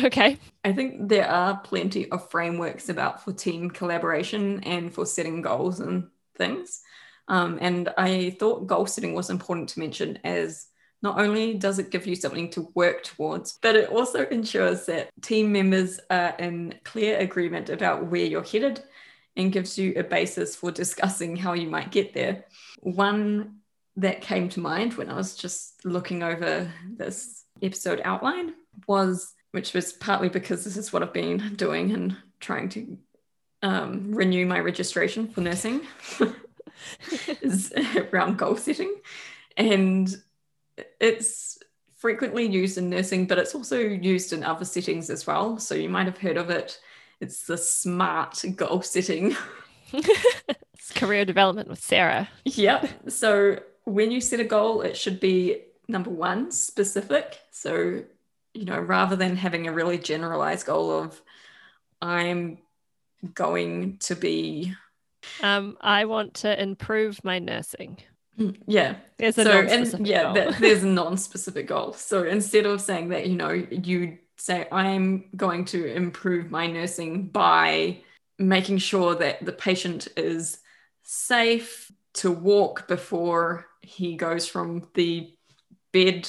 okay. 0.05 0.38
I 0.64 0.72
think 0.72 1.09
there 1.09 1.28
are 1.28 1.57
plenty 1.59 2.11
of 2.11 2.28
frameworks 2.31 2.88
about 2.88 3.24
for 3.24 3.33
team 3.33 3.70
collaboration 3.70 4.62
and 4.64 4.92
for 4.92 5.07
setting 5.07 5.42
goals 5.42 5.81
and 5.81 6.09
things. 6.37 6.83
Um, 7.28 7.58
and 7.61 7.88
I 7.96 8.37
thought 8.38 8.66
goal 8.66 8.87
setting 8.87 9.14
was 9.14 9.30
important 9.30 9.68
to 9.70 9.80
mention 9.80 10.18
as 10.24 10.66
not 11.02 11.20
only 11.20 11.54
does 11.54 11.78
it 11.78 11.90
give 11.90 12.06
you 12.06 12.14
something 12.14 12.48
to 12.50 12.70
work 12.74 13.02
towards, 13.02 13.58
but 13.61 13.74
it 13.74 13.90
also 13.90 14.24
ensures 14.26 14.87
that 14.87 15.11
team 15.20 15.52
members 15.52 15.98
are 16.11 16.35
in 16.38 16.74
clear 16.85 17.18
agreement 17.18 17.70
about 17.70 18.06
where 18.06 18.24
you're 18.24 18.44
headed 18.44 18.82
and 19.37 19.52
gives 19.52 19.76
you 19.78 19.94
a 19.96 20.04
basis 20.04 20.54
for 20.54 20.70
discussing 20.70 21.37
how 21.37 21.54
you 21.54 21.68
might 21.68 21.90
get 21.90 22.14
there. 22.14 22.44
One 22.80 23.56
that 23.96 24.20
came 24.20 24.48
to 24.50 24.61
mind 24.61 24.94
when 24.94 25.11
I 25.11 25.16
was 25.16 25.35
just 25.35 25.85
looking 25.85 26.22
over 26.22 26.70
this 26.88 27.44
episode 27.62 28.00
outline 28.04 28.54
was, 28.87 29.35
which 29.50 29.74
was 29.74 29.92
partly 29.92 30.28
because 30.28 30.64
this 30.64 30.77
is 30.77 30.92
what 30.92 31.02
I've 31.02 31.12
been 31.12 31.54
doing 31.56 31.92
and 31.92 32.16
trying 32.40 32.68
to 32.70 32.98
um, 33.62 34.14
renew 34.14 34.46
my 34.46 34.60
registration 34.60 35.29
for 35.29 35.40
nursing, 35.40 35.83
is 37.42 37.73
around 38.13 38.38
goal 38.38 38.56
setting. 38.56 38.94
And 39.56 40.15
it's 41.00 41.58
frequently 41.96 42.46
used 42.46 42.79
in 42.79 42.90
nursing, 42.90 43.27
but 43.27 43.38
it's 43.38 43.54
also 43.54 43.79
used 43.79 44.33
in 44.33 44.42
other 44.42 44.65
settings 44.65 45.10
as 45.10 45.27
well. 45.27 45.58
So 45.58 45.75
you 45.75 45.88
might 45.88 46.06
have 46.06 46.19
heard 46.19 46.37
of 46.37 46.50
it. 46.50 46.79
It's 47.21 47.46
the 47.46 47.56
SMART 47.56 48.44
goal 48.56 48.83
setting. 48.83 49.37
it's 49.92 50.92
career 50.94 51.25
development 51.25 51.69
with 51.69 51.81
Sarah. 51.81 52.29
Yep. 52.44 53.10
So 53.13 53.60
when 53.85 54.10
you 54.10 54.21
set 54.21 54.40
a 54.40 54.44
goal, 54.44 54.83
it 54.83 54.96
should 54.96 55.21
be 55.21 55.63
number 55.88 56.10
one, 56.10 56.50
specific. 56.50 57.38
So, 57.50 58.02
you 58.54 58.65
know, 58.65 58.81
rather 58.81 59.15
than 59.17 59.37
having 59.37 59.69
a 59.69 59.73
really 59.73 59.98
generalized 59.98 60.67
goal 60.67 60.90
of, 60.90 61.21
I'm 62.00 62.58
going 63.35 63.98
to 63.98 64.17
be. 64.17 64.75
Um, 65.42 65.77
I 65.81 66.04
want 66.04 66.35
to 66.35 66.60
improve 66.60 67.23
my 67.25 67.38
nursing. 67.38 67.98
Yeah. 68.66 68.96
There's 69.18 69.38
a 69.38 69.44
so, 69.44 69.60
and 69.60 70.06
yeah, 70.06 70.33
that, 70.33 70.58
there's 70.60 70.83
a 70.83 70.88
non-specific 70.88 71.66
goal. 71.66 71.92
So 71.92 72.25
instead 72.25 72.66
of 72.66 72.81
saying 72.81 73.10
that, 73.10 73.27
you 73.27 73.37
know, 73.37 73.50
you 73.50 74.18
say, 74.37 74.66
I'm 74.73 75.25
going 75.37 75.64
to 75.66 75.92
improve 75.92 76.50
my 76.50 76.66
nursing 76.66 77.29
by 77.29 77.98
making 78.38 78.79
sure 78.79 79.14
that 79.14 79.44
the 79.44 79.52
patient 79.52 80.08
is 80.16 80.58
safe 81.02 81.90
to 82.14 82.31
walk 82.31 82.88
before 82.88 83.66
he 83.83 84.16
goes 84.16 84.46
from 84.46 84.88
the 84.94 85.35
bed 85.92 86.29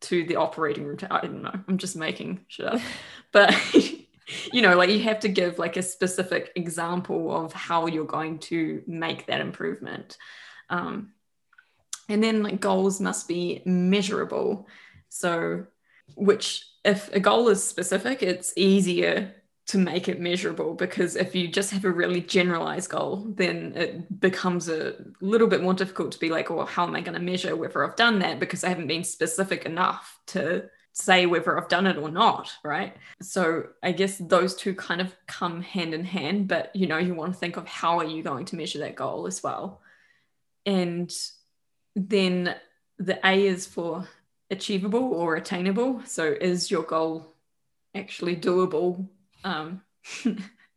to 0.00 0.24
the 0.24 0.36
operating 0.36 0.84
room. 0.84 0.98
I 1.10 1.20
don't 1.20 1.42
know. 1.42 1.54
I'm 1.68 1.78
just 1.78 1.96
making 1.96 2.44
shit 2.48 2.66
up. 2.66 2.80
but 3.32 3.54
you 4.52 4.62
know, 4.62 4.76
like 4.76 4.90
you 4.90 5.00
have 5.00 5.20
to 5.20 5.28
give 5.28 5.58
like 5.58 5.76
a 5.76 5.82
specific 5.82 6.52
example 6.56 7.34
of 7.34 7.52
how 7.52 7.86
you're 7.86 8.04
going 8.04 8.38
to 8.40 8.82
make 8.86 9.26
that 9.26 9.40
improvement. 9.40 10.16
Um, 10.70 11.12
and 12.08 12.22
then 12.22 12.42
like 12.42 12.60
goals 12.60 13.00
must 13.00 13.28
be 13.28 13.62
measurable. 13.64 14.68
So, 15.08 15.66
which 16.16 16.66
if 16.84 17.12
a 17.14 17.20
goal 17.20 17.48
is 17.48 17.66
specific, 17.66 18.22
it's 18.22 18.52
easier 18.56 19.34
to 19.66 19.78
make 19.78 20.08
it 20.08 20.20
measurable 20.20 20.74
because 20.74 21.16
if 21.16 21.34
you 21.34 21.48
just 21.48 21.70
have 21.70 21.86
a 21.86 21.90
really 21.90 22.20
generalized 22.20 22.90
goal, 22.90 23.32
then 23.34 23.72
it 23.74 24.20
becomes 24.20 24.68
a 24.68 24.94
little 25.22 25.46
bit 25.46 25.62
more 25.62 25.72
difficult 25.72 26.12
to 26.12 26.20
be 26.20 26.28
like, 26.28 26.50
well, 26.50 26.66
how 26.66 26.86
am 26.86 26.94
I 26.94 27.00
going 27.00 27.18
to 27.18 27.24
measure 27.24 27.56
whether 27.56 27.82
I've 27.82 27.96
done 27.96 28.18
that 28.18 28.38
because 28.38 28.62
I 28.62 28.68
haven't 28.68 28.88
been 28.88 29.04
specific 29.04 29.64
enough 29.64 30.20
to 30.28 30.68
say 30.94 31.26
whether 31.26 31.58
I've 31.58 31.68
done 31.68 31.88
it 31.88 31.98
or 31.98 32.08
not, 32.08 32.52
right? 32.62 32.96
So 33.20 33.66
I 33.82 33.90
guess 33.90 34.16
those 34.16 34.54
two 34.54 34.74
kind 34.74 35.00
of 35.00 35.14
come 35.26 35.60
hand 35.60 35.92
in 35.92 36.04
hand, 36.04 36.46
but 36.46 36.74
you 36.74 36.86
know, 36.86 36.98
you 36.98 37.14
want 37.14 37.34
to 37.34 37.38
think 37.38 37.56
of 37.56 37.66
how 37.66 37.98
are 37.98 38.04
you 38.04 38.22
going 38.22 38.44
to 38.46 38.56
measure 38.56 38.78
that 38.78 38.94
goal 38.94 39.26
as 39.26 39.42
well. 39.42 39.80
And 40.64 41.12
then 41.96 42.54
the 42.98 43.18
A 43.26 43.44
is 43.44 43.66
for 43.66 44.08
achievable 44.50 45.12
or 45.12 45.34
attainable. 45.34 46.00
So 46.06 46.36
is 46.40 46.70
your 46.70 46.84
goal 46.84 47.26
actually 47.96 48.36
doable 48.36 49.08
um, 49.42 49.82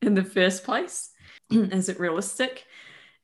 in 0.01 0.15
the 0.15 0.23
first 0.23 0.63
place? 0.63 1.11
is 1.51 1.89
it 1.89 1.99
realistic? 1.99 2.65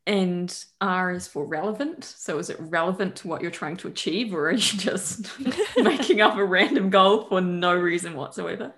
And 0.05 0.53
R 0.81 1.11
is 1.11 1.27
for 1.27 1.45
relevant. 1.45 2.03
So 2.03 2.37
is 2.37 2.49
it 2.49 2.57
relevant 2.59 3.15
to 3.17 3.27
what 3.27 3.41
you're 3.41 3.51
trying 3.51 3.77
to 3.77 3.87
achieve, 3.87 4.33
or 4.33 4.49
are 4.49 4.51
you 4.51 4.57
just 4.77 5.27
making 5.77 6.21
up 6.21 6.35
a 6.35 6.43
random 6.43 6.89
goal 6.89 7.25
for 7.25 7.41
no 7.41 7.73
reason 7.73 8.15
whatsoever? 8.15 8.73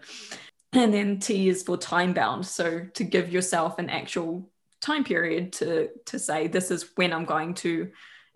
And 0.73 0.93
then 0.93 1.19
T 1.19 1.49
is 1.49 1.63
for 1.63 1.77
time 1.77 2.13
bound. 2.13 2.45
So 2.45 2.85
to 2.93 3.03
give 3.03 3.31
yourself 3.31 3.79
an 3.79 3.89
actual 3.89 4.49
time 4.81 5.03
period 5.03 5.53
to 5.53 5.89
to 6.05 6.19
say 6.19 6.47
this 6.47 6.69
is 6.69 6.91
when 6.95 7.13
I'm 7.13 7.25
going 7.25 7.55
to 7.55 7.89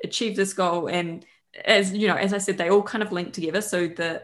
achieve 0.03 0.35
this 0.35 0.53
goal. 0.53 0.87
And 0.87 1.25
as 1.65 1.93
you 1.93 2.07
know, 2.07 2.15
as 2.15 2.33
I 2.33 2.37
said, 2.37 2.57
they 2.57 2.69
all 2.69 2.81
kind 2.81 3.03
of 3.03 3.11
link 3.11 3.33
together. 3.33 3.61
So 3.61 3.87
the 3.87 4.23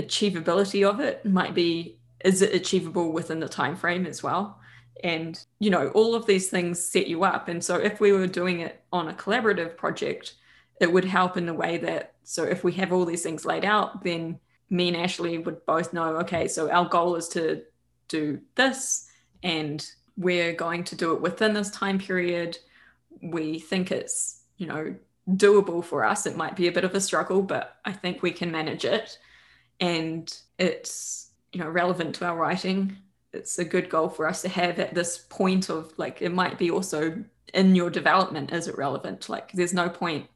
achievability 0.00 0.88
of 0.88 1.00
it 1.00 1.24
might 1.24 1.54
be 1.54 1.98
is 2.24 2.42
it 2.42 2.54
achievable 2.54 3.12
within 3.12 3.40
the 3.40 3.48
time 3.48 3.76
frame 3.76 4.06
as 4.06 4.22
well? 4.22 4.60
And 5.04 5.44
you 5.58 5.70
know 5.70 5.88
all 5.88 6.14
of 6.14 6.26
these 6.26 6.48
things 6.48 6.82
set 6.82 7.06
you 7.06 7.24
up. 7.24 7.48
And 7.48 7.62
so 7.62 7.76
if 7.76 8.00
we 8.00 8.12
were 8.12 8.26
doing 8.26 8.60
it 8.60 8.82
on 8.92 9.08
a 9.08 9.14
collaborative 9.14 9.76
project 9.76 10.34
it 10.80 10.92
would 10.92 11.04
help 11.04 11.36
in 11.36 11.46
the 11.46 11.54
way 11.54 11.78
that 11.78 12.14
so 12.22 12.44
if 12.44 12.62
we 12.62 12.72
have 12.72 12.92
all 12.92 13.04
these 13.04 13.22
things 13.22 13.44
laid 13.44 13.64
out 13.64 14.02
then 14.02 14.38
me 14.68 14.88
and 14.88 14.96
ashley 14.96 15.38
would 15.38 15.64
both 15.64 15.92
know 15.92 16.16
okay 16.16 16.48
so 16.48 16.70
our 16.70 16.88
goal 16.88 17.16
is 17.16 17.28
to 17.28 17.62
do 18.08 18.38
this 18.54 19.08
and 19.42 19.90
we're 20.16 20.52
going 20.52 20.84
to 20.84 20.96
do 20.96 21.12
it 21.12 21.20
within 21.20 21.52
this 21.52 21.70
time 21.70 21.98
period. 21.98 22.58
We 23.22 23.58
think 23.58 23.90
it's 23.90 24.42
you 24.56 24.66
know 24.66 24.94
doable 25.28 25.84
for 25.84 26.04
us. 26.04 26.26
It 26.26 26.36
might 26.36 26.56
be 26.56 26.68
a 26.68 26.72
bit 26.72 26.84
of 26.84 26.94
a 26.94 27.00
struggle 27.00 27.42
but 27.42 27.76
i 27.84 27.92
think 27.92 28.22
we 28.22 28.30
can 28.30 28.50
manage 28.50 28.84
it. 28.84 29.18
And 29.80 30.34
it's 30.58 31.30
you 31.52 31.60
know 31.60 31.68
relevant 31.68 32.14
to 32.16 32.26
our 32.26 32.36
writing 32.36 32.96
it's 33.36 33.58
a 33.58 33.64
good 33.64 33.88
goal 33.88 34.08
for 34.08 34.26
us 34.26 34.42
to 34.42 34.48
have 34.48 34.78
at 34.78 34.94
this 34.94 35.18
point 35.18 35.68
of 35.68 35.92
like 35.96 36.22
it 36.22 36.32
might 36.32 36.58
be 36.58 36.70
also 36.70 37.22
in 37.54 37.74
your 37.74 37.90
development 37.90 38.52
is 38.52 38.68
it 38.68 38.76
relevant? 38.76 39.28
Like 39.28 39.52
there's 39.52 39.74
no 39.74 39.88
point 39.88 40.26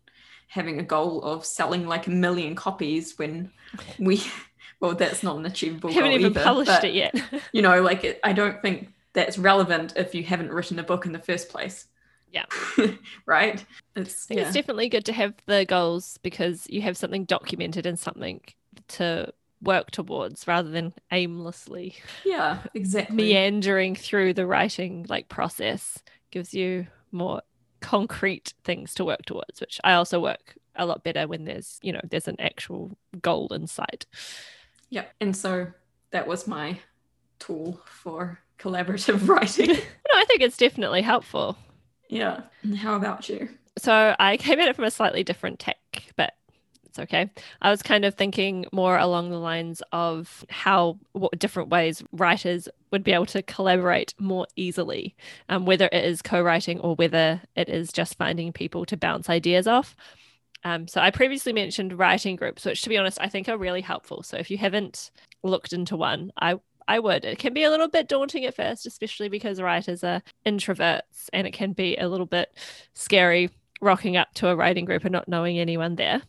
having 0.49 0.79
a 0.79 0.85
goal 0.85 1.23
of 1.23 1.45
selling 1.45 1.87
like 1.87 2.07
a 2.07 2.11
million 2.11 2.55
copies 2.55 3.19
when 3.19 3.51
we 3.99 4.23
well 4.81 4.95
that's 4.95 5.23
not 5.23 5.37
an 5.37 5.47
achievable 5.47 5.93
haven't 5.93 6.11
goal 6.11 6.21
even 6.21 6.33
either, 6.33 6.43
published 6.43 6.71
but, 6.71 6.85
it 6.85 6.95
yet. 6.95 7.15
you 7.53 7.63
know 7.63 7.83
like 7.83 8.03
it, 8.05 8.21
i 8.25 8.33
don't 8.33 8.61
think 8.61 8.93
that's 9.13 9.39
relevant 9.39 9.95
if 9.97 10.15
you 10.15 10.23
haven't 10.23 10.53
written 10.53 10.79
a 10.79 10.83
book 10.83 11.07
in 11.07 11.13
the 11.13 11.19
first 11.19 11.49
place. 11.49 11.87
Yeah. 12.33 12.47
Right? 13.27 13.65
It's, 13.95 14.27
yeah. 14.29 14.41
it's 14.41 14.55
definitely 14.55 14.89
good 14.89 15.05
to 15.05 15.13
have 15.13 15.35
the 15.47 15.65
goals 15.65 16.19
because 16.23 16.67
you 16.69 16.83
have 16.83 16.97
something 16.97 17.25
documented 17.25 17.87
and 17.87 17.99
something 17.99 18.41
to 18.89 19.33
work 19.63 19.91
towards 19.91 20.47
rather 20.47 20.71
than 20.71 20.93
aimlessly 21.13 21.95
yeah 22.25 22.59
exactly. 22.75 23.15
meandering 23.17 23.95
through 23.95 24.33
the 24.33 24.47
writing 24.47 25.05
like 25.09 25.29
process 25.29 25.99
gives 26.31 26.55
you 26.55 26.87
more 27.13 27.43
concrete 27.81 28.55
things 28.65 28.95
to 28.95 29.05
work 29.05 29.25
towards 29.27 29.61
which 29.61 29.81
i 29.85 29.93
also 29.93 30.21
work 30.21 30.55
a 30.77 30.87
lot 30.87 31.05
better 31.05 31.27
when 31.27 31.45
there's 31.45 31.79
you 31.83 31.93
know 31.93 32.01
there's 32.11 32.29
an 32.29 32.41
actual 32.41 32.97
goal 33.21 33.49
in 33.53 33.67
sight. 33.67 34.07
Yeah 34.89 35.05
and 35.21 35.37
so 35.37 35.69
that 36.11 36.27
was 36.27 36.47
my 36.47 36.79
tool 37.39 37.81
for 37.85 38.41
collaborative 38.59 39.29
writing. 39.29 39.69
No 40.13 40.19
i 40.19 40.25
think 40.25 40.41
it's 40.41 40.57
definitely 40.57 41.03
helpful. 41.03 41.57
Yeah 42.09 42.43
and 42.63 42.77
how 42.77 42.95
about 42.97 43.29
you? 43.29 43.49
So 43.79 44.15
i 44.19 44.37
came 44.37 44.59
at 44.59 44.69
it 44.69 44.77
from 44.77 44.85
a 44.85 44.91
slightly 44.91 45.23
different 45.23 45.59
tech 45.59 45.77
but 46.17 46.33
it's 46.91 46.99
okay. 46.99 47.31
I 47.63 47.71
was 47.71 47.83
kind 47.83 48.05
of 48.05 48.15
thinking 48.15 48.67
more 48.73 48.99
along 48.99 49.31
the 49.31 49.39
lines 49.39 49.81
of 49.93 50.45
how 50.49 50.99
what 51.13 51.39
different 51.39 51.69
ways 51.69 52.03
writers 52.11 52.69
would 52.91 53.05
be 53.05 53.13
able 53.13 53.27
to 53.27 53.43
collaborate 53.43 54.13
more 54.19 54.49
easily, 54.57 55.15
um, 55.49 55.67
whether 55.67 55.89
it 55.93 56.05
is 56.05 56.21
co-writing 56.21 56.81
or 56.81 56.97
whether 56.97 57.43
it 57.55 57.69
is 57.69 57.93
just 57.93 58.19
finding 58.19 58.53
people 58.53 58.85
to 58.87 58.97
bounce 58.97 59.31
ideas 59.31 59.69
off. 59.69 59.95
Um, 60.65 60.89
so 60.89 61.01
I 61.01 61.13
previously 61.13 61.53
mentioned 61.53 61.97
writing 61.97 62.35
groups, 62.35 62.65
which 62.65 62.83
to 62.83 62.89
be 62.89 62.99
honest, 62.99 63.19
I 63.21 63.29
think 63.29 63.49
are 63.49 63.57
really 63.57 63.81
helpful. 63.81 64.25
So 64.25 64.37
if 64.37 64.51
you 64.51 64.59
haven't 64.59 65.13
looked 65.45 65.73
into 65.73 65.97
one, 65.97 66.33
I 66.37 66.57
I 66.89 66.99
would. 66.99 67.25
It 67.25 67.39
can 67.39 67.55
be 67.55 67.63
a 67.63 67.71
little 67.71 67.89
bit 67.89 68.09
daunting 68.09 68.47
at 68.47 68.57
first, 68.57 68.85
especially 68.85 69.29
because 69.29 69.61
writers 69.61 70.03
are 70.03 70.23
introverts 70.45 71.29
and 71.33 71.47
it 71.47 71.53
can 71.53 71.73
be 71.73 71.97
a 71.97 72.09
little 72.09 72.27
bit 72.27 72.53
scary 72.95 73.51
rocking 73.81 74.17
up 74.17 74.35
to 74.35 74.49
a 74.49 74.57
writing 74.57 74.85
group 74.85 75.05
and 75.05 75.13
not 75.13 75.29
knowing 75.29 75.59
anyone 75.59 75.95
there 75.95 76.23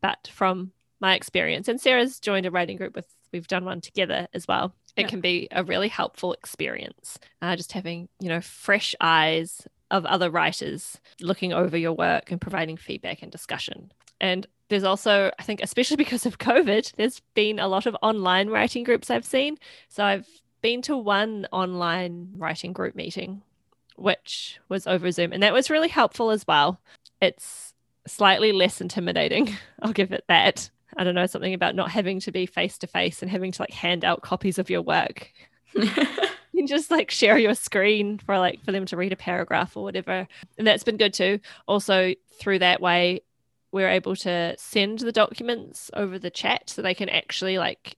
but 0.00 0.30
from 0.32 0.72
my 1.00 1.14
experience, 1.14 1.68
and 1.68 1.80
Sarah's 1.80 2.20
joined 2.20 2.46
a 2.46 2.50
writing 2.50 2.76
group 2.76 2.94
with, 2.94 3.06
we've 3.32 3.48
done 3.48 3.64
one 3.64 3.80
together 3.80 4.28
as 4.34 4.46
well. 4.46 4.74
It 4.96 5.02
yeah. 5.02 5.08
can 5.08 5.20
be 5.20 5.48
a 5.50 5.64
really 5.64 5.88
helpful 5.88 6.32
experience. 6.32 7.18
Uh, 7.40 7.56
just 7.56 7.72
having, 7.72 8.08
you 8.18 8.28
know, 8.28 8.40
fresh 8.40 8.94
eyes 9.00 9.66
of 9.90 10.04
other 10.06 10.30
writers 10.30 11.00
looking 11.20 11.52
over 11.52 11.76
your 11.76 11.92
work 11.92 12.30
and 12.30 12.40
providing 12.40 12.76
feedback 12.76 13.22
and 13.22 13.32
discussion. 13.32 13.92
And 14.20 14.46
there's 14.68 14.84
also, 14.84 15.30
I 15.38 15.42
think, 15.42 15.60
especially 15.62 15.96
because 16.04 16.26
of 16.26 16.38
COVID, 16.38 16.92
there's 16.96 17.20
been 17.34 17.58
a 17.58 17.68
lot 17.68 17.86
of 17.86 17.96
online 18.02 18.48
writing 18.48 18.84
groups 18.84 19.10
I've 19.10 19.24
seen. 19.24 19.58
So 19.88 20.04
I've 20.04 20.28
been 20.62 20.82
to 20.82 20.96
one 20.96 21.46
online 21.52 22.30
writing 22.36 22.72
group 22.72 22.94
meeting, 22.94 23.42
which 23.96 24.58
was 24.68 24.86
over 24.86 25.10
Zoom, 25.10 25.32
and 25.32 25.42
that 25.42 25.52
was 25.52 25.70
really 25.70 25.88
helpful 25.88 26.30
as 26.30 26.46
well. 26.46 26.80
It's 27.20 27.74
slightly 28.06 28.52
less 28.52 28.80
intimidating. 28.80 29.54
I'll 29.82 29.92
give 29.92 30.12
it 30.12 30.24
that. 30.28 30.70
I 30.96 31.04
don't 31.04 31.14
know, 31.14 31.26
something 31.26 31.54
about 31.54 31.76
not 31.76 31.90
having 31.90 32.18
to 32.20 32.32
be 32.32 32.46
face 32.46 32.76
to 32.78 32.86
face 32.86 33.22
and 33.22 33.30
having 33.30 33.52
to 33.52 33.62
like 33.62 33.70
hand 33.70 34.04
out 34.04 34.22
copies 34.22 34.58
of 34.58 34.70
your 34.70 34.82
work. 34.82 35.30
you 35.74 35.86
can 36.56 36.66
just 36.66 36.90
like 36.90 37.10
share 37.10 37.38
your 37.38 37.54
screen 37.54 38.18
for 38.18 38.38
like 38.38 38.62
for 38.64 38.72
them 38.72 38.86
to 38.86 38.96
read 38.96 39.12
a 39.12 39.16
paragraph 39.16 39.76
or 39.76 39.84
whatever. 39.84 40.26
And 40.58 40.66
that's 40.66 40.82
been 40.82 40.96
good 40.96 41.14
too. 41.14 41.38
Also, 41.68 42.14
through 42.40 42.58
that 42.58 42.80
way, 42.80 43.20
we're 43.72 43.88
able 43.88 44.16
to 44.16 44.54
send 44.58 44.98
the 44.98 45.12
documents 45.12 45.90
over 45.94 46.18
the 46.18 46.30
chat 46.30 46.68
so 46.68 46.82
they 46.82 46.94
can 46.94 47.08
actually 47.08 47.58
like 47.58 47.96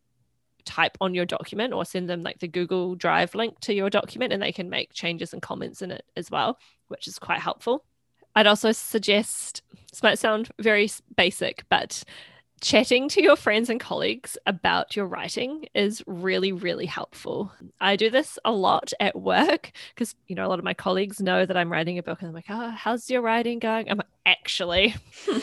type 0.64 0.96
on 1.00 1.14
your 1.14 1.24
document 1.24 1.72
or 1.72 1.84
send 1.84 2.08
them 2.08 2.22
like 2.22 2.38
the 2.38 2.48
Google 2.48 2.94
Drive 2.94 3.34
link 3.34 3.58
to 3.60 3.74
your 3.74 3.90
document 3.90 4.32
and 4.32 4.42
they 4.42 4.52
can 4.52 4.70
make 4.70 4.92
changes 4.92 5.32
and 5.32 5.42
comments 5.42 5.82
in 5.82 5.90
it 5.90 6.04
as 6.16 6.30
well, 6.30 6.58
which 6.88 7.08
is 7.08 7.18
quite 7.18 7.40
helpful. 7.40 7.84
I'd 8.34 8.46
also 8.46 8.72
suggest 8.72 9.62
this 9.90 10.02
might 10.02 10.18
sound 10.18 10.50
very 10.58 10.90
basic, 11.16 11.64
but 11.68 12.02
chatting 12.62 13.08
to 13.08 13.20
your 13.20 13.34
friends 13.34 13.68
and 13.68 13.80
colleagues 13.80 14.38
about 14.46 14.94
your 14.94 15.04
writing 15.04 15.66
is 15.74 16.02
really, 16.06 16.52
really 16.52 16.86
helpful. 16.86 17.52
I 17.80 17.96
do 17.96 18.08
this 18.08 18.38
a 18.44 18.52
lot 18.52 18.92
at 19.00 19.20
work 19.20 19.72
because, 19.94 20.14
you 20.28 20.36
know, 20.36 20.46
a 20.46 20.48
lot 20.48 20.60
of 20.60 20.64
my 20.64 20.72
colleagues 20.72 21.20
know 21.20 21.44
that 21.44 21.56
I'm 21.56 21.70
writing 21.70 21.98
a 21.98 22.02
book 22.02 22.20
and 22.20 22.28
I'm 22.28 22.34
like, 22.34 22.46
oh, 22.48 22.70
how's 22.70 23.10
your 23.10 23.20
writing 23.20 23.58
going? 23.58 23.90
I'm 23.90 23.98
like, 23.98 24.06
actually, 24.24 24.94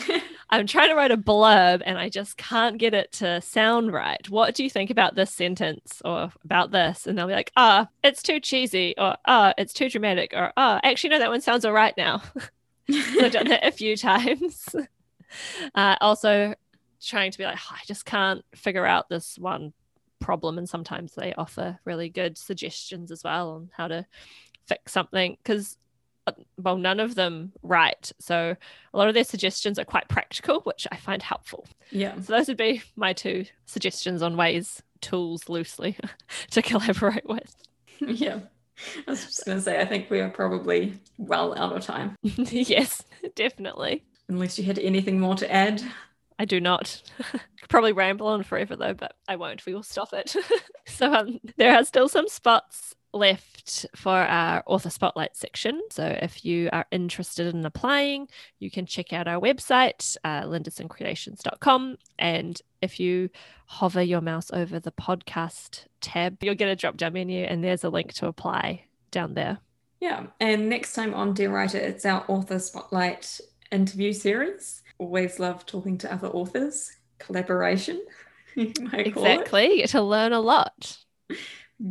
I'm 0.50 0.66
trying 0.66 0.88
to 0.88 0.94
write 0.94 1.12
a 1.12 1.16
blurb 1.18 1.82
and 1.84 1.98
I 1.98 2.08
just 2.08 2.38
can't 2.38 2.78
get 2.78 2.94
it 2.94 3.12
to 3.12 3.42
sound 3.42 3.92
right. 3.92 4.28
What 4.30 4.54
do 4.54 4.64
you 4.64 4.70
think 4.70 4.90
about 4.90 5.14
this 5.14 5.32
sentence 5.32 6.00
or 6.04 6.32
about 6.42 6.70
this? 6.70 7.06
And 7.06 7.18
they'll 7.18 7.26
be 7.26 7.34
like, 7.34 7.52
ah, 7.54 7.86
oh, 7.86 7.92
it's 8.02 8.22
too 8.22 8.40
cheesy 8.40 8.94
or 8.96 9.16
ah, 9.26 9.50
oh, 9.50 9.54
it's 9.58 9.74
too 9.74 9.90
dramatic 9.90 10.32
or 10.34 10.52
ah, 10.56 10.80
oh, 10.82 10.88
actually, 10.88 11.10
no, 11.10 11.18
that 11.18 11.30
one 11.30 11.42
sounds 11.42 11.66
all 11.66 11.72
right 11.72 11.94
now. 11.96 12.22
I've 12.94 13.32
done 13.32 13.48
that 13.48 13.66
a 13.66 13.72
few 13.72 13.96
times. 13.96 14.68
Uh, 15.76 15.94
also, 16.00 16.56
trying 17.00 17.30
to 17.30 17.38
be 17.38 17.44
like, 17.44 17.56
oh, 17.56 17.76
I 17.76 17.84
just 17.86 18.04
can't 18.04 18.44
figure 18.52 18.84
out 18.84 19.08
this 19.08 19.38
one 19.38 19.72
problem. 20.18 20.58
And 20.58 20.68
sometimes 20.68 21.14
they 21.14 21.32
offer 21.34 21.78
really 21.84 22.08
good 22.08 22.36
suggestions 22.36 23.12
as 23.12 23.22
well 23.22 23.50
on 23.50 23.70
how 23.72 23.86
to 23.86 24.06
fix 24.66 24.90
something. 24.90 25.36
Because 25.40 25.78
well, 26.56 26.76
none 26.76 27.00
of 27.00 27.14
them 27.14 27.52
write. 27.62 28.12
So 28.18 28.56
a 28.92 28.98
lot 28.98 29.08
of 29.08 29.14
their 29.14 29.24
suggestions 29.24 29.78
are 29.78 29.84
quite 29.84 30.08
practical, 30.08 30.60
which 30.60 30.86
I 30.90 30.96
find 30.96 31.22
helpful. 31.22 31.66
Yeah. 31.90 32.14
So 32.20 32.32
those 32.32 32.48
would 32.48 32.56
be 32.56 32.82
my 32.96 33.12
two 33.12 33.46
suggestions 33.66 34.22
on 34.22 34.36
ways, 34.36 34.82
tools 35.00 35.48
loosely 35.48 35.96
to 36.50 36.62
collaborate 36.62 37.26
with. 37.26 37.54
yeah. 38.00 38.40
I 39.06 39.10
was 39.10 39.24
just 39.24 39.44
going 39.44 39.58
to 39.58 39.62
say, 39.62 39.80
I 39.80 39.84
think 39.84 40.10
we 40.10 40.20
are 40.20 40.30
probably 40.30 40.94
well 41.18 41.56
out 41.58 41.76
of 41.76 41.82
time. 41.84 42.16
yes, 42.22 43.02
definitely. 43.34 44.04
Unless 44.28 44.58
you 44.58 44.64
had 44.64 44.78
anything 44.78 45.18
more 45.18 45.34
to 45.36 45.50
add. 45.50 45.82
I 46.38 46.44
do 46.44 46.60
not. 46.60 47.02
Probably 47.68 47.92
ramble 47.92 48.28
on 48.28 48.42
forever 48.42 48.76
though, 48.76 48.94
but 48.94 49.14
I 49.28 49.36
won't. 49.36 49.66
We 49.66 49.74
will 49.74 49.82
stop 49.82 50.12
it. 50.12 50.34
so 50.86 51.12
um, 51.12 51.40
there 51.56 51.74
are 51.74 51.84
still 51.84 52.08
some 52.08 52.28
spots 52.28 52.94
left 53.12 53.86
for 53.94 54.12
our 54.12 54.62
author 54.66 54.90
spotlight 54.90 55.36
section. 55.36 55.80
So 55.90 56.04
if 56.20 56.44
you 56.44 56.68
are 56.72 56.86
interested 56.90 57.54
in 57.54 57.64
applying, 57.64 58.28
you 58.58 58.70
can 58.70 58.86
check 58.86 59.12
out 59.12 59.28
our 59.28 59.40
website, 59.40 60.16
uh, 60.24 60.42
lindesoncreations.com. 60.42 61.96
And 62.18 62.60
if 62.82 63.00
you 63.00 63.30
hover 63.66 64.02
your 64.02 64.20
mouse 64.20 64.50
over 64.52 64.80
the 64.80 64.92
podcast 64.92 65.86
tab, 66.00 66.42
you'll 66.42 66.54
get 66.54 66.68
a 66.68 66.76
drop 66.76 66.96
down 66.96 67.12
menu 67.12 67.44
and 67.44 67.62
there's 67.62 67.84
a 67.84 67.90
link 67.90 68.12
to 68.14 68.26
apply 68.26 68.84
down 69.10 69.34
there. 69.34 69.58
Yeah. 70.00 70.26
And 70.40 70.68
next 70.68 70.94
time 70.94 71.14
on 71.14 71.34
Dear 71.34 71.50
Writer, 71.50 71.78
it's 71.78 72.06
our 72.06 72.24
author 72.28 72.58
spotlight 72.58 73.40
interview 73.70 74.12
series. 74.12 74.82
Always 74.98 75.38
love 75.38 75.66
talking 75.66 75.98
to 75.98 76.12
other 76.12 76.28
authors, 76.28 76.90
collaboration. 77.18 78.04
exactly. 78.56 79.70
You 79.70 79.76
get 79.78 79.90
to 79.90 80.02
learn 80.02 80.32
a 80.32 80.40
lot. 80.40 80.98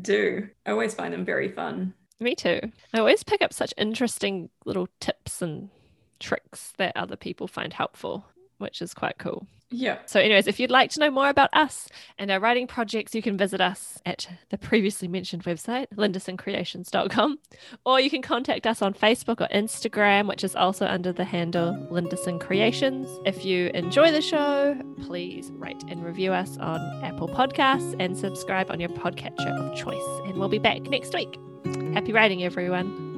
Do. 0.01 0.47
I 0.65 0.71
always 0.71 0.93
find 0.93 1.13
them 1.13 1.25
very 1.25 1.49
fun. 1.49 1.93
Me 2.19 2.35
too. 2.35 2.59
I 2.93 2.99
always 2.99 3.23
pick 3.23 3.41
up 3.41 3.53
such 3.53 3.73
interesting 3.77 4.49
little 4.65 4.87
tips 4.99 5.41
and 5.41 5.69
tricks 6.19 6.73
that 6.77 6.97
other 6.97 7.15
people 7.15 7.47
find 7.47 7.71
helpful, 7.73 8.25
which 8.57 8.81
is 8.81 8.93
quite 8.93 9.17
cool. 9.17 9.47
Yeah. 9.71 9.99
So, 10.05 10.19
anyways, 10.19 10.47
if 10.47 10.59
you'd 10.59 10.71
like 10.71 10.89
to 10.91 10.99
know 10.99 11.11
more 11.11 11.29
about 11.29 11.49
us 11.53 11.87
and 12.17 12.31
our 12.31 12.39
writing 12.39 12.65
projects, 12.65 13.13
you 13.13 13.21
can 13.21 13.37
visit 13.37 13.61
us 13.61 13.99
at 14.05 14.27
the 14.49 14.57
previously 14.57 15.07
mentioned 15.07 15.43
website, 15.43 15.87
lindesoncreations.com, 15.95 17.39
or 17.85 17.99
you 17.99 18.09
can 18.09 18.23
contact 18.23 18.65
us 18.65 18.81
on 18.81 18.93
Facebook 18.95 19.41
or 19.41 19.47
Instagram, 19.53 20.27
which 20.27 20.43
is 20.43 20.55
also 20.55 20.87
under 20.87 21.11
the 21.11 21.23
handle 21.23 21.73
Lindeson 21.91 22.39
Creations. 22.39 23.07
If 23.25 23.45
you 23.45 23.67
enjoy 23.75 24.11
the 24.11 24.21
show, 24.21 24.75
please 25.03 25.51
rate 25.53 25.83
and 25.87 26.03
review 26.03 26.33
us 26.33 26.57
on 26.57 27.03
Apple 27.03 27.27
Podcasts 27.27 27.95
and 27.99 28.17
subscribe 28.17 28.71
on 28.71 28.79
your 28.79 28.89
podcatcher 28.89 29.55
of 29.55 29.77
choice. 29.77 30.03
And 30.25 30.37
we'll 30.37 30.49
be 30.49 30.59
back 30.59 30.81
next 30.83 31.13
week. 31.13 31.37
Happy 31.93 32.11
writing, 32.11 32.43
everyone. 32.43 33.08